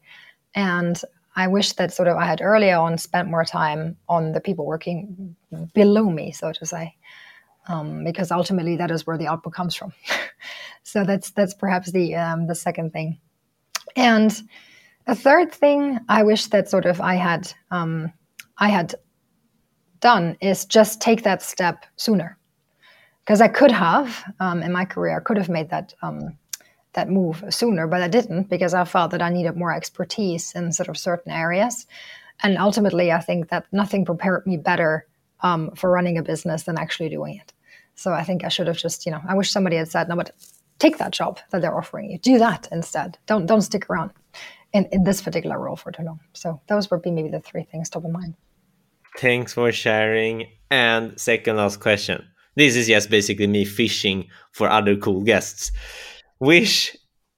And 0.55 1.01
I 1.37 1.49
wish 1.49 1.75
that 1.75 1.93
sort 1.93 2.09
of 2.09 2.17
I 2.17 2.25
had 2.25 2.41
earlier 2.41 2.77
on 2.77 2.97
spent 2.99 3.29
more 3.29 3.45
time 3.45 3.97
on 4.09 4.33
the 4.33 4.41
people 4.41 4.65
working 4.65 5.37
below 5.75 6.11
me, 6.11 6.33
so 6.33 6.53
to 6.53 6.67
say, 6.67 6.97
um, 7.69 8.05
because 8.05 8.31
ultimately 8.31 8.77
that 8.77 8.91
is 8.91 9.07
where 9.07 9.19
the 9.19 9.27
output 9.27 9.53
comes 9.53 9.75
from. 9.75 9.93
so 10.83 11.05
that's 11.05 11.31
that's 11.31 11.55
perhaps 11.55 11.93
the 11.93 12.15
um, 12.15 12.47
the 12.47 12.55
second 12.55 12.93
thing, 12.93 13.19
and 13.95 14.43
a 15.07 15.15
third 15.15 15.53
thing 15.53 15.99
I 16.09 16.23
wish 16.23 16.47
that 16.47 16.69
sort 16.69 16.87
of 16.87 17.01
I 17.01 17.15
had 17.15 17.53
um, 17.71 18.13
I 18.59 18.69
had 18.69 18.95
done 20.01 20.37
is 20.41 20.65
just 20.65 21.01
take 21.01 21.23
that 21.23 21.43
step 21.43 21.87
sooner, 21.97 22.39
because 23.25 23.41
I 23.41 23.49
could 23.49 23.73
have 23.73 24.25
um, 24.41 24.63
in 24.63 24.73
my 24.73 24.85
career 24.85 25.17
I 25.17 25.23
could 25.23 25.37
have 25.37 25.49
made 25.49 25.71
that 25.71 25.95
um, 26.03 26.37
that 26.97 27.09
move 27.09 27.45
sooner, 27.51 27.87
but 27.87 28.03
I 28.03 28.09
didn't 28.09 28.49
because 28.51 28.75
I 28.75 28.85
felt 28.85 29.13
that 29.13 29.23
I 29.23 29.29
needed 29.31 29.57
more 29.57 29.73
expertise 29.73 30.53
in 30.55 30.73
sort 30.73 30.89
of 30.89 30.99
certain 30.99 31.31
areas. 31.31 31.87
And 32.43 32.59
ultimately, 32.59 33.13
I 33.13 33.21
think 33.21 33.49
that 33.51 33.67
nothing 33.73 34.05
prepared 34.05 34.47
me 34.47 34.57
better 34.57 35.07
um, 35.41 35.71
for 35.77 35.91
running 35.91 36.19
a 36.19 36.23
business 36.23 36.65
than 36.65 36.79
actually 36.79 37.09
doing 37.09 37.37
it. 37.37 37.53
So 37.97 38.13
I 38.13 38.23
think 38.23 38.45
I 38.45 38.49
should 38.49 38.67
have 38.67 38.77
just, 38.77 39.07
you 39.07 39.13
know, 39.13 39.21
I 39.29 39.35
wish 39.35 39.51
somebody 39.51 39.77
had 39.77 39.89
said, 39.89 40.09
no, 40.09 40.17
but 40.17 40.31
take 40.79 40.99
that 40.99 41.13
job 41.13 41.39
that 41.51 41.63
they're 41.63 41.77
offering 41.77 42.11
you. 42.11 42.19
Do 42.19 42.39
that 42.39 42.69
instead. 42.71 43.19
Don't 43.27 43.47
don't 43.47 43.63
stick 43.63 43.89
around 43.91 44.13
in, 44.73 44.87
in 44.93 45.05
this 45.05 45.23
particular 45.23 45.59
role 45.59 45.77
for 45.77 45.91
too 45.91 46.03
long. 46.03 46.21
So 46.35 46.61
those 46.69 46.91
would 46.91 47.03
be 47.03 47.11
maybe 47.11 47.31
the 47.31 47.41
three 47.41 47.65
things 47.65 47.91
top 47.91 48.05
of 48.05 48.11
mind. 48.11 48.35
Thanks 49.19 49.55
for 49.55 49.73
sharing. 49.73 50.47
And 50.71 51.19
second 51.19 51.57
last 51.57 51.81
question. 51.81 52.25
This 52.55 52.77
is 52.77 52.87
just 52.87 53.11
basically 53.11 53.47
me 53.47 53.65
fishing 53.65 54.29
for 54.53 54.69
other 54.69 54.97
cool 54.97 55.23
guests. 55.23 55.73
Which 56.39 56.97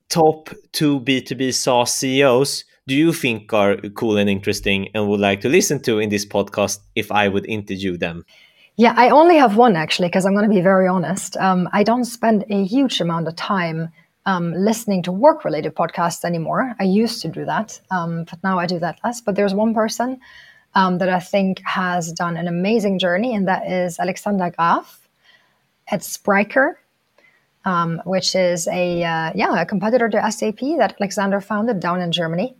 top 0.08 0.50
two 0.72 1.00
B2B 1.00 1.54
SaaS 1.54 1.92
CEOs 1.94 2.64
do 2.88 2.94
you 2.94 3.12
think 3.12 3.52
are 3.52 3.76
cool 3.94 4.16
and 4.16 4.30
interesting 4.30 4.88
and 4.94 5.06
would 5.08 5.20
like 5.20 5.42
to 5.42 5.48
listen 5.48 5.82
to 5.82 5.98
in 5.98 6.08
this 6.08 6.24
podcast 6.24 6.78
if 6.94 7.12
I 7.12 7.28
would 7.28 7.46
interview 7.46 7.98
them? 7.98 8.24
Yeah, 8.78 8.94
I 8.96 9.10
only 9.10 9.36
have 9.36 9.56
one 9.56 9.74
actually, 9.76 10.08
because 10.08 10.24
I'm 10.24 10.34
going 10.34 10.48
to 10.48 10.54
be 10.54 10.60
very 10.62 10.86
honest. 10.86 11.36
Um, 11.36 11.68
I 11.72 11.82
don't 11.82 12.04
spend 12.04 12.44
a 12.48 12.64
huge 12.64 13.00
amount 13.00 13.26
of 13.26 13.34
time 13.36 13.90
um, 14.24 14.54
listening 14.54 15.02
to 15.02 15.12
work 15.12 15.44
related 15.44 15.74
podcasts 15.74 16.24
anymore. 16.24 16.74
I 16.78 16.84
used 16.84 17.20
to 17.22 17.28
do 17.28 17.44
that, 17.44 17.80
um, 17.90 18.24
but 18.30 18.38
now 18.44 18.58
I 18.58 18.66
do 18.66 18.78
that 18.78 19.00
less. 19.02 19.20
But 19.20 19.34
there's 19.34 19.52
one 19.52 19.74
person 19.74 20.20
um, 20.76 20.98
that 20.98 21.08
I 21.08 21.18
think 21.18 21.60
has 21.66 22.12
done 22.12 22.36
an 22.36 22.46
amazing 22.46 23.00
journey, 23.00 23.34
and 23.34 23.48
that 23.48 23.68
is 23.68 23.98
Alexander 23.98 24.50
Graf 24.50 25.08
at 25.88 26.00
Spryker 26.00 26.78
um, 27.68 28.00
which 28.04 28.34
is 28.34 28.66
a 28.68 29.02
uh, 29.04 29.32
yeah 29.34 29.60
a 29.60 29.66
competitor 29.66 30.08
to 30.08 30.32
SAP 30.32 30.60
that 30.78 30.96
Alexander 31.00 31.40
founded 31.40 31.80
down 31.80 32.00
in 32.00 32.12
Germany, 32.12 32.56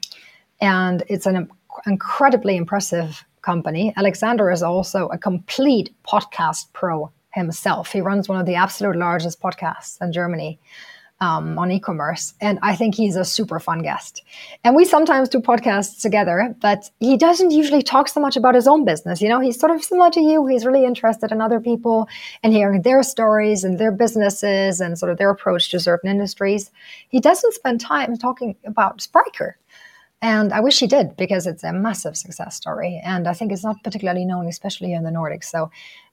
and 0.61 1.03
it's 1.09 1.27
an 1.27 1.49
incredibly 1.87 2.57
impressive 2.57 3.25
company. 3.53 3.95
Alexander 3.97 4.51
is 4.51 4.63
also 4.63 5.01
a 5.09 5.19
complete 5.29 5.89
podcast 6.13 6.63
pro 6.75 7.11
himself. 7.33 7.93
He 7.93 8.03
runs 8.11 8.29
one 8.29 8.39
of 8.39 8.47
the 8.47 8.57
absolute 8.65 8.97
largest 8.97 9.41
podcasts 9.41 9.97
in 10.03 10.13
Germany 10.13 10.59
um, 11.21 11.59
on 11.59 11.71
e-commerce, 11.71 12.35
and 12.41 12.59
I 12.63 12.77
think 12.77 12.95
he's 12.95 13.17
a 13.17 13.25
super 13.25 13.59
fun 13.59 13.81
guest. 13.89 14.23
And 14.65 14.77
we 14.77 14.85
sometimes 14.85 15.31
do 15.31 15.41
podcasts 15.41 16.03
together, 16.03 16.55
but 16.61 16.91
he 17.01 17.17
doesn't 17.17 17.51
usually 17.51 17.83
talk 17.83 18.09
so 18.09 18.21
much 18.21 18.37
about 18.37 18.55
his 18.55 18.69
own 18.69 18.85
business. 18.85 19.23
You 19.23 19.31
know, 19.31 19.41
he's 19.41 19.59
sort 19.59 19.73
of 19.75 19.83
similar 19.83 20.11
to 20.11 20.21
you. 20.21 20.47
He's 20.47 20.67
really 20.67 20.85
interested 20.85 21.33
in 21.33 21.41
other 21.41 21.61
people 21.61 22.07
and 22.43 22.53
hearing 22.53 22.83
their 22.83 23.03
stories 23.03 23.65
and 23.65 23.79
their 23.79 23.93
businesses 23.93 24.81
and 24.81 24.99
sort 24.99 25.11
of 25.11 25.19
their 25.19 25.31
approach 25.31 25.71
to 25.71 25.81
certain 25.81 26.11
industries. 26.11 26.71
He 27.09 27.19
doesn't 27.19 27.55
spend 27.55 27.81
time 27.81 28.17
talking 28.17 28.57
about 28.65 29.01
Spryker. 29.01 29.57
And 30.21 30.53
I 30.53 30.61
wish 30.61 30.81
he 30.81 30.87
did 30.87 31.17
because 31.17 31.47
it's 31.47 31.63
a 31.63 31.73
massive 31.73 32.17
success 32.17 32.57
story. 32.57 33.01
And 33.05 33.29
I 33.29 33.35
think 33.35 33.53
it's 33.53 33.65
not 33.65 33.83
particularly 33.85 34.25
known, 34.25 34.47
especially 34.47 34.93
in 34.93 35.05
the 35.05 35.11
Nordics. 35.11 35.45
So 35.45 35.71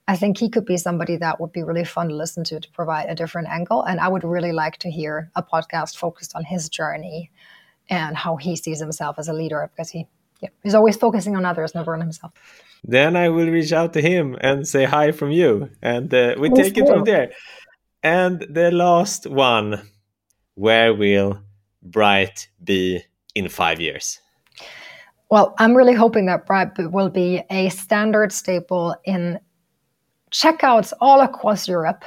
I 0.07 0.15
think 0.15 0.37
he 0.37 0.49
could 0.49 0.65
be 0.65 0.77
somebody 0.77 1.17
that 1.17 1.41
would 1.41 1.51
be 1.51 1.63
really 1.63 1.83
fun 1.85 2.09
to 2.09 2.15
listen 2.15 2.43
to 2.45 2.59
to 2.59 2.71
provide 2.71 3.09
a 3.09 3.15
different 3.15 3.47
angle. 3.47 3.81
And 3.81 3.99
I 3.99 4.07
would 4.07 4.23
really 4.23 4.51
like 4.51 4.77
to 4.79 4.91
hear 4.91 5.31
a 5.35 5.41
podcast 5.41 5.97
focused 5.97 6.35
on 6.35 6.43
his 6.43 6.69
journey 6.69 7.31
and 7.89 8.15
how 8.15 8.35
he 8.35 8.55
sees 8.55 8.79
himself 8.79 9.17
as 9.17 9.27
a 9.27 9.33
leader 9.33 9.69
because 9.73 9.89
he 9.89 10.07
yeah, 10.41 10.49
he's 10.63 10.75
always 10.75 10.97
focusing 10.97 11.35
on 11.37 11.45
others, 11.45 11.73
never 11.73 11.93
on 11.93 12.01
himself. 12.01 12.33
Then 12.83 13.15
I 13.15 13.29
will 13.29 13.49
reach 13.49 13.71
out 13.71 13.93
to 13.93 14.01
him 14.01 14.37
and 14.41 14.67
say 14.67 14.83
hi 14.83 15.11
from 15.11 15.31
you, 15.31 15.69
and 15.81 16.13
uh, 16.13 16.35
we 16.37 16.49
take 16.49 16.77
it 16.77 16.87
from 16.87 17.05
there. 17.05 17.31
And 18.03 18.41
the 18.41 18.69
last 18.69 19.27
one, 19.27 19.89
where 20.55 20.93
will 20.93 21.39
Brite 21.81 22.49
be 22.61 23.03
in 23.35 23.49
five 23.49 23.79
years? 23.79 24.19
Well, 25.29 25.53
I'm 25.59 25.75
really 25.75 25.93
hoping 25.93 26.25
that 26.27 26.45
Brite 26.45 26.77
will 26.77 27.09
be 27.09 27.43
a 27.49 27.69
standard 27.69 28.31
staple 28.31 28.95
in 29.05 29.39
checkouts 30.31 30.93
all 31.01 31.21
across 31.21 31.67
Europe 31.67 32.03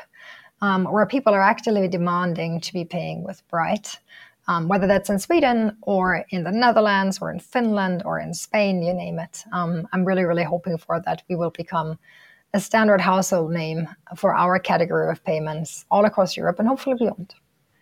um, 0.61 0.85
where 0.85 1.07
people 1.07 1.35
are 1.35 1.43
actively 1.43 1.89
demanding 1.89 2.61
to 2.61 2.73
be 2.73 2.85
paying 2.85 3.25
with 3.25 3.47
Brite, 3.49 3.99
um, 4.49 4.69
whether 4.69 4.87
that's 4.87 5.11
in 5.11 5.19
Sweden 5.19 5.77
or 5.83 6.25
in 6.31 6.45
the 6.45 6.51
Netherlands 6.51 7.19
or 7.21 7.31
in 7.31 7.39
Finland 7.39 8.03
or 8.05 8.19
in 8.19 8.35
Spain, 8.35 8.83
you 8.83 8.93
name 8.93 9.19
it. 9.19 9.45
Um, 9.53 9.87
I'm 9.93 10.05
really, 10.05 10.25
really 10.25 10.45
hoping 10.45 10.79
for 10.79 11.01
that 11.05 11.23
we 11.29 11.37
will 11.37 11.51
become 11.51 11.99
a 12.55 12.61
standard 12.61 13.01
household 13.01 13.53
name 13.53 13.89
for 14.17 14.35
our 14.35 14.59
category 14.59 15.11
of 15.11 15.23
payments 15.25 15.85
all 15.91 16.05
across 16.05 16.37
Europe 16.37 16.59
and 16.59 16.69
hopefully 16.69 16.97
beyond. 16.99 17.35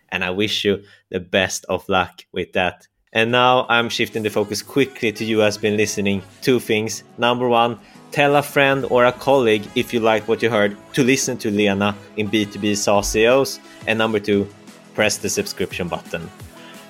And 0.09 0.23
I 0.23 0.29
wish 0.29 0.65
you 0.65 0.83
the 1.09 1.19
best 1.19 1.65
of 1.69 1.87
luck 1.89 2.25
with 2.31 2.53
that. 2.53 2.87
And 3.17 3.31
now 3.31 3.65
I'm 3.67 3.89
shifting 3.89 4.21
the 4.21 4.29
focus 4.29 4.61
quickly 4.61 5.11
to 5.11 5.25
you 5.25 5.39
has 5.39 5.57
been 5.57 5.75
listening. 5.75 6.21
Two 6.41 6.59
things. 6.59 7.03
Number 7.17 7.49
one, 7.49 7.79
Tell 8.11 8.35
a 8.37 8.41
friend 8.41 8.85
or 8.89 9.05
a 9.05 9.11
colleague 9.11 9.67
if 9.75 9.93
you 9.93 9.99
like 9.99 10.27
what 10.27 10.41
you 10.41 10.49
heard 10.49 10.77
to 10.93 11.03
listen 11.03 11.37
to 11.39 11.51
Lena 11.51 11.95
in 12.15 12.29
B2B 12.29 12.75
SaaS 12.77 13.09
CEOs. 13.11 13.59
And 13.85 13.99
number 13.99 14.19
two, 14.19 14.47
press 14.95 15.17
the 15.17 15.29
subscription 15.29 15.87
button. 15.87 16.29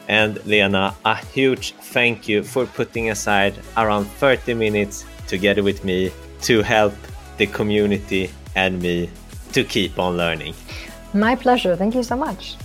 And 0.07 0.43
Lena, 0.45 0.95
a 1.05 1.15
huge 1.15 1.73
thank 1.73 2.29
you 2.29 2.43
for 2.43 2.65
putting 2.65 3.09
aside 3.09 3.55
around 3.75 4.05
30 4.05 4.53
minutes 4.53 5.05
together 5.27 5.63
with 5.63 5.83
me 5.83 6.11
to 6.43 6.61
help 6.61 6.93
the 7.37 7.47
community 7.47 8.29
and 8.55 8.81
me 8.81 9.09
to 9.53 9.63
keep 9.63 9.99
on 9.99 10.15
learning. 10.17 10.53
My 11.13 11.35
pleasure. 11.35 11.75
Thank 11.75 11.95
you 11.95 12.03
so 12.03 12.15
much. 12.15 12.55